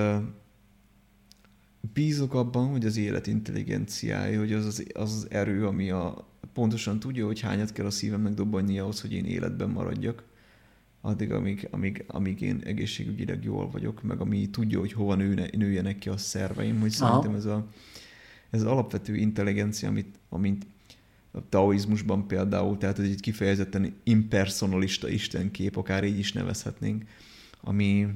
bízok 1.92 2.34
abban, 2.34 2.66
hogy 2.70 2.86
az 2.86 2.96
élet 2.96 3.26
intelligenciája, 3.26 4.38
hogy 4.38 4.52
az 4.52 4.64
az, 4.64 4.84
az, 4.94 5.12
az 5.12 5.26
erő, 5.30 5.66
ami 5.66 5.90
a, 5.90 6.26
pontosan 6.52 6.98
tudja, 6.98 7.26
hogy 7.26 7.40
hányat 7.40 7.72
kell 7.72 7.86
a 7.86 7.90
szívemnek 7.90 8.34
dobbanni 8.34 8.78
ahhoz, 8.78 9.00
hogy 9.00 9.12
én 9.12 9.24
életben 9.24 9.68
maradjak, 9.68 10.24
addig, 11.00 11.32
amíg, 11.32 11.68
amíg, 11.70 12.04
amíg 12.06 12.40
én 12.40 12.60
egészségügyileg 12.64 13.44
jól 13.44 13.70
vagyok, 13.70 14.02
meg 14.02 14.20
ami 14.20 14.50
tudja, 14.50 14.78
hogy 14.78 14.92
hova 14.92 15.14
nőne, 15.14 15.48
nőjenek 15.52 15.98
ki 15.98 16.08
a 16.08 16.16
szerveim, 16.16 16.80
hogy 16.80 16.94
Aha. 16.98 17.06
szerintem 17.06 17.34
ez, 17.34 17.44
a, 17.44 17.66
ez 18.50 18.60
az 18.60 18.66
alapvető 18.66 19.16
intelligencia, 19.16 19.88
amit, 19.88 20.18
amit 20.28 20.66
a 21.30 21.48
taoizmusban 21.48 22.26
például, 22.26 22.78
tehát 22.78 22.98
ez 22.98 23.04
egy 23.04 23.20
kifejezetten 23.20 23.94
impersonalista 24.02 25.08
istenkép, 25.08 25.76
akár 25.76 26.04
így 26.04 26.18
is 26.18 26.32
nevezhetnénk, 26.32 27.04
ami, 27.60 28.06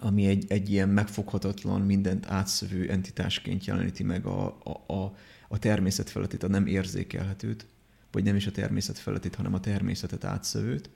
ami 0.00 0.26
egy, 0.26 0.44
egy 0.48 0.70
ilyen 0.70 0.88
megfoghatatlan, 0.88 1.80
mindent 1.80 2.26
átszövő 2.26 2.90
entitásként 2.90 3.64
jeleníti 3.64 4.02
meg 4.02 4.26
a, 4.26 4.46
a, 4.46 4.92
a, 4.92 5.14
a 5.48 5.58
természet 5.58 6.10
felettét, 6.10 6.42
a 6.42 6.48
nem 6.48 6.66
érzékelhetőt, 6.66 7.66
vagy 8.12 8.24
nem 8.24 8.36
is 8.36 8.46
a 8.46 8.50
természet 8.50 8.98
felettét, 8.98 9.34
hanem 9.34 9.54
a 9.54 9.60
természetet 9.60 10.24
átszövőt, 10.24 10.90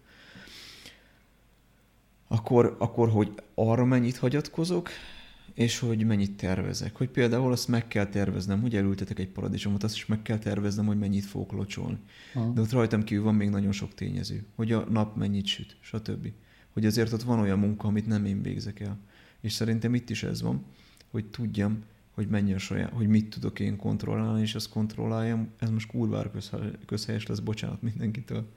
akkor, 2.29 2.77
akkor 2.79 3.11
hogy 3.11 3.33
arra 3.55 3.85
mennyit 3.85 4.17
hagyatkozok, 4.17 4.89
és 5.55 5.79
hogy 5.79 6.05
mennyit 6.05 6.37
tervezek. 6.37 6.97
Hogy 6.97 7.09
például 7.09 7.53
azt 7.53 7.69
meg 7.69 7.89
kell 7.89 8.07
terveznem, 8.07 8.61
hogy 8.61 8.77
elültetek 8.77 9.19
egy 9.19 9.29
paradicsomot, 9.29 9.83
azt 9.83 9.95
is 9.95 10.07
meg 10.07 10.23
kell 10.23 10.39
terveznem, 10.39 10.87
hogy 10.87 10.99
mennyit 10.99 11.25
fogok 11.25 11.53
locsolni. 11.53 11.99
Uh-huh. 12.35 12.55
De 12.55 12.61
ott 12.61 12.71
rajtam 12.73 13.05
kívül 13.05 13.25
van 13.25 13.35
még 13.35 13.49
nagyon 13.49 13.73
sok 13.73 13.95
tényező, 13.95 14.45
hogy 14.55 14.73
a 14.73 14.87
nap 14.91 15.17
mennyit 15.17 15.47
süt, 15.47 15.77
stb 15.81 16.33
hogy 16.73 16.87
azért 16.87 17.13
ott 17.13 17.23
van 17.23 17.39
olyan 17.39 17.59
munka, 17.59 17.89
amit 17.89 18.07
nem 18.07 18.25
én 18.25 18.43
végzek 18.43 18.81
el. 18.81 18.99
És 19.41 19.53
szerintem 19.53 19.95
itt 19.95 20.11
is 20.11 20.23
ez 20.23 20.43
van, 20.43 20.65
hogy 21.11 21.27
tudjam, 21.27 21.79
hogy 22.15 22.29
mennyi 22.29 22.53
a 22.53 22.59
saját, 22.59 22.93
hogy 22.93 23.09
mit 23.09 23.31
tudok 23.31 23.61
én 23.61 23.77
kontrollálni, 23.77 24.41
és 24.41 24.55
azt 24.55 24.69
kontrolláljam. 24.69 25.49
Ez 25.59 25.71
most 25.71 25.91
kurvára 25.91 26.31
közhelyes 26.87 27.27
lesz, 27.27 27.39
bocsánat 27.39 27.83
mindenkitől. 27.83 28.49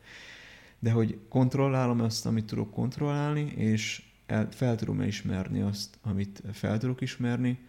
De 0.80 0.91
hogy 0.91 1.20
kontrollálom 1.30 1.99
azt, 1.99 2.26
amit 2.26 2.45
tudok 2.45 2.72
kontrollálni, 2.72 3.53
és 3.55 4.03
el, 4.26 4.47
fel 4.51 4.76
tudom 4.76 5.01
ismerni 5.01 5.61
azt, 5.61 5.97
amit 6.01 6.43
fel 6.51 6.78
tudok 6.78 7.01
ismerni, 7.01 7.59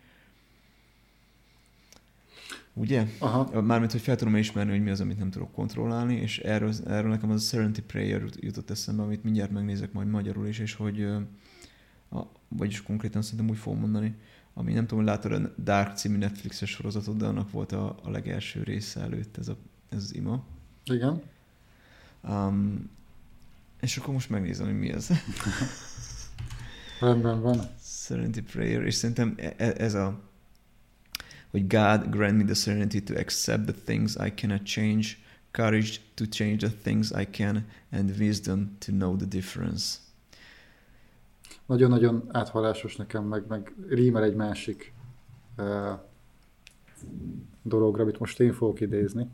Ugye? 2.78 3.06
Aha. 3.18 3.60
Mármint, 3.60 3.92
hogy 3.92 4.00
fel 4.00 4.16
tudom 4.16 4.36
ismerni, 4.36 4.70
hogy 4.70 4.82
mi 4.82 4.90
az, 4.90 5.00
amit 5.00 5.18
nem 5.18 5.30
tudok 5.30 5.52
kontrollálni, 5.52 6.14
és 6.14 6.38
erről, 6.38 6.72
erről 6.86 7.10
nekem 7.10 7.30
az 7.30 7.42
a 7.42 7.46
Serenity 7.46 7.80
Prayer 7.80 8.22
jutott 8.36 8.70
eszembe, 8.70 9.02
amit 9.02 9.24
mindjárt 9.24 9.50
megnézek 9.50 9.92
majd 9.92 10.08
magyarul 10.08 10.46
is, 10.46 10.58
és 10.58 10.74
hogy, 10.74 11.02
a, 12.10 12.22
vagyis 12.48 12.82
konkrétan 12.82 13.22
szerintem 13.22 13.48
úgy 13.48 13.56
fogom 13.58 13.80
mondani, 13.80 14.14
ami 14.54 14.72
nem 14.72 14.86
tudom, 14.86 15.04
hogy 15.04 15.12
látod 15.12 15.32
a 15.32 15.52
Dark 15.62 15.96
című 15.96 16.16
Netflixes 16.16 16.70
sorozatot, 16.70 17.16
de 17.16 17.26
annak 17.26 17.50
volt 17.50 17.72
a, 17.72 17.96
a 18.02 18.10
legelső 18.10 18.62
része 18.62 19.00
előtt 19.00 19.36
ez, 19.36 19.48
a, 19.48 19.56
ez 19.88 20.02
az 20.02 20.14
ima. 20.14 20.44
Igen. 20.84 21.22
Um, 22.28 22.90
és 23.80 23.96
akkor 23.96 24.12
most 24.14 24.30
megnézem, 24.30 24.66
hogy 24.66 24.78
mi 24.78 24.92
ez. 24.92 25.10
Rendben 27.00 27.40
van. 27.40 27.60
Serenity 27.80 28.40
Prayer, 28.40 28.82
és 28.82 28.94
szerintem 28.94 29.34
e, 29.36 29.54
e, 29.56 29.74
ez 29.76 29.94
a 29.94 30.20
hogy 31.56 31.66
God 31.66 32.10
grant 32.10 32.36
me 32.36 32.44
the 32.44 32.54
serenity 32.54 33.00
to 33.00 33.14
accept 33.14 33.64
the 33.64 33.74
things 33.84 34.16
I 34.16 34.32
cannot 34.34 34.62
change, 34.62 35.16
courage 35.50 36.00
to 36.14 36.24
change 36.26 36.56
the 36.56 36.76
things 36.82 37.10
I 37.10 37.24
can, 37.30 37.64
and 37.90 38.18
wisdom 38.18 38.76
to 38.78 38.92
know 38.92 39.16
the 39.16 39.26
difference. 39.26 39.98
Nagyon-nagyon 41.66 42.28
áthallásos 42.32 42.96
nekem, 42.96 43.24
meg, 43.24 43.46
meg 43.48 43.74
rímel 43.88 44.22
egy 44.22 44.34
másik 44.34 44.92
uh, 45.58 45.92
dologra, 47.62 48.02
amit 48.02 48.18
most 48.18 48.40
én 48.40 48.52
fogok 48.52 48.80
idézni. 48.80 49.26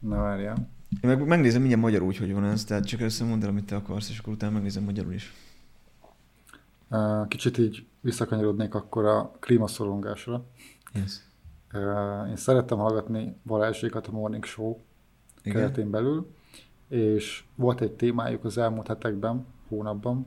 Na 0.00 0.16
várjál. 0.16 0.68
Én 1.02 1.10
meg 1.10 1.26
megnézem 1.26 1.60
mindjárt 1.60 1.82
magyarul, 1.84 2.06
úgy, 2.06 2.16
hogy 2.16 2.32
van 2.32 2.44
ez, 2.44 2.64
tehát 2.64 2.86
csak 2.86 3.00
először 3.00 3.26
mondd 3.26 3.42
el, 3.42 3.48
amit 3.48 3.64
te 3.64 3.76
akarsz, 3.76 4.10
és 4.10 4.18
akkor 4.18 4.32
utána 4.32 4.52
megnézem 4.52 4.82
magyarul 4.82 5.12
is. 5.12 5.34
Kicsit 7.28 7.58
így 7.58 7.86
visszakanyarodnék 8.00 8.74
akkor 8.74 9.04
a 9.04 9.32
klímaszorongásra. 9.38 10.44
Yes. 10.94 11.20
Én 12.28 12.36
szerettem 12.36 12.78
hallgatni 12.78 13.36
Balázsékat 13.46 14.06
a 14.06 14.10
Morning 14.10 14.44
Show 14.44 14.76
Igen. 15.42 15.60
keretén 15.60 15.90
belül, 15.90 16.30
és 16.88 17.44
volt 17.54 17.80
egy 17.80 17.92
témájuk 17.92 18.44
az 18.44 18.58
elmúlt 18.58 18.86
hetekben, 18.86 19.46
hónapban, 19.68 20.26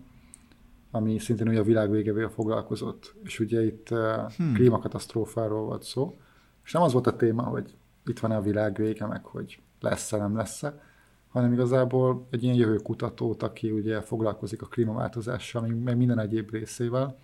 ami 0.92 1.20
szintén 1.20 1.48
ugye 1.48 1.60
a 1.60 1.64
világ 1.64 1.92
végevével 1.92 2.30
foglalkozott. 2.30 3.16
És 3.24 3.40
ugye 3.40 3.66
itt 3.66 3.90
hmm. 3.90 4.54
klímakatasztrófáról 4.54 5.66
volt 5.66 5.84
szó, 5.84 6.16
és 6.64 6.72
nem 6.72 6.82
az 6.82 6.94
volt 6.94 7.08
a 7.08 7.16
téma, 7.16 7.44
hogy 7.44 7.76
itt 8.06 8.20
van-e 8.20 8.36
a 8.36 8.42
világ 8.42 8.76
vége, 8.76 9.06
meg 9.06 9.26
hogy 9.26 9.60
lesz-e, 9.80 10.18
nem 10.18 10.36
lesz-e, 10.36 10.82
hanem 11.30 11.54
igazából 11.54 12.28
egy 12.30 12.44
ilyen 12.44 12.56
jövőkutatót, 12.56 13.44
aki 13.44 13.72
ugye 13.72 14.02
foglalkozik 14.02 14.62
a 14.62 14.66
klímaváltozással, 14.66 15.68
meg 15.68 15.98
minden 15.98 16.20
egyéb 16.20 16.52
részével, 16.52 17.18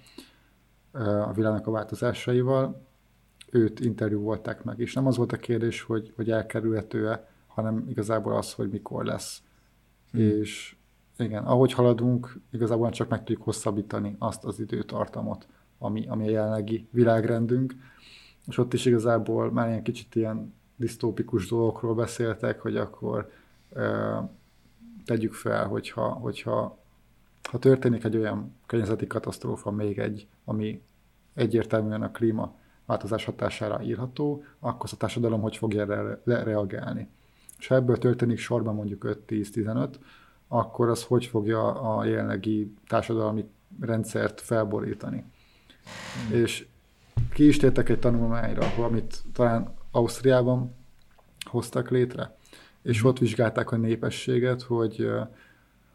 a 0.91 1.31
világnak 1.33 1.67
a 1.67 1.71
változásaival, 1.71 2.87
őt 3.51 3.79
interjú 3.79 4.19
volták 4.19 4.63
meg. 4.63 4.79
És 4.79 4.93
nem 4.93 5.07
az 5.07 5.17
volt 5.17 5.31
a 5.31 5.37
kérdés, 5.37 5.81
hogy, 5.81 6.13
hogy 6.15 6.31
elkerülhető-e, 6.31 7.27
hanem 7.47 7.85
igazából 7.87 8.35
az, 8.35 8.53
hogy 8.53 8.69
mikor 8.69 9.05
lesz. 9.05 9.41
Hmm. 10.11 10.21
És 10.21 10.75
igen, 11.17 11.43
ahogy 11.43 11.73
haladunk, 11.73 12.39
igazából 12.51 12.89
csak 12.89 13.09
meg 13.09 13.19
tudjuk 13.19 13.43
hosszabbítani 13.43 14.15
azt 14.19 14.43
az 14.43 14.59
időtartamot, 14.59 15.47
ami, 15.77 16.07
ami 16.07 16.27
a 16.27 16.31
jelenlegi 16.31 16.87
világrendünk. 16.91 17.73
És 18.47 18.57
ott 18.57 18.73
is 18.73 18.85
igazából 18.85 19.51
már 19.51 19.67
ilyen 19.67 19.83
kicsit 19.83 20.15
ilyen 20.15 20.53
disztópikus 20.75 21.47
dolgokról 21.47 21.95
beszéltek, 21.95 22.61
hogy 22.61 22.77
akkor 22.77 23.31
tegyük 25.05 25.33
fel, 25.33 25.67
hogyha, 25.67 26.09
hogyha 26.09 26.77
ha 27.49 27.59
történik 27.59 28.03
egy 28.03 28.17
olyan 28.17 28.55
környezeti 28.65 29.07
katasztrófa, 29.07 29.71
még 29.71 29.99
egy, 29.99 30.27
ami 30.49 30.81
egyértelműen 31.33 32.01
a 32.01 32.11
klíma 32.11 32.55
változás 32.85 33.25
hatására 33.25 33.81
írható, 33.81 34.43
akkor 34.59 34.89
a 34.93 34.95
társadalom 34.95 35.41
hogy 35.41 35.57
fogja 35.57 35.81
erre 35.81 36.43
reagálni. 36.43 37.07
És 37.57 37.67
ha 37.67 37.75
ebből 37.75 37.97
történik 37.97 38.37
sorban 38.37 38.75
mondjuk 38.75 39.17
5-10-15, 39.27 39.89
akkor 40.47 40.89
az 40.89 41.03
hogy 41.03 41.25
fogja 41.25 41.95
a 41.97 42.05
jelenlegi 42.05 42.73
társadalmi 42.87 43.49
rendszert 43.79 44.41
felborítani. 44.41 45.23
Mm. 46.29 46.35
És 46.35 46.67
ki 47.33 47.47
is 47.47 47.57
tértek 47.57 47.89
egy 47.89 47.99
tanulmányra, 47.99 48.65
amit 48.83 49.23
talán 49.33 49.73
Ausztriában 49.91 50.75
hoztak 51.49 51.89
létre, 51.89 52.37
és 52.81 53.03
ott 53.03 53.19
vizsgálták 53.19 53.71
a 53.71 53.77
népességet, 53.77 54.61
hogy 54.61 55.09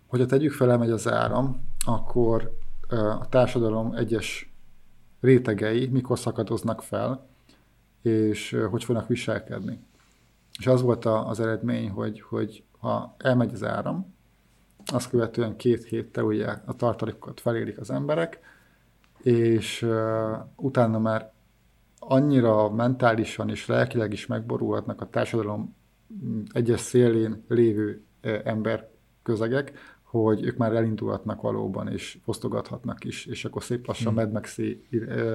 hogyha 0.07 0.27
tegyük 0.27 0.53
fel, 0.53 0.71
elmegy 0.71 0.91
az 0.91 1.09
áram, 1.09 1.63
akkor 1.85 2.59
a 2.95 3.27
társadalom 3.29 3.93
egyes 3.93 4.55
rétegei 5.21 5.87
mikor 5.87 6.19
szakadoznak 6.19 6.83
fel, 6.83 7.27
és 8.03 8.57
hogy 8.71 8.85
fognak 8.85 9.09
viselkedni. 9.09 9.81
És 10.59 10.67
az 10.67 10.83
volt 10.83 11.05
az 11.05 11.41
eredmény, 11.41 11.91
hogy, 11.91 12.21
hogy 12.21 12.65
ha 12.79 13.15
elmegy 13.19 13.53
az 13.53 13.65
áram, 13.65 14.15
azt 14.93 15.09
követően 15.09 15.57
két 15.57 15.85
héttel 15.85 16.25
ugye 16.25 16.47
a 16.47 16.77
tartalékokat 16.77 17.41
felérik 17.41 17.79
az 17.79 17.91
emberek, 17.91 18.41
és 19.23 19.83
uh, 19.83 20.37
utána 20.57 20.99
már 20.99 21.33
annyira 21.99 22.71
mentálisan 22.71 23.49
és 23.51 23.67
lelkileg 23.67 24.13
is 24.13 24.27
megborulhatnak 24.27 25.01
a 25.01 25.09
társadalom 25.11 25.77
egyes 26.53 26.81
szélén 26.81 27.45
lévő 27.49 28.05
ember 28.45 28.91
közegek, 29.23 29.94
hogy 30.23 30.45
ők 30.45 30.57
már 30.57 30.73
elindulhatnak 30.73 31.41
valóban, 31.41 31.89
és 31.89 32.19
fosztogathatnak 32.25 33.05
is, 33.05 33.27
és 33.27 33.45
akkor 33.45 33.63
szép 33.63 33.87
lassan 33.87 34.13
hmm. 34.13 34.23
Mad 34.23 34.33
max 34.33 34.59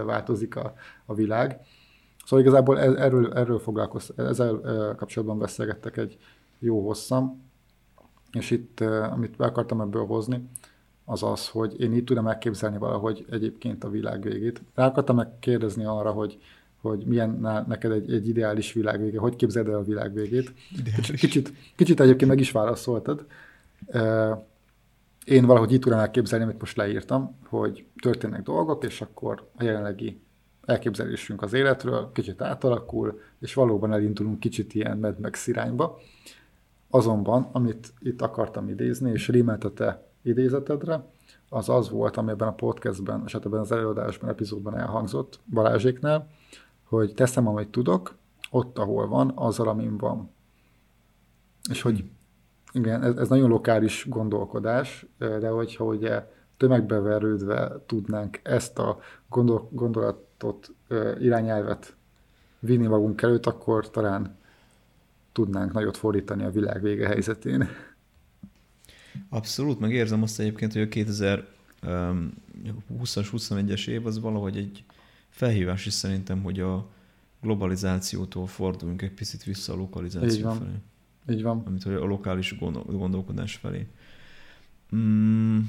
változik 0.05 0.55
a, 0.55 0.73
a 1.05 1.13
világ. 1.13 1.59
Szóval 2.25 2.45
igazából 2.45 2.79
e, 2.79 3.03
erről, 3.03 3.33
erről 3.33 3.59
foglalkoz, 3.59 4.13
ezzel 4.17 4.61
kapcsolatban 4.97 5.39
beszélgettek 5.39 5.97
egy 5.97 6.17
jó 6.59 6.85
hosszam, 6.85 7.41
és 8.31 8.51
itt, 8.51 8.79
amit 9.11 9.35
be 9.35 9.45
akartam 9.45 9.81
ebből 9.81 10.05
hozni, 10.05 10.49
az 11.05 11.23
az, 11.23 11.47
hogy 11.47 11.81
én 11.81 11.93
így 11.93 12.03
tudom 12.03 12.27
elképzelni 12.27 12.77
valahogy 12.77 13.25
egyébként 13.29 13.83
a 13.83 13.89
világ 13.89 14.21
végét. 14.21 14.61
Rá 14.75 14.85
akartam 14.85 15.15
megkérdezni 15.15 15.85
arra, 15.85 16.11
hogy, 16.11 16.39
hogy 16.81 17.05
milyen 17.05 17.29
neked 17.67 17.91
egy, 17.91 18.13
egy 18.13 18.27
ideális 18.27 18.73
világ 18.73 19.01
vége, 19.01 19.19
hogy 19.19 19.35
képzeld 19.35 19.67
el 19.67 19.75
a 19.75 19.83
világ 19.83 20.13
végét. 20.13 20.53
Kicsit, 20.95 21.15
kicsit, 21.15 21.53
kicsit 21.75 21.99
egyébként 21.99 22.29
meg 22.29 22.39
is 22.39 22.51
válaszoltad. 22.51 23.25
Én 25.25 25.45
valahogy 25.45 25.71
így 25.71 25.79
tudom 25.79 25.99
elképzelni, 25.99 26.43
amit 26.43 26.59
most 26.59 26.77
leírtam, 26.77 27.35
hogy 27.47 27.85
történnek 28.01 28.41
dolgok, 28.41 28.83
és 28.83 29.01
akkor 29.01 29.49
a 29.57 29.63
jelenlegi 29.63 30.21
elképzelésünk 30.65 31.41
az 31.41 31.53
életről 31.53 32.11
kicsit 32.13 32.41
átalakul, 32.41 33.19
és 33.39 33.53
valóban 33.53 33.93
elindulunk 33.93 34.39
kicsit 34.39 34.73
ilyen 34.73 34.97
Mad 34.97 35.19
Max 35.19 35.47
irányba. 35.47 35.99
Azonban, 36.89 37.49
amit 37.51 37.93
itt 37.99 38.21
akartam 38.21 38.69
idézni, 38.69 39.11
és 39.11 39.27
rímelt 39.27 39.63
a 39.63 39.73
te 39.73 40.07
idézetedre, 40.21 41.05
az 41.49 41.69
az 41.69 41.89
volt, 41.89 42.17
ami 42.17 42.31
ebben 42.31 42.47
a 42.47 42.53
podcastben, 42.53 43.21
és 43.25 43.31
hát 43.31 43.45
ebben 43.45 43.59
az 43.59 43.71
előadásban, 43.71 44.29
epizódban 44.29 44.77
elhangzott 44.77 45.39
Balázséknál, 45.53 46.29
hogy 46.83 47.13
teszem, 47.13 47.47
amit 47.47 47.69
tudok, 47.69 48.15
ott, 48.51 48.77
ahol 48.77 49.07
van, 49.07 49.31
azzal, 49.35 49.67
amin 49.67 49.97
van. 49.97 50.29
És 51.69 51.81
hogy 51.81 52.03
igen, 52.71 53.03
ez, 53.03 53.15
ez 53.15 53.29
nagyon 53.29 53.49
lokális 53.49 54.05
gondolkodás, 54.09 55.05
de 55.17 55.49
hogyha 55.49 55.85
ugye 55.85 56.27
tömegbeverődve 56.57 57.81
tudnánk 57.85 58.39
ezt 58.43 58.79
a 58.79 58.99
gondol, 59.29 59.69
gondolatot, 59.71 60.73
irányelvet 61.19 61.95
vinni 62.59 62.87
magunk 62.87 63.21
előtt, 63.21 63.45
akkor 63.45 63.89
talán 63.89 64.37
tudnánk 65.31 65.73
nagyot 65.73 65.97
fordítani 65.97 66.43
a 66.43 66.51
világ 66.51 66.81
vége 66.81 67.07
helyzetén. 67.07 67.67
Abszolút, 69.29 69.79
meg 69.79 69.91
érzem 69.91 70.23
azt 70.23 70.39
egyébként, 70.39 70.73
hogy 70.73 70.81
a 70.81 70.85
2020-as, 70.85 73.27
21-es 73.31 73.87
év 73.87 74.05
az 74.05 74.19
valahogy 74.19 74.57
egy 74.57 74.83
felhívás 75.29 75.85
is 75.85 75.93
szerintem, 75.93 76.43
hogy 76.43 76.59
a 76.59 76.87
globalizációtól 77.41 78.47
forduljunk 78.47 79.01
egy 79.01 79.13
picit 79.13 79.43
vissza 79.43 79.73
a 79.73 79.75
lokalizáció 79.75 80.51
felé. 80.51 80.71
Így 81.29 81.41
van. 81.41 81.63
Amit 81.65 81.85
a 81.85 81.89
lokális 82.05 82.57
gondolkodás 82.85 83.55
felé. 83.55 83.87
Mm, 84.95 85.59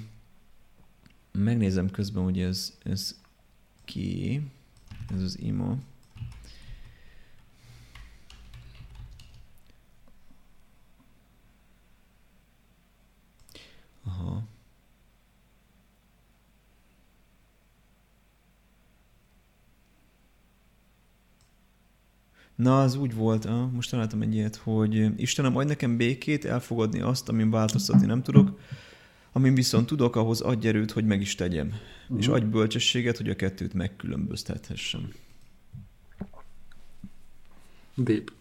megnézem 1.33 1.91
közben, 1.91 2.23
hogy 2.23 2.41
ez, 2.41 2.79
ez 2.83 3.21
ki, 3.85 4.43
ez 5.15 5.23
az 5.23 5.39
ima. 5.39 5.79
Aha. 14.05 14.50
Na, 22.61 22.83
az 22.83 22.97
úgy 22.97 23.15
volt, 23.15 23.45
ah, 23.45 23.71
most 23.73 23.91
találtam 23.91 24.23
egy 24.23 24.35
ilyet, 24.35 24.57
hogy 24.57 25.21
Istenem, 25.21 25.57
adj 25.57 25.69
nekem 25.69 25.97
békét, 25.97 26.45
elfogadni 26.45 27.01
azt, 27.01 27.29
amin 27.29 27.51
változtatni 27.51 28.07
nem 28.07 28.23
tudok, 28.23 28.59
amin 29.33 29.55
viszont 29.55 29.87
tudok, 29.87 30.17
ahhoz 30.17 30.41
adj 30.41 30.69
erőt, 30.69 30.91
hogy 30.91 31.05
meg 31.05 31.21
is 31.21 31.35
tegyem. 31.35 31.67
Uh-huh. 31.67 32.19
És 32.19 32.29
adj 32.29 32.45
bölcsességet, 32.45 33.17
hogy 33.17 33.31
a 33.31 33.37
kettőt 33.37 33.75
megkülönböztethessem. 33.75 35.13
Deep. 37.95 38.33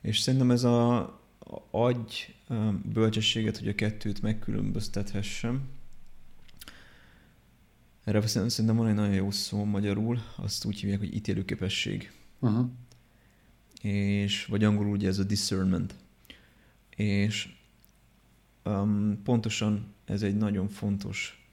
És 0.00 0.18
szerintem 0.18 0.50
ez 0.50 0.64
a 0.64 1.20
adj 1.70 2.34
bölcsességet, 2.92 3.58
hogy 3.58 3.68
a 3.68 3.74
kettőt 3.74 4.22
megkülönböztethessem. 4.22 5.62
Erre 8.08 8.26
szerintem 8.26 8.76
van 8.76 8.86
egy 8.86 8.94
nagyon 8.94 9.14
jó 9.14 9.30
szó 9.30 9.64
magyarul, 9.64 10.18
azt 10.36 10.64
úgy 10.64 10.80
hívják, 10.80 10.98
hogy 10.98 11.14
ítélőképesség. 11.14 12.12
Uh-huh. 12.38 12.70
És, 13.82 14.46
vagy 14.46 14.64
angolul 14.64 14.92
ugye 14.92 15.08
ez 15.08 15.18
a 15.18 15.24
discernment. 15.24 15.94
És 16.96 17.48
um, 18.64 19.20
pontosan 19.24 19.94
ez 20.04 20.22
egy 20.22 20.36
nagyon 20.36 20.68
fontos 20.68 21.48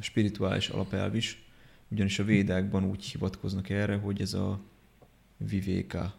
spirituális 0.00 0.68
alapelv 0.68 1.14
is, 1.14 1.44
ugyanis 1.88 2.18
a 2.18 2.24
védákban 2.24 2.84
úgy 2.84 3.04
hivatkoznak 3.04 3.68
erre, 3.68 3.96
hogy 3.96 4.20
ez 4.20 4.34
a 4.34 4.60
vivéka, 5.36 6.14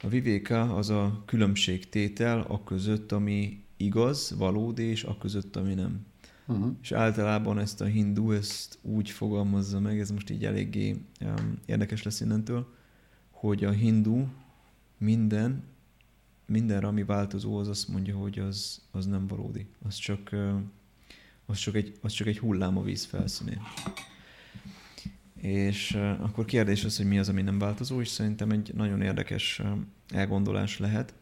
a 0.00 0.08
vivéka 0.08 0.76
az 0.76 0.90
a 0.90 1.22
különbségtétel 1.26 2.40
a 2.40 2.64
között, 2.64 3.12
ami 3.12 3.64
igaz, 3.76 4.34
valódi, 4.36 4.82
és 4.82 5.04
a 5.04 5.18
között, 5.18 5.56
ami 5.56 5.74
nem. 5.74 6.10
Uh-huh. 6.46 6.76
És 6.82 6.92
általában 6.92 7.58
ezt 7.58 7.80
a 7.80 7.84
hindu 7.84 8.32
ezt 8.32 8.78
úgy 8.82 9.10
fogalmazza 9.10 9.80
meg, 9.80 10.00
ez 10.00 10.10
most 10.10 10.30
így 10.30 10.44
eléggé 10.44 10.96
um, 11.20 11.58
érdekes 11.66 12.02
lesz 12.02 12.20
innentől, 12.20 12.74
hogy 13.30 13.64
a 13.64 13.70
hindu 13.70 14.26
minden, 14.98 15.62
mindenre, 16.46 16.86
ami 16.86 17.04
változó, 17.04 17.56
az 17.58 17.68
azt 17.68 17.88
mondja, 17.88 18.16
hogy 18.16 18.38
az, 18.38 18.82
az 18.90 19.06
nem 19.06 19.26
valódi. 19.26 19.66
Az 19.82 19.94
csak, 19.94 20.30
uh, 20.32 20.54
az, 21.46 21.58
csak 21.58 21.74
egy, 21.74 21.98
az 22.00 22.12
csak 22.12 22.26
egy 22.26 22.38
hullám 22.38 22.76
a 22.76 22.82
víz 22.82 23.04
felszínén. 23.04 23.60
És 25.40 25.94
uh, 25.94 26.24
akkor 26.24 26.44
kérdés 26.44 26.84
az, 26.84 26.96
hogy 26.96 27.06
mi 27.06 27.18
az, 27.18 27.28
ami 27.28 27.42
nem 27.42 27.58
változó, 27.58 28.00
és 28.00 28.08
szerintem 28.08 28.50
egy 28.50 28.70
nagyon 28.74 29.02
érdekes 29.02 29.58
uh, 29.58 29.70
elgondolás 30.08 30.78
lehet, 30.78 31.14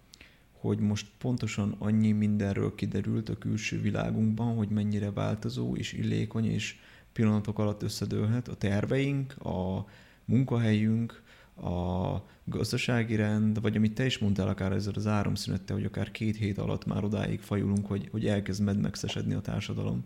hogy 0.60 0.78
most 0.78 1.06
pontosan 1.18 1.74
annyi 1.78 2.12
mindenről 2.12 2.74
kiderült 2.74 3.28
a 3.28 3.38
külső 3.38 3.80
világunkban, 3.80 4.56
hogy 4.56 4.68
mennyire 4.68 5.10
változó 5.10 5.76
és 5.76 5.92
illékony, 5.92 6.44
és 6.44 6.76
pillanatok 7.12 7.58
alatt 7.58 7.82
összedőlhet 7.82 8.48
a 8.48 8.54
terveink, 8.54 9.44
a 9.44 9.86
munkahelyünk, 10.24 11.22
a 11.56 12.16
gazdasági 12.44 13.16
rend, 13.16 13.60
vagy 13.60 13.76
amit 13.76 13.94
te 13.94 14.04
is 14.04 14.18
mondtál 14.18 14.48
akár 14.48 14.72
ezzel 14.72 14.92
az 14.96 15.06
áramszünettel, 15.06 15.76
hogy 15.76 15.84
akár 15.84 16.10
két 16.10 16.36
hét 16.36 16.58
alatt 16.58 16.86
már 16.86 17.04
odáig 17.04 17.40
fajulunk, 17.40 17.86
hogy, 17.86 18.08
hogy 18.10 18.26
elkezd 18.26 18.62
medmegszesedni 18.62 19.34
a 19.34 19.40
társadalom. 19.40 20.04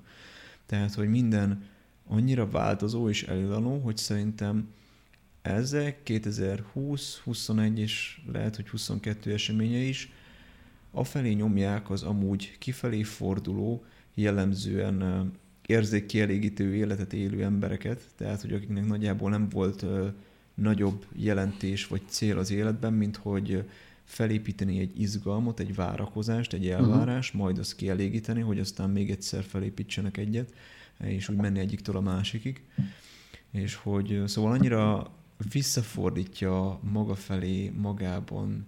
Tehát, 0.66 0.94
hogy 0.94 1.08
minden 1.08 1.62
annyira 2.06 2.50
változó 2.50 3.08
és 3.08 3.22
elillanó, 3.22 3.78
hogy 3.78 3.96
szerintem 3.96 4.68
ezek 5.42 6.02
2020, 6.02 7.18
21 7.18 7.78
és 7.78 8.20
lehet, 8.32 8.56
hogy 8.56 8.68
22 8.68 9.32
eseménye 9.32 9.78
is 9.78 10.12
afelé 10.94 11.32
nyomják 11.32 11.90
az 11.90 12.02
amúgy 12.02 12.58
kifelé 12.58 13.02
forduló, 13.02 13.84
jellemzően 14.14 15.30
érzékkielégítő 15.66 16.74
életet 16.74 17.12
élő 17.12 17.42
embereket, 17.42 18.00
tehát 18.16 18.40
hogy 18.40 18.52
akiknek 18.52 18.86
nagyjából 18.86 19.30
nem 19.30 19.48
volt 19.48 19.84
nagyobb 20.54 21.06
jelentés 21.12 21.86
vagy 21.86 22.02
cél 22.06 22.38
az 22.38 22.50
életben, 22.50 22.92
mint 22.92 23.16
hogy 23.16 23.64
felépíteni 24.04 24.78
egy 24.78 25.00
izgalmat, 25.00 25.60
egy 25.60 25.74
várakozást, 25.74 26.52
egy 26.52 26.68
elvárás, 26.68 27.26
uh-huh. 27.26 27.42
majd 27.42 27.58
azt 27.58 27.76
kielégíteni, 27.76 28.40
hogy 28.40 28.58
aztán 28.58 28.90
még 28.90 29.10
egyszer 29.10 29.44
felépítsenek 29.44 30.16
egyet, 30.16 30.52
és 31.00 31.28
úgy 31.28 31.36
menni 31.36 31.58
egyiktől 31.58 31.96
a 31.96 32.00
másikig. 32.00 32.62
És 33.50 33.74
hogy 33.74 34.22
szóval 34.26 34.52
annyira 34.52 35.10
visszafordítja 35.52 36.80
maga 36.82 37.14
felé 37.14 37.72
magában 37.76 38.64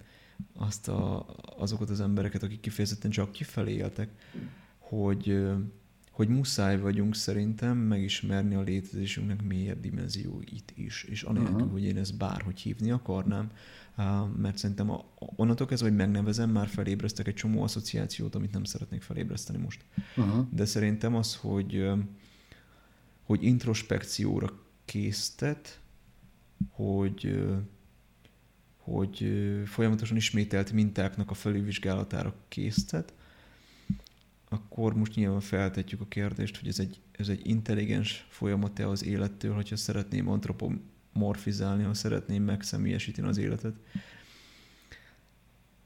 azt 0.55 0.89
a, 0.89 1.26
azokat 1.57 1.91
az 1.91 2.01
embereket, 2.01 2.43
akik 2.43 2.61
kifejezetten 2.61 3.11
csak 3.11 3.32
kifelé 3.32 3.72
éltek, 3.72 4.09
hogy, 4.78 5.47
hogy 6.11 6.28
muszáj 6.28 6.80
vagyunk 6.80 7.14
szerintem 7.14 7.76
megismerni 7.76 8.55
a 8.55 8.61
létezésünknek 8.61 9.43
mélyebb 9.43 9.80
dimenzióit 9.80 10.72
is, 10.74 11.05
és 11.05 11.22
anélkül, 11.22 11.55
uh-huh. 11.55 11.70
hogy 11.70 11.84
én 11.84 11.97
ezt 11.97 12.16
bárhogy 12.16 12.61
hívni 12.61 12.91
akarnám, 12.91 13.51
mert 14.37 14.59
szerintem 14.59 14.93
onnantól 15.16 15.66
kezdve, 15.66 15.89
hogy 15.89 15.97
megnevezem, 15.97 16.51
már 16.51 16.68
felébreztek 16.68 17.26
egy 17.26 17.34
csomó 17.34 17.62
asszociációt, 17.62 18.34
amit 18.34 18.53
nem 18.53 18.64
szeretnék 18.64 19.03
felébreszteni 19.03 19.59
most. 19.59 19.84
Uh-huh. 20.16 20.47
De 20.51 20.64
szerintem 20.64 21.14
az, 21.14 21.37
hogy, 21.37 21.89
hogy 23.22 23.43
introspekcióra 23.43 24.53
késztet, 24.84 25.80
hogy 26.70 27.47
hogy 28.93 29.32
folyamatosan 29.64 30.16
ismételt 30.16 30.72
mintáknak 30.72 31.30
a 31.30 31.34
felülvizsgálatára 31.34 32.34
késztet, 32.49 33.12
akkor 34.49 34.95
most 34.95 35.14
nyilván 35.14 35.41
feltetjük 35.41 36.01
a 36.01 36.09
kérdést, 36.09 36.59
hogy 36.59 36.68
ez 36.68 36.78
egy, 36.78 37.01
ez 37.12 37.28
egy 37.28 37.41
intelligens 37.45 38.26
folyamat-e 38.28 38.89
az 38.89 39.05
élettől, 39.05 39.55
hogyha 39.55 39.76
szeretném 39.76 40.28
antropomorfizálni, 40.28 41.82
ha 41.82 41.95
szeretném 41.95 42.43
megszemélyesíteni 42.43 43.28
az 43.28 43.39
életet. 43.39 43.74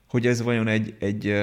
Hogy 0.07 0.27
ez 0.27 0.43
vajon 0.43 0.69
egy, 0.69 0.97
egy, 0.99 1.35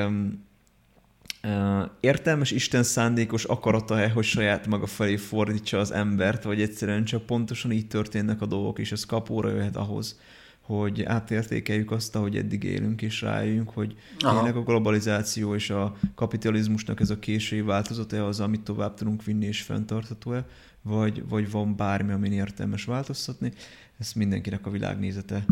értelmes 2.00 2.52
Isten 2.52 2.84
szándékos 2.84 3.44
akarata-e, 3.44 4.10
hogy 4.10 4.24
saját 4.24 4.68
maga 4.68 4.86
felé 4.86 5.16
fordítsa 5.16 5.80
az 5.80 5.92
embert, 5.92 6.44
vagy 6.44 6.62
egyszerűen 6.62 7.04
csak 7.04 7.26
pontosan 7.26 7.72
így 7.72 7.88
történnek 7.88 8.42
a 8.42 8.46
dolgok, 8.46 8.80
és 8.80 8.92
ez 8.92 9.06
kapóra 9.06 9.50
jöhet 9.50 9.76
ahhoz, 9.76 10.20
hogy 10.68 11.04
átértékeljük 11.04 11.92
azt, 11.92 12.16
ahogy 12.16 12.38
eddig 12.38 12.64
élünk, 12.64 13.02
és 13.02 13.22
rájöjjünk, 13.22 13.70
hogy 13.70 13.96
Aha. 14.20 14.36
tényleg 14.36 14.56
a 14.56 14.64
globalizáció 14.64 15.56
és 15.56 15.70
a 15.70 15.98
kapitalizmusnak 16.16 17.00
ez 17.00 17.10
a 17.10 17.20
késői 17.20 17.62
változata 17.62 18.28
az, 18.28 18.40
amit 18.40 18.62
tovább 18.62 18.94
tudunk 18.94 19.24
vinni 19.24 19.46
és 19.46 19.62
fenntartható-e, 19.62 20.46
vagy, 20.82 21.28
vagy 21.28 21.52
van 21.52 21.76
bármi, 21.76 22.12
amin 22.12 22.32
értelmes 22.32 22.84
változtatni. 22.84 23.52
Ez 23.98 24.12
mindenkinek 24.14 24.66
a 24.66 24.70
világnézete 24.70 25.46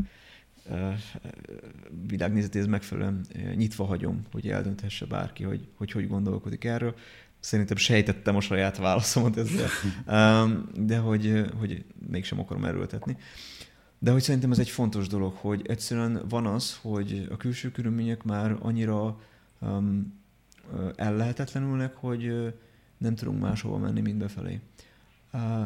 világnézetéhez 2.08 2.68
megfelelően 2.68 3.26
nyitva 3.56 3.86
hagyom, 3.86 4.22
hogy 4.32 4.50
eldönthesse 4.50 5.06
bárki, 5.06 5.44
hogy 5.44 5.68
hogy, 5.76 5.92
hogy 5.92 6.08
gondolkodik 6.08 6.64
erről. 6.64 6.96
Szerintem 7.40 7.78
sejtettem 7.78 8.36
a 8.36 8.42
saját 8.42 8.78
válaszomat 8.78 9.38
ezzel, 9.38 9.70
de 10.92 10.98
hogy, 10.98 11.46
hogy 11.60 11.86
mégsem 12.10 12.40
akarom 12.40 12.66
erőltetni. 12.66 13.18
De 14.06 14.12
hogy 14.12 14.22
szerintem 14.22 14.52
ez 14.52 14.60
egy 14.60 14.70
fontos 14.70 15.08
dolog, 15.08 15.34
hogy 15.34 15.68
egyszerűen 15.68 16.22
van 16.30 16.46
az, 16.46 16.78
hogy 16.82 17.28
a 17.32 17.38
külső 17.38 17.72
körülmények 17.72 18.24
már 18.24 18.58
annyira 18.60 19.22
um, 19.60 20.22
ellehetetlenülnek, 20.96 21.96
hogy 21.96 22.54
nem 22.98 23.16
tudunk 23.16 23.40
máshova 23.40 23.78
menni, 23.78 24.02
mint 24.02 24.18
befelé. 24.18 24.60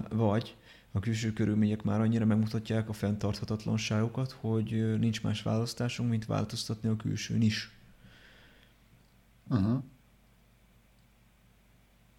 Vagy 0.09 0.57
a 0.91 0.99
külső 0.99 1.33
körülmények 1.33 1.83
már 1.83 2.01
annyira 2.01 2.25
megmutatják 2.25 2.89
a 2.89 2.93
fenntarthatatlanságokat, 2.93 4.31
hogy 4.31 4.99
nincs 4.99 5.23
más 5.23 5.41
választásunk, 5.41 6.09
mint 6.09 6.25
változtatni 6.25 6.89
a 6.89 6.95
külsőn 6.95 7.41
is. 7.41 7.77
Uh-huh. 9.49 9.83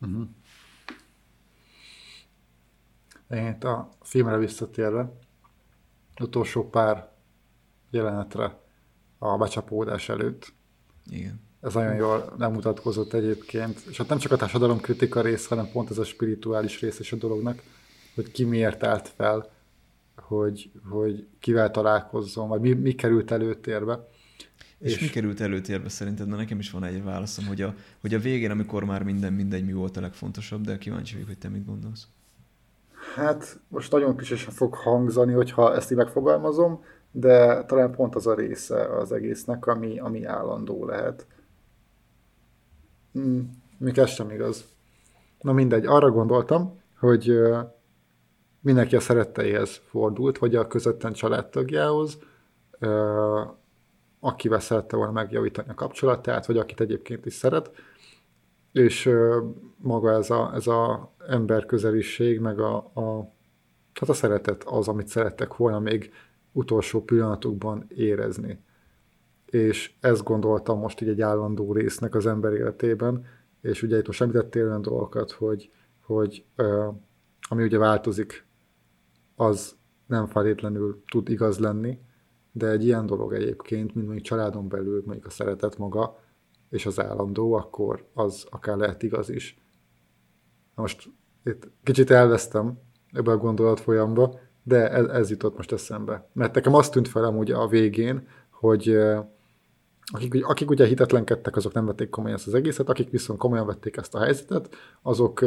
Uh-huh. 0.00 0.28
Én 3.30 3.52
a 3.52 3.88
filmre 4.00 4.36
visszatérve, 4.36 5.12
utolsó 6.22 6.68
pár 6.68 7.10
jelenetre 7.90 8.58
a 9.18 9.36
becsapódás 9.36 10.08
előtt. 10.08 10.52
Igen. 11.10 11.40
Ez 11.60 11.74
nagyon 11.74 11.94
jól 11.94 12.34
nem 12.38 12.52
mutatkozott 12.52 13.12
egyébként. 13.12 13.82
És 13.90 13.96
hát 13.96 14.08
nem 14.08 14.18
csak 14.18 14.32
a 14.32 14.36
társadalom 14.36 14.80
kritika 14.80 15.20
rész, 15.20 15.46
hanem 15.46 15.70
pont 15.72 15.90
ez 15.90 15.98
a 15.98 16.04
spirituális 16.04 16.80
rész 16.80 16.98
is 16.98 17.12
a 17.12 17.16
dolognak, 17.16 17.62
hogy 18.14 18.30
ki 18.30 18.44
miért 18.44 18.82
állt 18.82 19.08
fel, 19.08 19.50
hogy, 20.16 20.70
hogy 20.88 21.26
kivel 21.38 21.70
találkozzon, 21.70 22.48
vagy 22.48 22.60
mi, 22.60 22.72
mi 22.72 22.94
került 22.94 23.30
előtérbe. 23.30 24.08
És, 24.78 24.94
és 24.94 25.00
mi 25.00 25.06
került 25.06 25.40
előtérbe 25.40 25.88
szerinted? 25.88 26.28
Na 26.28 26.36
nekem 26.36 26.58
is 26.58 26.70
van 26.70 26.84
egy 26.84 27.02
válaszom, 27.02 27.46
hogy 27.46 27.62
a, 27.62 27.74
hogy 28.00 28.14
a 28.14 28.18
végén, 28.18 28.50
amikor 28.50 28.84
már 28.84 29.02
minden 29.02 29.32
mindegy, 29.32 29.64
mi 29.64 29.72
volt 29.72 29.96
a 29.96 30.00
legfontosabb, 30.00 30.64
de 30.64 30.78
kíváncsi 30.78 31.12
vagyok, 31.12 31.28
hogy 31.28 31.38
te 31.38 31.48
mit 31.48 31.66
gondolsz. 31.66 32.06
Hát 33.14 33.60
most 33.68 33.92
nagyon 33.92 34.16
kicsit 34.16 34.38
fog 34.38 34.74
hangzani, 34.74 35.32
hogyha 35.32 35.74
ezt 35.74 35.90
így 35.90 35.96
megfogalmazom, 35.96 36.84
de 37.10 37.64
talán 37.64 37.90
pont 37.90 38.14
az 38.14 38.26
a 38.26 38.34
része 38.34 38.96
az 38.96 39.12
egésznek, 39.12 39.66
ami, 39.66 39.98
ami 39.98 40.24
állandó 40.24 40.84
lehet. 40.84 41.26
Hmm, 43.12 43.50
még 43.78 43.98
ez 43.98 44.10
sem 44.10 44.30
igaz. 44.30 44.64
Na 45.40 45.52
mindegy, 45.52 45.86
arra 45.86 46.10
gondoltam, 46.10 46.80
hogy 46.98 47.40
mindenki 48.60 48.96
a 48.96 49.00
szeretteihez 49.00 49.80
fordult, 49.84 50.38
vagy 50.38 50.54
a 50.54 50.66
közötten 50.66 51.12
családtagjához, 51.12 52.18
akivel 54.20 54.60
szerette 54.60 54.96
volna 54.96 55.12
megjavítani 55.12 55.68
a 55.68 55.74
kapcsolatát, 55.74 56.46
vagy 56.46 56.58
akit 56.58 56.80
egyébként 56.80 57.26
is 57.26 57.34
szeret, 57.34 57.70
és 58.72 59.10
maga 59.76 60.10
ez 60.10 60.30
a, 60.30 60.50
ez 60.54 60.66
a 60.66 61.12
emberközeliség, 61.26 62.40
meg 62.40 62.60
a, 62.60 62.76
a, 62.76 63.32
hát 63.94 64.08
a 64.08 64.12
szeretet 64.12 64.64
az, 64.64 64.88
amit 64.88 65.08
szerettek 65.08 65.56
volna 65.56 65.78
még 65.78 66.12
utolsó 66.52 67.02
pillanatokban 67.02 67.84
érezni. 67.88 68.58
És 69.46 69.92
ezt 70.00 70.24
gondoltam 70.24 70.78
most 70.78 71.00
így 71.00 71.08
egy 71.08 71.20
állandó 71.20 71.72
résznek 71.72 72.14
az 72.14 72.26
ember 72.26 72.52
életében, 72.52 73.26
és 73.60 73.82
ugye 73.82 73.98
itt 73.98 74.06
most 74.06 74.20
említettél 74.20 74.66
olyan 74.66 74.82
dolgokat, 74.82 75.30
hogy, 75.30 75.70
hogy 76.00 76.44
ami 77.48 77.62
ugye 77.62 77.78
változik 77.78 78.46
az 79.36 79.76
nem 80.06 80.26
feltétlenül 80.26 81.02
tud 81.10 81.28
igaz 81.28 81.58
lenni, 81.58 81.98
de 82.52 82.68
egy 82.68 82.84
ilyen 82.84 83.06
dolog 83.06 83.32
egyébként, 83.32 83.94
mint 83.94 84.06
mondjuk 84.06 84.26
családon 84.26 84.68
belül 84.68 85.02
mondjuk 85.04 85.26
a 85.26 85.30
szeretet 85.30 85.78
maga, 85.78 86.19
és 86.70 86.86
az 86.86 87.00
állandó, 87.00 87.52
akkor 87.52 88.06
az 88.14 88.46
akár 88.50 88.76
lehet 88.76 89.02
igaz 89.02 89.28
is. 89.30 89.58
Most 90.74 91.10
itt 91.44 91.68
kicsit 91.82 92.10
elvesztem 92.10 92.78
ebbe 93.12 93.30
a 93.30 93.36
gondolat 93.36 93.80
folyamba, 93.80 94.38
de 94.62 94.90
ez, 94.90 95.06
ez 95.06 95.30
jutott 95.30 95.56
most 95.56 95.72
eszembe. 95.72 96.30
Mert 96.32 96.54
nekem 96.54 96.74
azt 96.74 96.92
tűnt 96.92 97.08
fel 97.08 97.24
amúgy 97.24 97.50
a 97.50 97.66
végén, 97.66 98.28
hogy 98.50 98.98
akik, 100.12 100.46
akik 100.46 100.70
ugye 100.70 100.86
hitetlenkedtek, 100.86 101.56
azok 101.56 101.72
nem 101.72 101.86
vették 101.86 102.10
komolyan 102.10 102.36
ezt 102.36 102.46
az 102.46 102.54
egészet, 102.54 102.88
akik 102.88 103.10
viszont 103.10 103.38
komolyan 103.38 103.66
vették 103.66 103.96
ezt 103.96 104.14
a 104.14 104.20
helyzetet, 104.20 104.74
azok, 105.02 105.44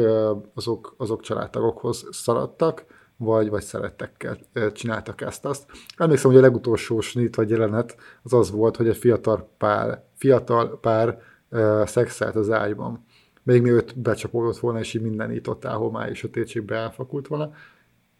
azok, 0.54 0.94
azok 0.96 1.20
családtagokhoz 1.20 2.08
szaladtak, 2.10 2.84
vagy, 3.16 3.48
vagy 3.48 3.62
szerettekkel 3.62 4.38
csináltak 4.72 5.20
ezt-azt. 5.20 5.66
Emlékszem, 5.96 6.30
hogy 6.30 6.38
a 6.38 6.42
legutolsó 6.42 7.00
snit 7.00 7.36
vagy 7.36 7.50
jelenet 7.50 7.96
az 8.22 8.32
az 8.32 8.50
volt, 8.50 8.76
hogy 8.76 8.88
egy 8.88 8.96
fiatal 8.96 9.48
pár, 9.58 10.02
fiatal 10.14 10.80
pár 10.80 11.22
uh, 11.50 11.86
szexelt 11.86 12.36
az 12.36 12.50
ágyban. 12.50 13.04
Még 13.42 13.62
mielőtt 13.62 13.98
becsapódott 13.98 14.58
volna, 14.58 14.78
és 14.78 14.94
így 14.94 15.02
minden 15.02 15.32
így 15.32 15.40
totál 15.40 15.76
homály 15.76 16.14
sötétségbe 16.14 16.76
elfakult 16.76 17.26
volna. 17.26 17.52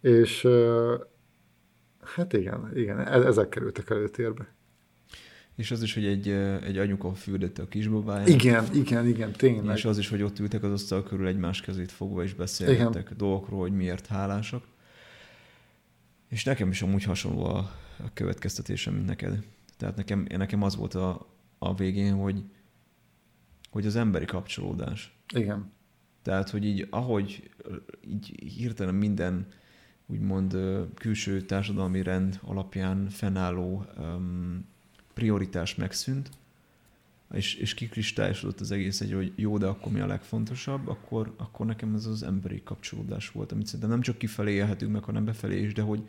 És 0.00 0.44
uh, 0.44 0.92
hát 2.02 2.32
igen, 2.32 2.70
igen, 2.74 2.98
e-, 2.98 3.26
ezek 3.26 3.48
kerültek 3.48 3.90
előtérbe. 3.90 4.54
És 5.56 5.70
az 5.70 5.82
is, 5.82 5.94
hogy 5.94 6.04
egy, 6.04 6.28
egy 6.66 6.78
anyuka 6.78 7.14
fürdette 7.14 7.62
a 7.62 7.68
kisbabáját. 7.68 8.28
Igen, 8.28 8.64
igen, 8.72 9.06
igen, 9.06 9.32
tényleg. 9.32 9.76
És 9.76 9.84
az 9.84 9.98
is, 9.98 10.08
hogy 10.08 10.22
ott 10.22 10.38
ültek 10.38 10.62
az 10.62 10.72
asztal 10.72 11.02
körül 11.02 11.26
egymás 11.26 11.60
kezét 11.60 11.92
fogva, 11.92 12.22
és 12.22 12.34
beszélgettek 12.34 13.02
igen. 13.02 13.16
dolgokról, 13.16 13.60
hogy 13.60 13.72
miért 13.72 14.06
hálásak. 14.06 14.62
És 16.34 16.44
nekem 16.44 16.70
is 16.70 16.82
amúgy 16.82 17.04
hasonló 17.04 17.44
a, 17.44 17.58
a 17.98 18.12
következtetésem, 18.12 18.94
mint 18.94 19.06
neked. 19.06 19.44
Tehát 19.76 19.96
nekem, 19.96 20.26
nekem 20.28 20.62
az 20.62 20.76
volt 20.76 20.94
a, 20.94 21.26
a 21.58 21.74
végén, 21.74 22.14
hogy, 22.14 22.44
hogy 23.70 23.86
az 23.86 23.96
emberi 23.96 24.24
kapcsolódás. 24.24 25.18
Igen. 25.34 25.72
Tehát, 26.22 26.50
hogy 26.50 26.64
így, 26.64 26.86
ahogy 26.90 27.50
így 28.08 28.52
hirtelen 28.56 28.94
minden 28.94 29.46
úgymond 30.06 30.56
külső 30.94 31.40
társadalmi 31.40 32.02
rend 32.02 32.40
alapján 32.42 33.08
fennálló 33.08 33.86
um, 33.98 34.66
prioritás 35.12 35.74
megszűnt, 35.74 36.30
és, 37.34 37.54
és 37.54 37.74
kikristályosodott 37.74 38.60
az 38.60 38.70
egész 38.70 39.00
egy, 39.00 39.12
hogy 39.12 39.32
jó, 39.36 39.58
de 39.58 39.66
akkor 39.66 39.92
mi 39.92 40.00
a 40.00 40.06
legfontosabb, 40.06 40.88
akkor, 40.88 41.34
akkor 41.36 41.66
nekem 41.66 41.94
ez 41.94 42.06
az 42.06 42.22
emberi 42.22 42.62
kapcsolódás 42.62 43.30
volt, 43.30 43.52
amit 43.52 43.66
szerintem 43.66 43.90
nem 43.90 44.00
csak 44.00 44.18
kifelé 44.18 44.52
élhetünk 44.52 44.92
meg, 44.92 45.04
hanem 45.04 45.24
befelé 45.24 45.62
is, 45.62 45.72
de 45.72 45.82
hogy, 45.82 46.08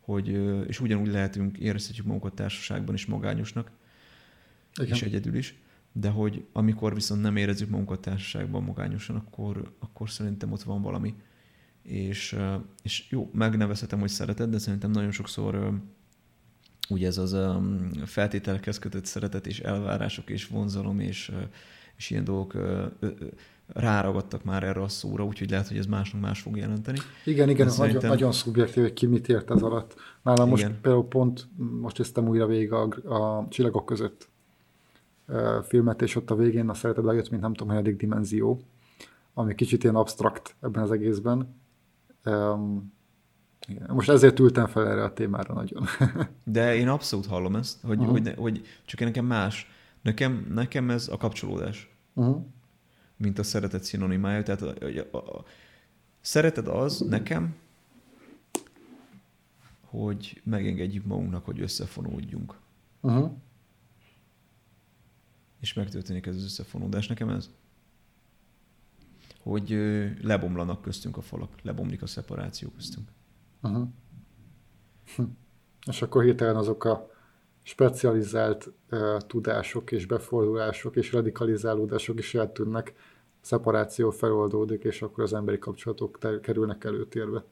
hogy 0.00 0.28
és 0.68 0.80
ugyanúgy 0.80 1.10
lehetünk, 1.10 1.58
érezhetjük 1.58 2.06
magunkat 2.06 2.34
társaságban 2.34 2.94
is 2.94 3.06
magányosnak, 3.06 3.70
Igen. 4.80 4.94
és 4.94 5.02
egyedül 5.02 5.34
is, 5.34 5.54
de 5.92 6.08
hogy 6.08 6.44
amikor 6.52 6.94
viszont 6.94 7.22
nem 7.22 7.36
érezzük 7.36 7.68
magunkat 7.68 8.00
társaságban 8.00 8.62
magányosan, 8.62 9.16
akkor, 9.16 9.72
akkor 9.78 10.10
szerintem 10.10 10.52
ott 10.52 10.62
van 10.62 10.82
valami. 10.82 11.14
És, 11.82 12.36
és 12.82 13.06
jó, 13.10 13.30
megnevezhetem, 13.32 14.00
hogy 14.00 14.08
szereted, 14.08 14.50
de 14.50 14.58
szerintem 14.58 14.90
nagyon 14.90 15.10
sokszor 15.10 15.80
ugye 16.88 17.06
ez 17.06 17.18
az 17.18 17.32
a 17.32 17.62
feltételekhez 18.04 18.78
kötött 18.78 19.04
szeretet 19.04 19.46
és 19.46 19.60
elvárások 19.60 20.30
és 20.30 20.46
vonzalom 20.46 21.00
és, 21.00 21.32
és 21.96 22.10
ilyen 22.10 22.24
dolgok 22.24 22.56
ráragadtak 23.66 24.44
már 24.44 24.62
erre 24.62 24.82
a 24.82 24.88
szóra, 24.88 25.24
úgyhogy 25.24 25.50
lehet, 25.50 25.68
hogy 25.68 25.76
ez 25.76 25.86
másnak 25.86 26.20
más 26.20 26.40
fog 26.40 26.56
jelenteni. 26.56 26.98
Igen, 27.24 27.48
igen, 27.48 27.66
ez 27.66 27.74
szerintem... 27.74 28.00
nagyon, 28.00 28.16
nagyon 28.16 28.32
szubjektív, 28.32 28.82
hogy 28.82 28.92
ki 28.92 29.06
mit 29.06 29.28
ért 29.28 29.50
ez 29.50 29.62
alatt. 29.62 29.94
Nálam 30.22 30.48
most 30.48 30.62
igen. 30.62 30.80
például 30.80 31.08
pont, 31.08 31.48
most 31.80 31.98
néztem 31.98 32.28
újra 32.28 32.46
végig 32.46 32.72
a, 32.72 32.82
a 33.04 33.46
Csillagok 33.48 33.86
között 33.86 34.28
filmet, 35.62 36.02
és 36.02 36.16
ott 36.16 36.30
a 36.30 36.34
végén 36.34 36.68
a 36.68 36.74
szeretet 36.74 37.04
lejött, 37.04 37.30
mint 37.30 37.42
nem 37.42 37.52
tudom, 37.52 37.68
hanyadik 37.68 37.96
dimenzió, 37.96 38.60
ami 39.34 39.54
kicsit 39.54 39.82
ilyen 39.82 39.96
abstrakt 39.96 40.54
ebben 40.60 40.82
az 40.82 40.90
egészben. 40.90 41.56
Um, 42.24 42.94
igen. 43.66 43.90
Most 43.94 44.08
ezért 44.08 44.38
ültem 44.38 44.66
fel 44.66 44.88
erre 44.88 45.04
a 45.04 45.12
témára 45.12 45.54
nagyon. 45.54 45.86
De 46.44 46.74
én 46.76 46.88
abszolút 46.88 47.26
hallom 47.26 47.56
ezt, 47.56 47.80
hogy, 47.82 47.98
uh-huh. 47.98 48.12
hogy, 48.12 48.22
ne, 48.22 48.34
hogy 48.34 48.66
csak 48.84 49.00
nekem 49.00 49.24
más. 49.24 49.70
Nekem, 50.02 50.46
nekem 50.54 50.90
ez 50.90 51.08
a 51.08 51.16
kapcsolódás. 51.16 51.96
Uh-huh. 52.14 52.44
Mint 53.16 53.38
a 53.38 53.42
szeretet 53.42 53.82
szinonimája. 53.82 54.42
Tehát 54.42 54.62
a, 54.62 54.74
a, 55.12 55.16
a, 55.16 55.36
a 55.36 55.44
szeretet 56.20 56.68
az 56.68 57.00
nekem, 57.00 57.54
hogy 59.84 60.40
megengedjük 60.44 61.04
magunknak, 61.04 61.44
hogy 61.44 61.60
összefonódjunk. 61.60 62.54
Uh-huh. 63.00 63.30
és 65.60 65.72
megtörténik 65.72 66.26
ez 66.26 66.34
az 66.34 66.44
összefonódás. 66.44 67.06
Nekem 67.06 67.28
ez, 67.28 67.50
hogy 69.40 69.70
lebomlanak 70.22 70.82
köztünk 70.82 71.16
a 71.16 71.22
falak, 71.22 71.60
lebomlik 71.62 72.02
a 72.02 72.06
szeparáció 72.06 72.68
köztünk. 72.68 73.08
Uh-huh. 73.66 73.88
Hm. 75.16 75.22
És 75.86 76.02
akkor 76.02 76.22
hirtelen 76.22 76.56
azok 76.56 76.84
a 76.84 77.10
specializált 77.62 78.72
uh, 78.90 79.16
tudások 79.26 79.92
és 79.92 80.06
befordulások 80.06 80.96
és 80.96 81.12
radikalizálódások 81.12 82.18
is 82.18 82.34
eltűnnek, 82.34 82.94
szeparáció 83.40 84.10
feloldódik, 84.10 84.84
és 84.84 85.02
akkor 85.02 85.24
az 85.24 85.32
emberi 85.32 85.58
kapcsolatok 85.58 86.18
te- 86.18 86.40
kerülnek 86.40 86.84
előtérbe. 86.84 87.44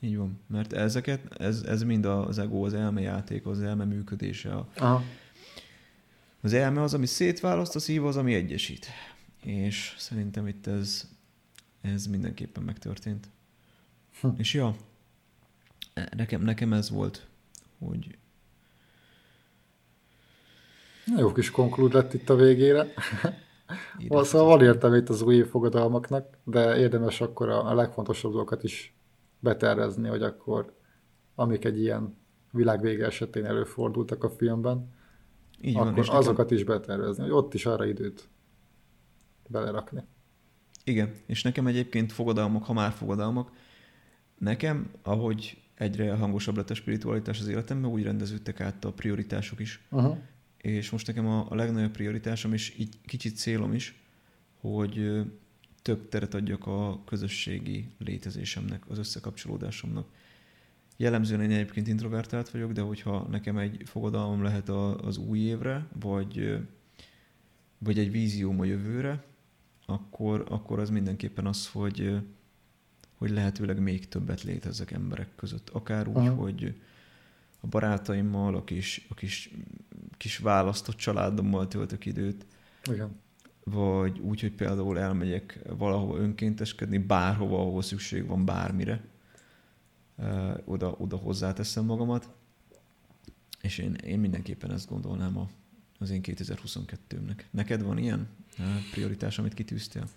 Így 0.00 0.16
van, 0.16 0.40
mert 0.46 0.72
ezeket, 0.72 1.34
ez, 1.38 1.62
ez 1.62 1.82
mind 1.82 2.04
az 2.04 2.38
ego, 2.38 2.64
az 2.64 2.74
elmejáték, 2.74 3.46
az 3.46 3.60
elme 3.60 3.84
működése. 3.84 4.54
A, 4.54 4.68
Aha. 4.76 5.02
Az 6.40 6.52
elme 6.52 6.82
az, 6.82 6.94
ami 6.94 7.06
szétválaszt, 7.06 7.76
a 7.76 7.78
szív 7.78 8.04
az, 8.04 8.16
ami 8.16 8.34
egyesít. 8.34 8.86
És 9.42 9.94
szerintem 9.98 10.46
itt 10.46 10.66
ez, 10.66 11.08
ez 11.80 12.06
mindenképpen 12.06 12.62
megtörtént. 12.62 13.28
Hm. 14.20 14.28
És 14.36 14.54
ja, 14.54 14.76
nekem, 16.16 16.42
nekem 16.42 16.72
ez 16.72 16.90
volt, 16.90 17.26
hogy... 17.78 18.18
Jó 21.16 21.32
kis 21.32 21.50
konklúd 21.50 21.92
lett 21.92 22.14
itt 22.14 22.30
a 22.30 22.34
végére. 22.34 22.86
szóval 24.08 24.46
van 24.46 24.62
értelme 24.62 24.96
itt 24.96 25.08
az 25.08 25.22
új 25.22 25.42
fogadalmaknak, 25.42 26.38
de 26.44 26.76
érdemes 26.76 27.20
akkor 27.20 27.48
a, 27.48 27.74
legfontosabb 27.74 28.32
dolgokat 28.32 28.62
is 28.62 28.96
betervezni, 29.38 30.08
hogy 30.08 30.22
akkor 30.22 30.74
amik 31.34 31.64
egy 31.64 31.80
ilyen 31.80 32.16
világvége 32.50 33.06
esetén 33.06 33.44
előfordultak 33.44 34.24
a 34.24 34.30
filmben, 34.30 34.94
Így 35.60 35.74
van, 35.74 35.86
akkor 35.86 36.08
azokat 36.08 36.36
nekem... 36.36 36.56
is 36.56 36.64
betervezni, 36.64 37.22
hogy 37.22 37.32
ott 37.32 37.54
is 37.54 37.66
arra 37.66 37.84
időt 37.84 38.28
belerakni. 39.48 40.02
Igen, 40.84 41.14
és 41.26 41.42
nekem 41.42 41.66
egyébként 41.66 42.12
fogadalmak, 42.12 42.64
ha 42.64 42.72
már 42.72 42.92
fogadalmak, 42.92 43.50
nekem, 44.38 44.90
ahogy 45.02 45.65
egyre 45.78 46.14
hangosabb 46.14 46.56
lett 46.56 46.70
a 46.70 46.74
spiritualitás 46.74 47.40
az 47.40 47.48
életemben, 47.48 47.90
úgy 47.90 48.02
rendeződtek 48.02 48.60
át 48.60 48.84
a 48.84 48.92
prioritások 48.92 49.60
is. 49.60 49.80
Uh-huh. 49.90 50.16
És 50.56 50.90
most 50.90 51.06
nekem 51.06 51.26
a, 51.26 51.46
a 51.50 51.54
legnagyobb 51.54 51.90
prioritásom, 51.90 52.52
és 52.52 52.74
így 52.78 52.94
kicsit 53.04 53.36
célom 53.36 53.72
is, 53.72 54.02
hogy 54.60 55.22
több 55.82 56.08
teret 56.08 56.34
adjak 56.34 56.66
a 56.66 57.02
közösségi 57.04 57.88
létezésemnek, 57.98 58.82
az 58.88 58.98
összekapcsolódásomnak. 58.98 60.06
Jellemzően 60.96 61.42
én 61.42 61.50
egyébként 61.50 61.88
introvertált 61.88 62.50
vagyok, 62.50 62.72
de 62.72 62.80
hogyha 62.80 63.26
nekem 63.30 63.58
egy 63.58 63.82
fogadalmam 63.84 64.42
lehet 64.42 64.68
az 64.68 65.16
új 65.16 65.38
évre, 65.38 65.86
vagy, 66.00 66.58
vagy 67.78 67.98
egy 67.98 68.10
vízióm 68.10 68.60
a 68.60 68.64
jövőre, 68.64 69.24
akkor, 69.86 70.46
akkor 70.48 70.78
az 70.78 70.90
mindenképpen 70.90 71.46
az, 71.46 71.68
hogy, 71.68 72.18
hogy 73.16 73.30
lehetőleg 73.30 73.78
még 73.78 74.08
többet 74.08 74.42
létezzek 74.42 74.90
emberek 74.90 75.28
között. 75.36 75.68
Akár 75.68 76.08
úgy, 76.08 76.16
uh-huh. 76.16 76.38
hogy 76.38 76.80
a 77.60 77.66
barátaimmal, 77.66 78.54
a 78.54 78.64
kis, 78.64 79.06
a 79.08 79.14
kis, 79.14 79.50
kis 80.16 80.38
választott 80.38 80.96
családommal 80.96 81.68
töltök 81.68 82.06
időt. 82.06 82.46
Igen 82.90 83.24
vagy 83.70 84.18
úgy, 84.18 84.40
hogy 84.40 84.52
például 84.52 84.98
elmegyek 84.98 85.60
valahova 85.76 86.18
önkénteskedni, 86.18 86.98
bárhova, 86.98 87.60
ahol 87.60 87.82
szükség 87.82 88.26
van 88.26 88.44
bármire, 88.44 89.04
oda, 90.64 90.94
oda 90.98 91.16
hozzáteszem 91.16 91.84
magamat, 91.84 92.28
és 93.60 93.78
én, 93.78 93.94
én 93.94 94.18
mindenképpen 94.18 94.72
ezt 94.72 94.88
gondolnám 94.88 95.38
a, 95.38 95.48
az 95.98 96.10
én 96.10 96.20
2022-mnek. 96.22 97.42
Neked 97.50 97.82
van 97.82 97.98
ilyen 97.98 98.28
prioritás, 98.90 99.38
amit 99.38 99.54
kitűztél? 99.54 100.08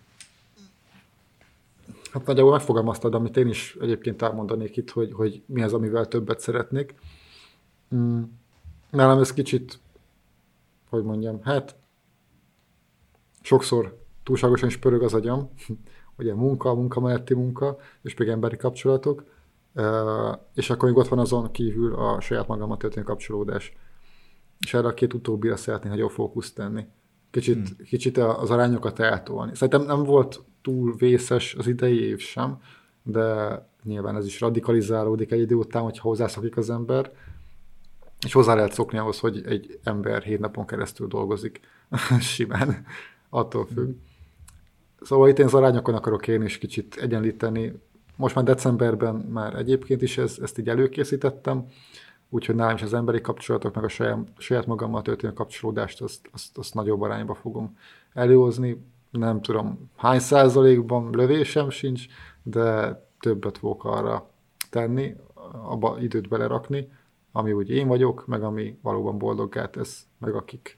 Hát 2.12 2.26
nagyjából 2.26 2.52
megfogalmaztad, 2.52 3.14
amit 3.14 3.38
én 3.38 3.48
is 3.48 3.78
egyébként 3.82 4.22
elmondanék 4.22 4.78
itt, 4.78 4.90
hogy, 4.90 5.14
hogy 5.14 5.44
mi 5.46 5.62
az, 5.62 5.74
amivel 5.74 6.08
többet 6.08 6.40
szeretnék. 6.40 6.96
Mm. 7.96 8.22
Nálam 8.90 9.20
ez 9.20 9.34
kicsit, 9.34 9.80
hogy 10.90 11.04
mondjam, 11.04 11.42
hát 11.44 11.76
sokszor 13.42 13.98
túlságosan 14.24 14.68
is 14.68 14.78
pörög 14.78 15.04
az 15.04 15.14
agyam, 15.14 15.50
ugye 16.20 16.34
munka, 16.34 16.74
munka 16.74 17.00
melletti 17.00 17.34
munka, 17.34 17.78
és 18.02 18.16
még 18.16 18.28
emberi 18.28 18.58
kapcsolatok, 18.58 19.24
és 20.54 20.70
akkor 20.70 20.90
még 20.90 20.98
ott 20.98 21.08
van 21.08 21.20
azon 21.20 21.52
kívül 21.52 21.96
a 21.96 22.20
saját 22.20 22.48
magammal 22.48 22.78
történő 22.78 23.06
kapcsolódás. 23.06 23.74
És 24.60 24.74
erre 24.74 24.88
a 24.88 24.94
két 24.94 25.14
utóbbira 25.14 25.56
szeretnék 25.56 25.92
nagyobb 25.92 26.10
fókuszt 26.10 26.56
tenni. 26.56 26.86
Kicsit, 27.32 27.68
hmm. 27.68 27.86
kicsit 27.86 28.18
az 28.18 28.50
arányokat 28.50 29.00
eltolni. 29.00 29.56
Szerintem 29.56 29.86
nem 29.86 30.04
volt 30.04 30.44
túl 30.62 30.96
vészes 30.96 31.56
az 31.56 31.68
idei 31.68 32.04
év 32.04 32.20
sem, 32.20 32.62
de 33.04 33.58
nyilván 33.84 34.16
ez 34.16 34.26
is 34.26 34.40
radikalizálódik 34.40 35.32
egy 35.32 35.40
idő 35.40 35.56
után, 35.56 35.82
hogyha 35.82 36.08
hozzászokik 36.08 36.58
az 36.58 36.70
ember, 36.70 37.12
és 38.26 38.34
hozzá 38.34 38.54
lehet 38.54 38.74
szokni 38.74 38.98
ahhoz, 38.98 39.20
hogy 39.20 39.42
egy 39.46 39.80
ember 39.84 40.24
hét 40.24 40.40
napon 40.40 40.66
keresztül 40.66 41.08
dolgozik 41.08 41.60
simán 42.20 42.86
attól 43.30 43.66
függ. 43.66 43.96
Szóval 45.02 45.30
itt 45.30 45.40
én 45.40 45.46
az 45.46 45.54
arányokon 45.54 45.96
akarok 45.96 46.28
én 46.28 46.42
is 46.42 46.58
kicsit 46.58 46.96
egyenlíteni. 46.96 47.74
Most 48.16 48.36
már 48.36 48.44
decemberben 48.44 49.16
már 49.16 49.56
egyébként 49.56 50.02
is 50.02 50.18
ez, 50.18 50.38
ezt 50.42 50.58
így 50.58 50.70
előkészítettem, 50.70 51.66
úgyhogy 52.30 52.56
nálam 52.56 52.76
is 52.76 52.82
az 52.82 52.94
emberi 52.94 53.22
kapcsolatok, 53.22 53.76
meg 53.76 53.84
a 53.84 53.88
saját, 53.88 54.18
saját 54.38 54.66
magammal 54.66 55.02
történő 55.02 55.34
kapcsolódást, 55.34 56.02
azt, 56.02 56.30
azt, 56.32 56.58
azt 56.58 56.74
nagyobb 56.74 57.02
arányba 57.02 57.34
fogom 57.34 57.78
előhozni. 58.14 58.86
Nem 59.12 59.42
tudom, 59.42 59.92
hány 59.96 60.20
százalékban 60.20 61.10
lövésem 61.12 61.70
sincs, 61.70 62.06
de 62.44 62.98
többet 63.20 63.58
fogok 63.58 63.86
arra 63.86 64.30
tenni, 64.70 65.16
abba 65.52 65.98
időt 66.00 66.28
belerakni, 66.28 66.92
ami 67.32 67.52
úgy 67.52 67.70
én 67.70 67.88
vagyok, 67.88 68.28
meg 68.28 68.44
ami 68.44 68.78
valóban 68.82 69.18
boldoggá 69.18 69.70
tesz, 69.70 70.06
meg 70.18 70.36
akik 70.36 70.78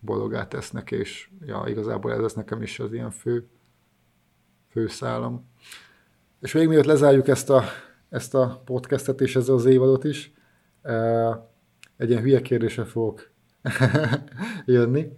boldogát 0.00 0.48
tesznek, 0.48 0.90
és 0.90 1.30
ja, 1.46 1.64
igazából 1.66 2.12
ez 2.12 2.20
lesz 2.20 2.34
nekem 2.34 2.62
is 2.62 2.78
az 2.78 2.92
ilyen 2.92 3.10
fő, 3.10 3.48
fő 4.68 4.86
szállam. 4.86 5.48
És 6.40 6.52
még 6.52 6.66
mielőtt 6.66 6.86
lezárjuk 6.86 7.28
ezt 7.28 7.50
a, 7.50 7.62
ezt 8.08 8.34
a 8.34 8.62
podcastet 8.64 9.20
és 9.20 9.36
ezzel 9.36 9.54
az 9.54 9.64
évadot 9.64 10.04
is, 10.04 10.32
egy 11.96 12.10
ilyen 12.10 12.22
hülye 12.22 12.42
kérdésre 12.42 12.84
fogok 12.84 13.30
jönni, 14.64 15.12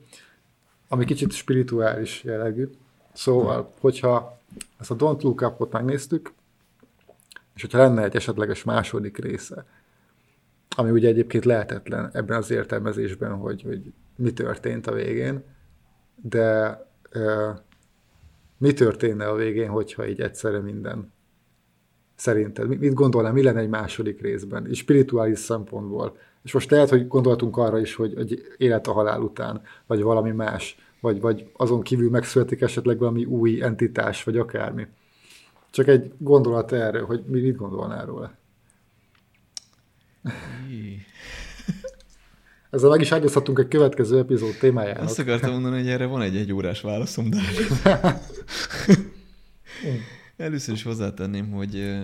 ami 0.89 1.05
kicsit 1.05 1.33
spirituális 1.33 2.25
jellegű. 2.25 2.69
Szóval, 3.13 3.73
hogyha 3.81 4.41
ezt 4.79 4.91
a 4.91 4.97
Don't 4.97 5.23
Look 5.23 5.41
Up-ot 5.41 5.73
megnéztük, 5.73 6.33
és 7.55 7.61
hogyha 7.63 7.79
lenne 7.79 8.03
egy 8.03 8.17
esetleges 8.17 8.65
második 8.65 9.19
része, 9.19 9.65
ami 10.77 10.91
ugye 10.91 11.09
egyébként 11.09 11.45
lehetetlen 11.45 12.11
ebben 12.13 12.37
az 12.37 12.51
értelmezésben, 12.51 13.35
hogy, 13.35 13.63
hogy 13.63 13.93
mi 14.17 14.33
történt 14.33 14.87
a 14.87 14.93
végén, 14.93 15.45
de 16.23 16.79
uh, 17.15 17.59
mi 18.59 18.73
történne 18.73 19.29
a 19.29 19.35
végén, 19.35 19.69
hogyha 19.69 20.07
így 20.07 20.21
egyszerre 20.21 20.59
minden 20.59 21.13
szerinted? 22.23 22.79
Mit 22.79 22.95
gondolnál, 22.95 23.33
mi 23.33 23.43
lenne 23.43 23.61
egy 23.61 23.69
második 23.69 24.21
részben, 24.21 24.67
és 24.67 24.79
spirituális 24.79 25.39
szempontból? 25.39 26.17
És 26.45 26.53
most 26.53 26.71
lehet, 26.71 26.89
hogy 26.89 27.09
gondoltunk 27.09 27.57
arra 27.57 27.81
is, 27.81 27.95
hogy, 27.95 28.15
hogy 28.15 28.43
élet 28.57 28.87
a 28.87 28.93
halál 28.93 29.21
után, 29.21 29.63
vagy 29.87 30.03
valami 30.03 30.31
más, 30.31 30.77
vagy, 31.01 31.21
vagy 31.21 31.51
azon 31.57 31.83
kívül 31.83 32.11
megszületik 32.11 32.61
esetleg 32.61 32.99
valami 32.99 33.25
új 33.25 33.63
entitás, 33.63 34.25
vagy 34.25 34.37
akármi. 34.37 34.87
Csak 35.71 35.89
egy 35.89 36.13
gondolat 36.19 36.73
erről, 36.73 37.05
hogy 37.05 37.25
mit 37.27 37.57
gondolnál 37.57 38.07
róla? 38.07 38.35
Ezzel 42.71 42.91
meg 42.91 43.01
is 43.01 43.13
ágyazhatunk 43.13 43.59
egy 43.59 43.69
következő 43.69 44.19
epizód 44.19 44.57
témájának. 44.61 45.03
Azt 45.03 45.19
akartam 45.19 45.53
mondani, 45.53 45.77
hogy 45.77 45.89
erre 45.89 46.07
van 46.07 46.21
egy 46.23 46.37
egy 46.37 46.53
órás 46.53 46.81
válaszom, 46.81 47.31
de... 47.31 47.39
Először 50.43 50.75
is 50.75 50.83
hozzátenném, 50.83 51.51
hogy 51.51 52.01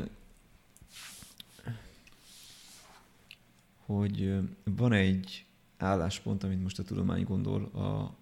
hogy 3.77 4.39
van 4.65 4.93
egy 4.93 5.47
álláspont, 5.79 6.45
amit 6.45 6.63
most 6.63 6.79
a 6.79 6.83
tudomány 6.83 7.25
gondol 7.25 7.65
a 7.65 8.17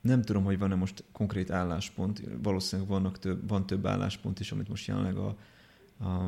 nem 0.00 0.22
tudom, 0.22 0.44
hogy 0.44 0.58
van-e 0.58 0.74
most 0.74 1.04
konkrét 1.12 1.50
álláspont, 1.50 2.22
valószínűleg 2.42 2.90
vannak 2.90 3.18
több, 3.18 3.48
van 3.48 3.66
több 3.66 3.86
álláspont 3.86 4.40
is, 4.40 4.52
amit 4.52 4.68
most 4.68 4.86
jelenleg 4.86 5.16
a, 5.16 5.36
a, 5.98 6.24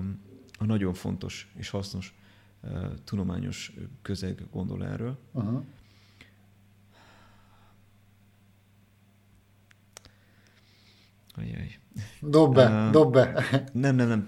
a 0.59 0.65
nagyon 0.65 0.95
fontos 0.95 1.53
és 1.57 1.69
hasznos 1.69 2.15
tudományos 3.05 3.73
közeg 4.03 4.47
gondol 4.51 4.87
erről. 4.87 5.19
Aha. 5.33 5.65
Ajaj. 11.37 11.79
Dob 12.21 12.55
be, 12.55 12.87
uh, 12.87 12.91
dob 12.91 13.13
be. 13.13 13.45
Nem, 13.73 13.97
nem, 13.97 14.09
nem. 14.09 14.27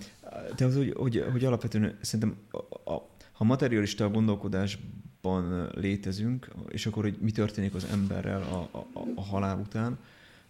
De 0.57 0.65
az, 0.65 0.77
hogy, 0.77 0.93
hogy, 0.97 1.25
hogy 1.33 1.45
alapvetően 1.45 1.99
szerintem, 2.01 2.37
a, 2.51 2.91
a, 2.93 3.09
ha 3.33 3.45
materialista 3.45 4.05
a 4.05 4.11
gondolkodásban 4.11 5.71
létezünk, 5.75 6.49
és 6.69 6.87
akkor, 6.87 7.03
hogy 7.03 7.19
mi 7.21 7.31
történik 7.31 7.75
az 7.75 7.85
emberrel 7.85 8.43
a, 8.43 8.79
a, 8.79 8.87
a 9.15 9.23
halál 9.23 9.59
után, 9.59 9.99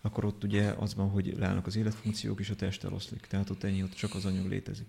akkor 0.00 0.24
ott 0.24 0.44
ugye 0.44 0.74
az 0.78 0.94
van, 0.94 1.08
hogy 1.08 1.36
leállnak 1.38 1.66
az 1.66 1.76
életfunkciók, 1.76 2.40
és 2.40 2.50
a 2.50 2.56
test 2.56 2.84
eloszlik. 2.84 3.26
Tehát 3.26 3.50
ott 3.50 3.62
ennyi, 3.62 3.82
ott 3.82 3.94
csak 3.94 4.14
az 4.14 4.24
anyag 4.24 4.46
létezik. 4.46 4.86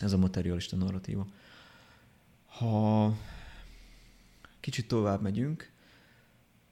Ez 0.00 0.12
a 0.12 0.18
materialista 0.18 0.76
narratíva. 0.76 1.26
Ha 2.46 3.14
kicsit 4.60 4.88
tovább 4.88 5.22
megyünk, 5.22 5.70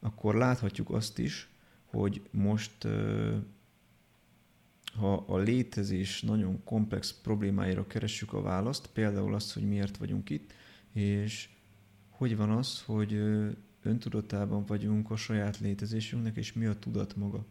akkor 0.00 0.34
láthatjuk 0.34 0.90
azt 0.90 1.18
is, 1.18 1.48
hogy 1.84 2.22
most 2.30 2.86
ha 4.98 5.24
a 5.26 5.36
létezés 5.36 6.22
nagyon 6.22 6.64
komplex 6.64 7.14
problémáira 7.22 7.86
keressük 7.86 8.32
a 8.32 8.42
választ, 8.42 8.88
például 8.92 9.34
azt, 9.34 9.52
hogy 9.52 9.68
miért 9.68 9.96
vagyunk 9.96 10.30
itt, 10.30 10.52
és 10.92 11.48
hogy 12.08 12.36
van 12.36 12.50
az, 12.50 12.82
hogy 12.82 13.12
öntudatában 13.82 14.64
vagyunk 14.66 15.10
a 15.10 15.16
saját 15.16 15.58
létezésünknek, 15.58 16.36
és 16.36 16.52
mi 16.52 16.66
a 16.66 16.78
tudat 16.78 17.16
maga. 17.16 17.44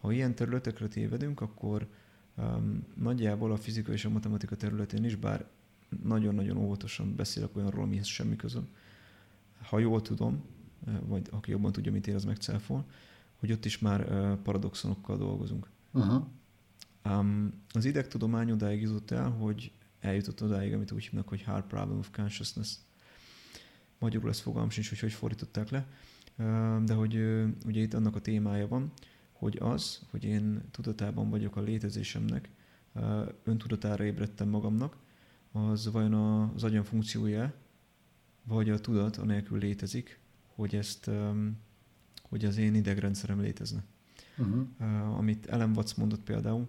Ha 0.00 0.12
ilyen 0.12 0.34
területekre 0.34 0.88
tévedünk, 0.88 1.40
akkor 1.40 1.86
um, 2.36 2.86
nagyjából 2.94 3.52
a 3.52 3.56
fizika 3.56 3.92
és 3.92 4.04
a 4.04 4.10
matematika 4.10 4.56
területén 4.56 5.04
is, 5.04 5.16
bár 5.16 5.46
nagyon-nagyon 6.04 6.56
óvatosan 6.56 7.14
beszélek 7.16 7.56
olyanról, 7.56 7.82
amihez 7.82 8.06
semmi 8.06 8.36
közöm, 8.36 8.68
ha 9.62 9.78
jól 9.78 10.02
tudom, 10.02 10.44
vagy 11.06 11.28
aki 11.30 11.50
jobban 11.50 11.72
tudja, 11.72 11.92
mit 11.92 12.06
ér, 12.06 12.14
az 12.14 12.24
megcáfol, 12.24 12.84
hogy 13.36 13.52
ott 13.52 13.64
is 13.64 13.78
már 13.78 14.06
paradoxonokkal 14.42 15.16
dolgozunk. 15.16 15.68
Uh-huh. 15.92 16.24
Um, 17.04 17.62
az 17.72 17.84
idegtudomány 17.84 18.50
odáig 18.50 18.80
jutott 18.80 19.10
el, 19.10 19.30
hogy 19.30 19.72
eljutott 20.00 20.42
odáig, 20.42 20.72
amit 20.72 20.92
úgy 20.92 21.02
hívnak, 21.02 21.28
hogy 21.28 21.42
hard 21.42 21.64
problem 21.64 21.98
of 21.98 22.10
consciousness. 22.10 22.74
Magyarul 23.98 24.28
ez 24.28 24.40
fogalmam 24.40 24.70
sincs, 24.70 24.88
hogy 24.88 24.98
hogy 24.98 25.12
fordították 25.12 25.70
le, 25.70 25.86
de 26.84 26.94
hogy 26.94 27.14
ugye 27.66 27.80
itt 27.80 27.94
annak 27.94 28.16
a 28.16 28.20
témája 28.20 28.68
van, 28.68 28.92
hogy 29.32 29.58
az, 29.60 30.00
hogy 30.10 30.24
én 30.24 30.62
tudatában 30.70 31.30
vagyok 31.30 31.56
a 31.56 31.60
létezésemnek, 31.60 32.48
öntudatára 33.44 34.04
ébredtem 34.04 34.48
magamnak, 34.48 34.96
az 35.52 35.90
vajon 35.90 36.14
az 36.54 36.64
agyam 36.64 36.82
funkciója, 36.82 37.54
vagy 38.44 38.70
a 38.70 38.80
tudat 38.80 39.16
anélkül 39.16 39.58
létezik, 39.58 40.18
hogy 40.46 40.74
ezt, 40.74 41.10
hogy 42.22 42.44
az 42.44 42.56
én 42.56 42.74
idegrendszerem 42.74 43.40
létezne. 43.40 43.84
Uh-huh. 44.38 45.18
Amit 45.18 45.46
Ellen 45.46 45.76
Watts 45.76 45.96
mondott 45.96 46.22
például, 46.22 46.68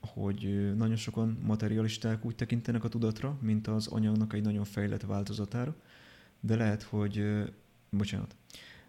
hogy 0.00 0.72
nagyon 0.76 0.96
sokan 0.96 1.38
materialisták 1.42 2.24
úgy 2.24 2.34
tekintenek 2.34 2.84
a 2.84 2.88
tudatra, 2.88 3.38
mint 3.40 3.66
az 3.66 3.86
anyagnak 3.86 4.32
egy 4.32 4.42
nagyon 4.42 4.64
fejlett 4.64 5.02
változatára, 5.02 5.74
de 6.40 6.56
lehet, 6.56 6.82
hogy, 6.82 7.44
bocsánat, 7.90 8.36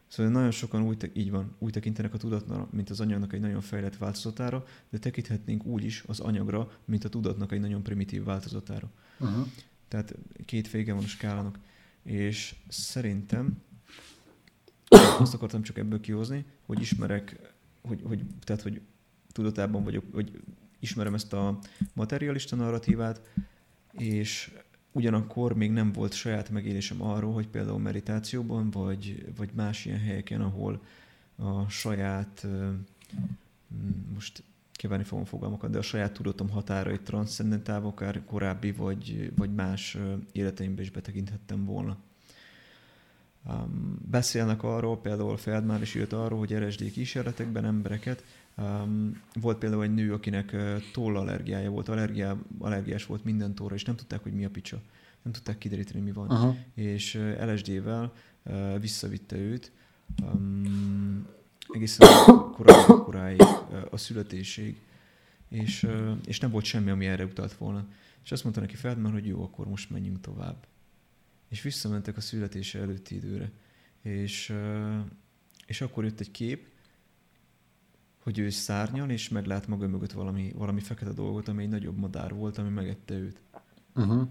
Szóval 0.07 0.31
nagyon 0.31 0.51
sokan 0.51 0.81
úgy, 0.81 1.11
így 1.13 1.31
van, 1.31 1.55
úgy 1.59 1.71
tekintenek 1.71 2.13
a 2.13 2.17
tudatra, 2.17 2.67
mint 2.71 2.89
az 2.89 2.99
anyagnak 2.99 3.33
egy 3.33 3.39
nagyon 3.39 3.61
fejlett 3.61 3.97
változatára, 3.97 4.65
de 4.89 4.97
tekinthetnénk 4.97 5.65
úgy 5.65 5.83
is 5.83 6.03
az 6.07 6.19
anyagra, 6.19 6.71
mint 6.85 7.03
a 7.03 7.09
tudatnak 7.09 7.51
egy 7.51 7.59
nagyon 7.59 7.83
primitív 7.83 8.23
változatára. 8.23 8.89
Uh-huh. 9.19 9.47
Tehát 9.87 10.15
két 10.45 10.71
vége 10.71 10.93
van 10.93 11.03
a 11.03 11.07
skálának. 11.07 11.59
És 12.03 12.55
szerintem 12.67 13.61
azt 15.19 15.33
akartam 15.33 15.61
csak 15.61 15.77
ebből 15.77 15.99
kihozni, 15.99 16.45
hogy 16.65 16.81
ismerek, 16.81 17.53
hogy, 17.81 18.01
hogy, 18.03 18.21
tehát, 18.43 18.61
hogy 18.61 18.81
tudatában 19.31 19.83
vagyok, 19.83 20.03
hogy 20.13 20.39
ismerem 20.85 21.13
ezt 21.13 21.33
a 21.33 21.59
materialista 21.93 22.55
narratívát, 22.55 23.21
és 23.91 24.51
ugyanakkor 24.91 25.55
még 25.55 25.71
nem 25.71 25.91
volt 25.91 26.13
saját 26.13 26.49
megélésem 26.49 27.01
arról, 27.01 27.33
hogy 27.33 27.47
például 27.47 27.79
meditációban, 27.79 28.69
vagy, 28.69 29.25
vagy 29.37 29.49
más 29.53 29.85
ilyen 29.85 29.99
helyeken, 29.99 30.41
ahol 30.41 30.81
a 31.35 31.69
saját, 31.69 32.47
most 34.13 34.43
kívánni 34.71 35.03
fogom 35.03 35.25
fogalmakat, 35.25 35.69
de 35.69 35.77
a 35.77 35.81
saját 35.81 36.13
tudatom 36.13 36.49
határait 36.49 37.01
transzcendentálva, 37.01 37.87
akár 37.87 38.21
korábbi 38.25 38.71
vagy, 38.71 39.31
vagy 39.35 39.53
más 39.53 39.97
életeimbe 40.31 40.81
is 40.81 40.91
betekinthettem 40.91 41.65
volna. 41.65 41.97
Um, 43.49 43.99
beszélnek 44.09 44.63
arról, 44.63 44.97
például 44.97 45.37
Feldmár 45.37 45.81
is 45.81 45.95
írt 45.95 46.13
arról, 46.13 46.39
hogy 46.39 46.51
LSD 46.51 46.91
kísérletekben 46.91 47.65
embereket 47.65 48.23
Um, 48.57 49.21
volt 49.33 49.57
például 49.57 49.83
egy 49.83 49.93
nő, 49.93 50.13
akinek 50.13 50.51
uh, 50.53 50.81
tollallergiája 50.93 51.69
volt, 51.69 51.89
allergiá, 51.89 52.35
allergiás 52.59 53.05
volt 53.05 53.23
minden 53.23 53.55
tóra, 53.55 53.75
és 53.75 53.83
nem 53.83 53.95
tudták, 53.95 54.23
hogy 54.23 54.33
mi 54.33 54.45
a 54.45 54.49
picsa. 54.49 54.81
Nem 55.21 55.33
tudták 55.33 55.57
kideríteni, 55.57 55.99
mi 55.99 56.11
van. 56.11 56.29
Aha. 56.29 56.55
És 56.73 57.15
uh, 57.15 57.53
LSD-vel 57.53 58.13
uh, 58.43 58.79
visszavitte 58.79 59.37
őt 59.37 59.71
um, 60.23 61.27
egészen 61.69 62.07
korai, 62.51 62.83
koráig 62.85 63.41
uh, 63.41 63.81
a 63.91 63.97
születésig, 63.97 64.81
és, 65.49 65.83
uh, 65.83 66.11
és 66.25 66.39
nem 66.39 66.51
volt 66.51 66.65
semmi, 66.65 66.89
ami 66.89 67.05
erre 67.05 67.25
utalt 67.25 67.53
volna. 67.53 67.87
És 68.23 68.31
azt 68.31 68.43
mondta 68.43 68.61
neki 68.61 68.75
Feldman, 68.75 69.11
hogy 69.11 69.27
jó, 69.27 69.43
akkor 69.43 69.67
most 69.67 69.89
menjünk 69.89 70.21
tovább. 70.21 70.67
És 71.49 71.61
visszamentek 71.61 72.17
a 72.17 72.21
születése 72.21 72.79
előtti 72.79 73.15
időre. 73.15 73.51
És, 74.01 74.49
uh, 74.49 74.99
és 75.65 75.81
akkor 75.81 76.03
jött 76.03 76.19
egy 76.19 76.31
kép, 76.31 76.73
hogy 78.25 78.39
ő 78.39 78.49
szárnyal, 78.49 79.09
és 79.09 79.29
meglát 79.29 79.67
maga 79.67 79.87
mögött 79.87 80.11
valami, 80.11 80.51
valami 80.55 80.79
fekete 80.79 81.11
dolgot, 81.11 81.47
ami 81.47 81.63
egy 81.63 81.69
nagyobb 81.69 81.97
madár 81.97 82.33
volt, 82.33 82.57
ami 82.57 82.69
megette 82.69 83.13
őt. 83.13 83.41
Uh-huh. 83.95 84.27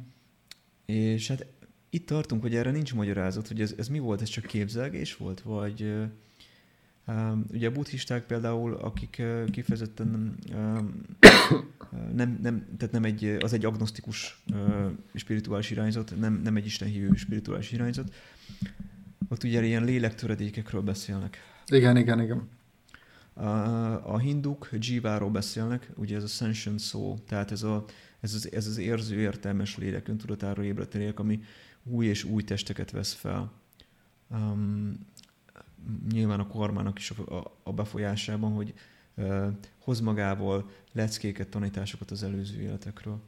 És 0.85 1.29
hát 1.29 1.47
itt 1.91 2.07
tartunk, 2.07 2.43
hogy 2.43 2.55
erre 2.55 2.71
nincs 2.71 2.95
magyarázat, 2.95 3.49
hogy 3.49 3.61
ez, 3.61 3.75
ez 3.79 3.89
mi 3.89 3.99
volt, 3.99 4.21
ez 4.21 4.29
csak 4.29 4.45
képzelgés 4.47 5.17
volt, 5.17 5.41
vagy 5.41 5.83
um, 7.07 7.45
ugye 7.53 7.69
a 7.69 7.73
buddhisták 7.73 8.27
például, 8.27 8.75
akik 8.75 9.17
uh, 9.19 9.51
kifejezetten 9.51 10.37
um, 10.55 11.03
nem, 12.15 12.39
nem, 12.43 12.67
tehát 12.77 12.93
nem 12.93 13.05
egy, 13.05 13.25
az 13.25 13.53
egy 13.53 13.65
agnosztikus 13.65 14.43
uh, 14.53 14.91
spirituális 15.15 15.71
irányzat, 15.71 16.15
nem, 16.19 16.41
nem 16.45 16.57
egy 16.57 16.67
istenhívő 16.67 17.15
spirituális 17.15 17.73
irányzat, 17.73 18.15
ott 19.29 19.43
ugye 19.43 19.65
ilyen 19.65 19.85
lélektöredékekről 19.85 20.83
beszélnek. 20.83 21.39
Igen, 21.67 21.97
igen, 21.97 22.21
igen. 22.21 22.49
A 24.03 24.19
hinduk 24.19 24.69
Jiváról 24.79 25.31
beszélnek, 25.31 25.91
ugye 25.95 26.17
ez 26.17 26.23
a 26.23 26.27
sentient 26.27 26.81
soul, 26.81 27.19
tehát 27.27 27.51
ez, 27.51 27.63
a, 27.63 27.85
ez, 28.21 28.35
az, 28.35 28.53
ez 28.53 28.67
az 28.67 28.79
érző, 28.79 29.21
értelmes 29.21 29.77
lélek, 29.77 30.09
öntudatára 30.09 30.63
ébredt 30.63 30.95
lélek, 30.95 31.19
ami 31.19 31.43
új 31.83 32.07
és 32.07 32.25
új 32.25 32.43
testeket 32.43 32.91
vesz 32.91 33.13
fel. 33.13 33.53
Um, 34.29 35.07
nyilván 36.13 36.41
a 36.41 36.47
kormának 36.47 36.99
is 36.99 37.11
a, 37.11 37.57
a 37.63 37.73
befolyásában, 37.73 38.53
hogy 38.53 38.75
uh, 39.15 39.47
hoz 39.79 40.01
magával 40.01 40.71
leckéket, 40.93 41.49
tanításokat 41.49 42.11
az 42.11 42.23
előző 42.23 42.61
életekről. 42.61 43.21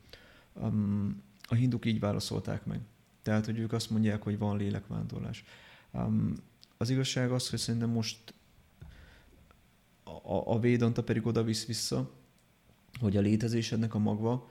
Um, 0.53 1.23
a 1.43 1.55
hinduk 1.55 1.85
így 1.85 2.01
válaszolták 2.01 2.65
meg. 2.65 2.81
Tehát, 3.23 3.45
hogy 3.45 3.59
ők 3.59 3.73
azt 3.73 3.91
mondják, 3.91 4.23
hogy 4.23 4.39
van 4.39 4.57
lélekvándorlás. 4.57 5.45
Um, 5.91 6.33
az 6.77 6.91
igazság 6.91 7.31
az, 7.31 7.51
hogy 7.51 7.59
szerintem 7.59 7.91
most 7.91 8.35
a, 10.27 10.55
a 10.55 10.59
Védanta 10.59 11.03
pedig 11.03 11.27
oda 11.27 11.43
visz 11.43 11.67
vissza, 11.67 12.11
hogy 13.01 13.17
a 13.17 13.21
létezésednek 13.21 13.95
a 13.95 13.99
magva, 13.99 14.49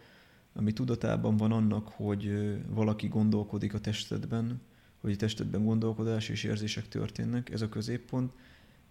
ami 0.54 0.74
tudatában 0.74 1.38
van 1.38 1.52
annak, 1.52 1.88
hogy 1.88 2.56
valaki 2.68 3.08
gondolkodik 3.08 3.74
a 3.74 3.80
testedben, 3.80 4.62
hogy 5.02 5.12
a 5.12 5.16
testedben 5.16 5.64
gondolkodás 5.64 6.30
és 6.30 6.44
érzések 6.44 6.88
történnek, 6.88 7.50
ez 7.50 7.62
a 7.62 7.70
középpont, 7.70 8.32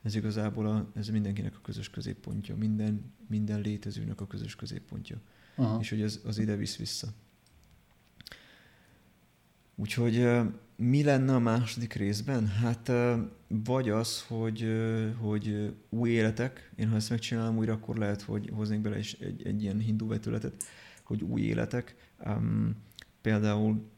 ez 0.03 0.15
igazából 0.15 0.67
a, 0.67 0.91
ez 0.95 1.09
mindenkinek 1.09 1.57
a 1.57 1.61
közös 1.63 1.91
középpontja, 1.91 2.57
minden, 2.57 3.13
minden 3.29 3.61
létezőnek 3.61 4.21
a 4.21 4.27
közös 4.27 4.57
középpontja. 4.57 5.21
Aha. 5.57 5.81
És 5.81 5.91
hogy 5.91 6.03
ez 6.03 6.21
az 6.25 6.39
ide 6.39 6.57
visz 6.57 6.77
vissza. 6.77 7.09
Úgyhogy 9.75 10.29
mi 10.77 11.03
lenne 11.03 11.35
a 11.35 11.39
második 11.39 11.93
részben? 11.93 12.47
Hát 12.47 12.93
vagy 13.49 13.89
az, 13.89 14.25
hogy, 14.29 14.69
hogy 15.21 15.75
új 15.89 16.11
életek, 16.11 16.73
én 16.77 16.89
ha 16.89 16.97
ezt 16.97 17.11
megcsinálom 17.11 17.57
újra, 17.57 17.73
akkor 17.73 17.97
lehet, 17.97 18.23
hogy 18.23 18.51
hoznék 18.53 18.81
bele 18.81 18.97
egy, 18.97 19.17
egy, 19.21 19.47
egy 19.47 19.63
ilyen 19.63 19.79
hindu 19.79 20.07
vetületet, 20.07 20.65
hogy 21.03 21.23
új 21.23 21.41
életek. 21.41 21.95
Um, 22.27 22.77
például 23.21 23.93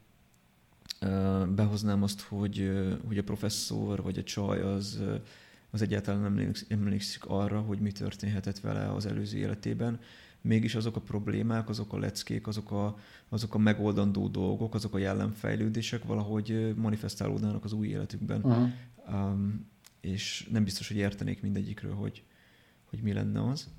behoznám 1.55 2.03
azt, 2.03 2.21
hogy, 2.21 2.71
hogy 3.07 3.17
a 3.17 3.23
professzor 3.23 4.01
vagy 4.01 4.17
a 4.17 4.23
csaj 4.23 4.61
az, 4.61 5.01
az 5.69 5.81
egyáltalán 5.81 6.21
nem 6.21 6.51
emlékszik 6.67 7.25
arra, 7.25 7.59
hogy 7.59 7.79
mi 7.79 7.91
történhetett 7.91 8.59
vele 8.59 8.93
az 8.93 9.05
előző 9.05 9.37
életében, 9.37 9.99
mégis 10.41 10.75
azok 10.75 10.95
a 10.95 11.01
problémák, 11.01 11.69
azok 11.69 11.93
a 11.93 11.97
leckék, 11.97 12.47
azok 12.47 12.71
a, 12.71 12.97
azok 13.29 13.53
a 13.53 13.57
megoldandó 13.57 14.27
dolgok, 14.27 14.75
azok 14.75 14.93
a 14.93 14.97
jellemfejlődések 14.97 16.03
valahogy 16.03 16.73
manifestálódnának 16.75 17.63
az 17.63 17.73
új 17.73 17.87
életükben. 17.87 18.41
Uh-huh. 18.41 18.69
Um, 19.11 19.69
és 20.01 20.47
nem 20.51 20.63
biztos, 20.63 20.87
hogy 20.87 20.97
értenék 20.97 21.41
mindegyikről, 21.41 21.93
hogy, 21.93 22.23
hogy 22.85 23.01
mi 23.01 23.13
lenne 23.13 23.49
az. 23.49 23.69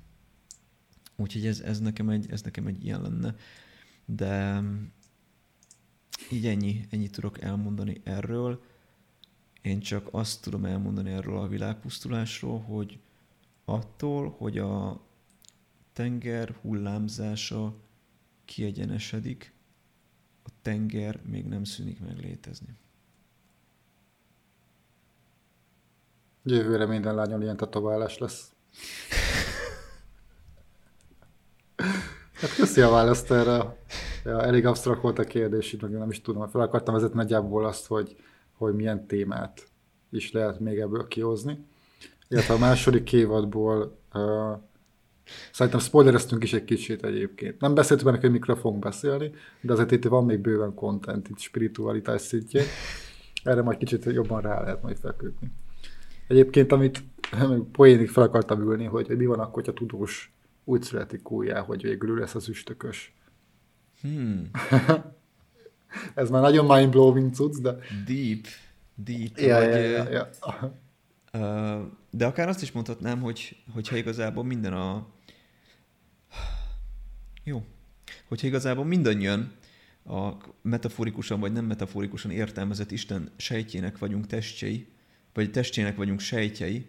Úgyhogy 1.15 1.45
ez, 1.45 1.59
ez, 1.59 1.79
nekem 1.79 2.09
egy, 2.09 2.31
ez 2.31 2.41
nekem 2.41 2.67
egy 2.67 2.85
ilyen 2.85 3.01
lenne. 3.01 3.35
De 4.05 4.63
így 6.31 6.45
ennyi, 6.45 6.87
ennyi 6.89 7.09
tudok 7.09 7.41
elmondani 7.41 8.01
erről. 8.03 8.63
Én 9.61 9.79
csak 9.79 10.07
azt 10.11 10.41
tudom 10.41 10.65
elmondani 10.65 11.11
erről 11.11 11.37
a 11.37 11.47
világpusztulásról, 11.47 12.59
hogy 12.59 12.99
attól, 13.65 14.35
hogy 14.37 14.57
a 14.57 15.01
tenger 15.99 16.55
hullámzása 16.61 17.73
kiegyenesedik, 18.45 19.53
a 20.43 20.49
tenger 20.61 21.19
még 21.23 21.45
nem 21.45 21.63
szűnik 21.63 21.99
meg 21.99 22.17
létezni. 22.19 22.77
Jövőre 26.43 26.85
minden 26.85 27.15
lányon 27.15 27.41
ilyen 27.41 27.57
tetoválás 27.57 28.17
lesz. 28.17 28.51
Hát 32.33 32.55
köszi 32.55 32.81
a 32.81 32.89
választ 32.89 33.31
erre. 33.31 33.77
Ja, 34.23 34.43
elég 34.43 34.65
absztrakt 34.65 35.01
volt 35.01 35.19
a 35.19 35.23
kérdés, 35.23 35.73
így 35.73 35.81
nem 35.81 36.09
is 36.09 36.21
tudom. 36.21 36.47
Fel 36.47 36.61
akartam 36.61 36.93
vezetni 36.93 37.17
nagyjából 37.17 37.65
azt, 37.65 37.87
hogy, 37.87 38.17
hogy 38.53 38.73
milyen 38.73 39.07
témát 39.07 39.67
is 40.09 40.31
lehet 40.31 40.59
még 40.59 40.79
ebből 40.79 41.07
kihozni. 41.07 41.65
Illetve 42.27 42.53
a 42.53 42.57
második 42.57 43.13
évadból 43.13 43.97
uh, 44.13 44.57
szerintem 45.51 45.81
spoilereztünk 45.81 46.43
is 46.43 46.53
egy 46.53 46.63
kicsit 46.63 47.03
egyébként. 47.03 47.61
Nem 47.61 47.73
beszéltük 47.73 48.05
benne, 48.05 48.19
hogy 48.19 48.31
mikről 48.31 48.55
fogunk 48.55 48.83
beszélni, 48.83 49.31
de 49.61 49.73
azért 49.73 49.91
itt 49.91 50.03
van 50.03 50.25
még 50.25 50.39
bőven 50.39 50.73
content, 50.73 51.29
itt 51.29 51.39
spiritualitás 51.39 52.21
szintjén. 52.21 52.63
Erre 53.43 53.61
majd 53.61 53.77
kicsit 53.77 54.05
jobban 54.05 54.41
rá 54.41 54.61
lehet 54.61 54.81
majd 54.81 54.97
feküdni. 54.97 55.51
Egyébként, 56.27 56.71
amit 56.71 57.03
poénig 57.71 58.09
fel 58.09 58.23
akartam 58.23 58.61
ülni, 58.61 58.85
hogy, 58.85 59.07
hogy 59.07 59.17
mi 59.17 59.25
van 59.25 59.39
akkor, 59.39 59.53
hogyha 59.53 59.73
tudós 59.73 60.33
úgy 60.63 60.81
születik 60.81 61.31
újjá, 61.31 61.59
hogy 61.59 61.81
végül 61.81 62.19
lesz 62.19 62.35
az 62.35 62.49
üstökös. 62.49 63.13
Hmm. 64.01 64.49
Ez 66.15 66.29
már 66.29 66.41
nagyon 66.41 66.65
mind-blowing 66.77 67.33
cucc, 67.33 67.61
de... 67.61 67.77
Deep. 68.05 68.45
Deep. 68.95 69.37
Ja, 69.37 69.55
vagy, 69.55 69.67
ja, 69.67 69.79
ja, 69.79 70.09
ja. 70.09 70.29
Uh, 71.33 71.85
de 72.09 72.25
akár 72.25 72.47
azt 72.47 72.61
is 72.61 72.71
mondhatnám, 72.71 73.21
hogy, 73.21 73.55
hogyha 73.73 73.97
igazából 73.97 74.43
minden 74.43 74.73
a... 74.73 75.07
Jó. 77.49 77.65
Hogyha 78.27 78.47
igazából 78.47 78.85
mindannyian 78.85 79.51
a 80.05 80.31
metaforikusan 80.61 81.39
vagy 81.39 81.51
nem 81.51 81.65
metaforikusan 81.65 82.31
értelmezett 82.31 82.91
Isten 82.91 83.31
sejtjének 83.37 83.97
vagyunk 83.97 84.27
testjei, 84.27 84.87
vagy 85.33 85.51
testjének 85.51 85.95
vagyunk 85.95 86.19
sejtjei, 86.19 86.85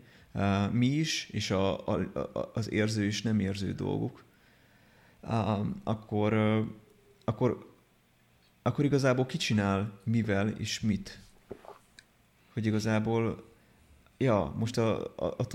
mi 0.71 0.87
is, 0.87 1.29
és 1.31 1.51
a, 1.51 1.87
a, 1.87 2.19
a, 2.19 2.51
az 2.55 2.71
érző 2.71 3.05
és 3.05 3.23
nem 3.23 3.41
érző 3.41 3.73
dolgok, 3.73 4.25
akkor, 5.85 6.35
akkor, 7.25 7.75
akkor 8.63 8.85
igazából 8.85 9.27
ki 9.27 9.37
csinál 9.37 10.01
mivel 10.05 10.49
és 10.49 10.81
mit. 10.81 11.21
Hogy 12.53 12.67
igazából, 12.67 13.53
ja, 14.19 14.55
most 14.59 14.79
a, 14.79 15.05
a, 15.17 15.35
a 15.37 15.47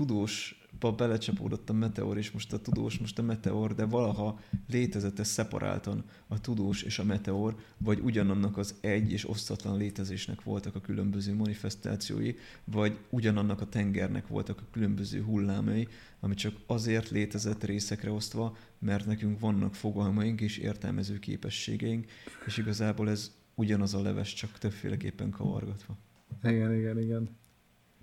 tudósba 0.78 1.04
belecsapódott 1.04 1.70
a 1.70 1.72
meteor, 1.72 2.18
és 2.18 2.30
most 2.30 2.52
a 2.52 2.60
tudós, 2.60 2.98
most 2.98 3.18
a 3.18 3.22
meteor, 3.22 3.74
de 3.74 3.84
valaha 3.84 4.40
létezett 4.68 5.18
ez 5.18 5.28
szeparáltan 5.28 6.04
a 6.28 6.40
tudós 6.40 6.82
és 6.82 6.98
a 6.98 7.04
meteor, 7.04 7.56
vagy 7.78 8.00
ugyanannak 8.00 8.56
az 8.56 8.74
egy 8.80 9.12
és 9.12 9.28
osztatlan 9.28 9.76
létezésnek 9.76 10.42
voltak 10.42 10.74
a 10.74 10.80
különböző 10.80 11.34
manifestációi, 11.34 12.34
vagy 12.64 12.98
ugyanannak 13.10 13.60
a 13.60 13.68
tengernek 13.68 14.26
voltak 14.28 14.60
a 14.60 14.70
különböző 14.70 15.22
hullámai, 15.22 15.88
ami 16.20 16.34
csak 16.34 16.54
azért 16.66 17.10
létezett 17.10 17.64
részekre 17.64 18.10
osztva, 18.10 18.56
mert 18.78 19.06
nekünk 19.06 19.40
vannak 19.40 19.74
fogalmaink 19.74 20.40
és 20.40 20.58
értelmező 20.58 21.18
képességeink, 21.18 22.06
és 22.46 22.56
igazából 22.56 23.10
ez 23.10 23.34
ugyanaz 23.54 23.94
a 23.94 24.02
leves, 24.02 24.34
csak 24.34 24.58
többféleképpen 24.58 25.30
kavargatva. 25.30 25.96
Igen, 26.42 26.74
igen, 26.74 27.00
igen. 27.00 27.28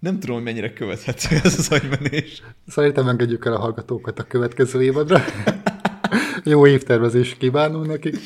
Nem 0.03 0.19
tudom, 0.19 0.35
hogy 0.35 0.43
mennyire 0.43 0.73
követhető 0.73 1.35
ez 1.43 1.57
az 1.57 1.71
agymenés. 1.71 2.43
Szerintem 2.67 3.07
engedjük 3.07 3.45
el 3.45 3.53
a 3.53 3.59
hallgatókat 3.59 4.19
a 4.19 4.23
következő 4.23 4.83
évadra. 4.83 5.19
Jó 6.43 6.67
évtervezés 6.67 7.37
kívánunk 7.37 7.87
nekik. 7.87 8.17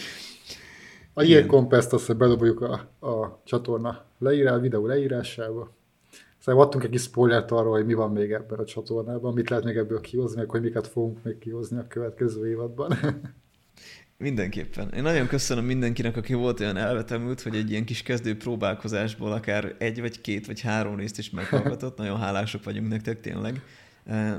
A 1.13 1.23
ilyen 1.23 1.47
kompeszt 1.47 1.93
azt, 1.93 2.17
bedobjuk 2.17 2.61
a, 2.61 2.71
a 3.07 3.41
csatorna 3.43 4.05
leírás, 4.19 4.61
videó 4.61 4.85
leírásába. 4.85 5.71
Szóval 6.37 6.65
adtunk 6.65 6.83
egy 6.83 6.89
kis 6.89 7.01
spoilert 7.01 7.51
arról, 7.51 7.71
hogy 7.71 7.85
mi 7.85 7.93
van 7.93 8.11
még 8.11 8.31
ebben 8.31 8.59
a 8.59 8.65
csatornában, 8.65 9.33
mit 9.33 9.49
lehet 9.49 9.65
még 9.65 9.77
ebből 9.77 10.01
kihozni, 10.01 10.39
meg 10.39 10.49
hogy 10.49 10.61
miket 10.61 10.87
fogunk 10.87 11.23
még 11.23 11.37
kihozni 11.37 11.77
a 11.77 11.87
következő 11.87 12.49
évadban. 12.49 12.97
Mindenképpen. 14.19 14.89
Én 14.93 15.01
nagyon 15.01 15.27
köszönöm 15.27 15.65
mindenkinek, 15.65 16.17
aki 16.17 16.33
volt 16.33 16.59
olyan 16.59 16.77
elvetemült, 16.77 17.41
hogy 17.41 17.55
egy 17.55 17.71
ilyen 17.71 17.85
kis 17.85 18.01
kezdő 18.01 18.37
próbálkozásból 18.37 19.31
akár 19.31 19.75
egy, 19.77 20.01
vagy 20.01 20.21
két, 20.21 20.45
vagy 20.45 20.61
három 20.61 20.95
részt 20.95 21.17
is 21.17 21.29
meghallgatott. 21.29 21.97
Nagyon 22.07 22.19
hálások 22.19 22.63
vagyunk 22.63 22.87
nektek, 22.87 23.21
tényleg. 23.21 23.61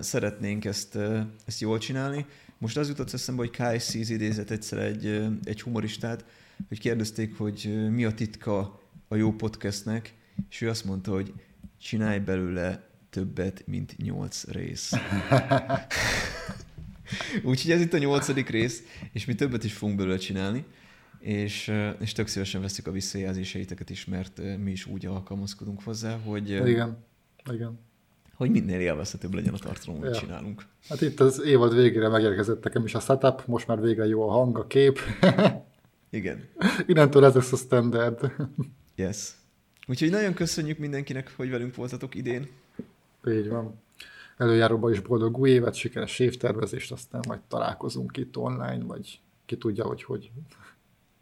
Szeretnénk 0.01 0.65
ezt, 0.65 0.99
ezt 1.47 1.61
jól 1.61 1.79
csinálni. 1.79 2.27
Most 2.59 2.77
az 2.77 2.89
jutott 2.89 3.13
eszembe, 3.13 3.43
hogy 3.43 3.57
Kai 3.57 3.79
Seas 3.79 4.09
idézett 4.09 4.51
egyszer 4.51 4.79
egy, 4.79 5.29
egy 5.45 5.63
humoristát, 5.63 6.25
hogy 6.69 6.81
kérdezték, 6.81 7.37
hogy 7.37 7.89
mi 7.91 8.05
a 8.05 8.15
titka 8.15 8.81
a 9.09 9.17
jó 9.17 9.33
podcastnek, 9.33 10.15
és 10.51 10.61
ő 10.61 10.69
azt 10.69 10.85
mondta, 10.85 11.13
hogy 11.13 11.33
csinálj 11.81 12.19
belőle 12.19 12.89
többet, 13.11 13.63
mint 13.67 13.97
nyolc 13.97 14.45
rész. 14.45 14.93
Úgyhogy 17.43 17.71
ez 17.71 17.81
itt 17.81 17.93
a 17.93 17.99
nyolcadik 17.99 18.49
rész, 18.49 18.83
és 19.13 19.25
mi 19.25 19.35
többet 19.35 19.65
is 19.65 19.73
fogunk 19.73 19.99
belőle 19.99 20.17
csinálni, 20.17 20.65
és, 21.19 21.73
és 22.01 22.13
tök 22.13 22.27
szívesen 22.27 22.61
veszük 22.61 22.87
a 22.87 22.91
visszajelzéseiteket 22.91 23.91
is, 23.91 24.05
mert 24.05 24.41
mi 24.59 24.71
is 24.71 24.87
úgy 24.87 25.07
alkalmazkodunk 25.07 25.83
hozzá, 25.83 26.17
hogy, 26.25 26.51
igen, 26.51 26.99
igen. 27.53 27.79
hogy 28.35 28.51
minél 28.51 28.81
élvezhetőbb 28.81 29.35
legyen 29.35 29.55
a 29.55 29.59
tartalom, 29.59 30.01
amit 30.01 30.15
Ja. 30.15 30.21
csinálunk. 30.21 30.67
Hát 30.89 31.01
itt 31.01 31.21
az 31.21 31.43
évad 31.43 31.75
végére 31.75 32.09
megérkezett 32.09 32.65
nekem 32.65 32.85
is 32.85 32.95
a 32.95 33.01
setup, 33.01 33.47
most 33.47 33.67
már 33.67 33.81
végre 33.81 34.07
jó 34.07 34.29
a 34.29 34.33
hang, 34.33 34.59
a 34.59 34.67
kép. 34.67 35.01
Igen. 36.11 36.49
Innentől 36.87 37.25
ez 37.25 37.35
lesz 37.35 37.53
a 37.53 37.57
standard. 37.57 38.33
Yes. 38.95 39.31
Úgyhogy 39.87 40.11
nagyon 40.11 40.35
köszönjük 40.35 40.79
mindenkinek, 40.79 41.33
hogy 41.37 41.51
velünk 41.51 41.75
voltatok 41.75 42.15
idén. 42.15 42.49
Így 43.29 43.49
van. 43.49 43.81
Előjáróban 44.39 44.93
is 44.93 45.01
boldog 45.01 45.39
új 45.39 45.51
évet, 45.51 45.75
sikeres 45.75 46.19
évtervezést, 46.19 46.93
aztán 46.93 47.23
majd 47.29 47.41
találkozunk 47.41 48.17
itt 48.17 48.37
online, 48.37 48.85
vagy 48.85 49.21
ki 49.47 49.57
tudja, 49.57 49.85
hogy 49.85 50.03
hogy 50.03 50.31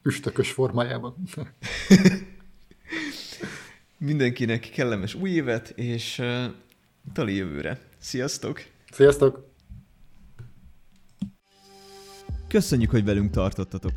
üstökös 0.03 0.51
formájában. 0.53 1.14
Mindenkinek 3.99 4.61
kellemes 4.61 5.14
új 5.14 5.31
évet, 5.31 5.69
és 5.69 6.19
uh, 6.19 6.45
tali 7.12 7.35
jövőre. 7.35 7.81
Sziasztok! 7.99 8.62
Sziasztok! 8.91 9.51
Köszönjük, 12.49 12.91
hogy 12.91 13.05
velünk 13.05 13.31
tartottatok! 13.31 13.93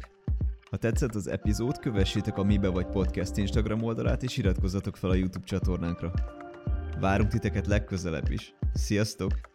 Ha 0.69 0.77
tetszett 0.77 1.15
az 1.15 1.27
epizód, 1.27 1.79
kövessétek 1.79 2.37
a 2.37 2.43
Mibe 2.43 2.67
vagy 2.67 2.85
Podcast 2.85 3.37
Instagram 3.37 3.83
oldalát, 3.83 4.23
és 4.23 4.37
iratkozzatok 4.37 4.97
fel 4.97 5.09
a 5.09 5.15
YouTube 5.15 5.45
csatornánkra. 5.45 6.13
Várunk 6.99 7.29
titeket 7.29 7.67
legközelebb 7.67 8.31
is. 8.31 8.53
Sziasztok! 8.75 9.48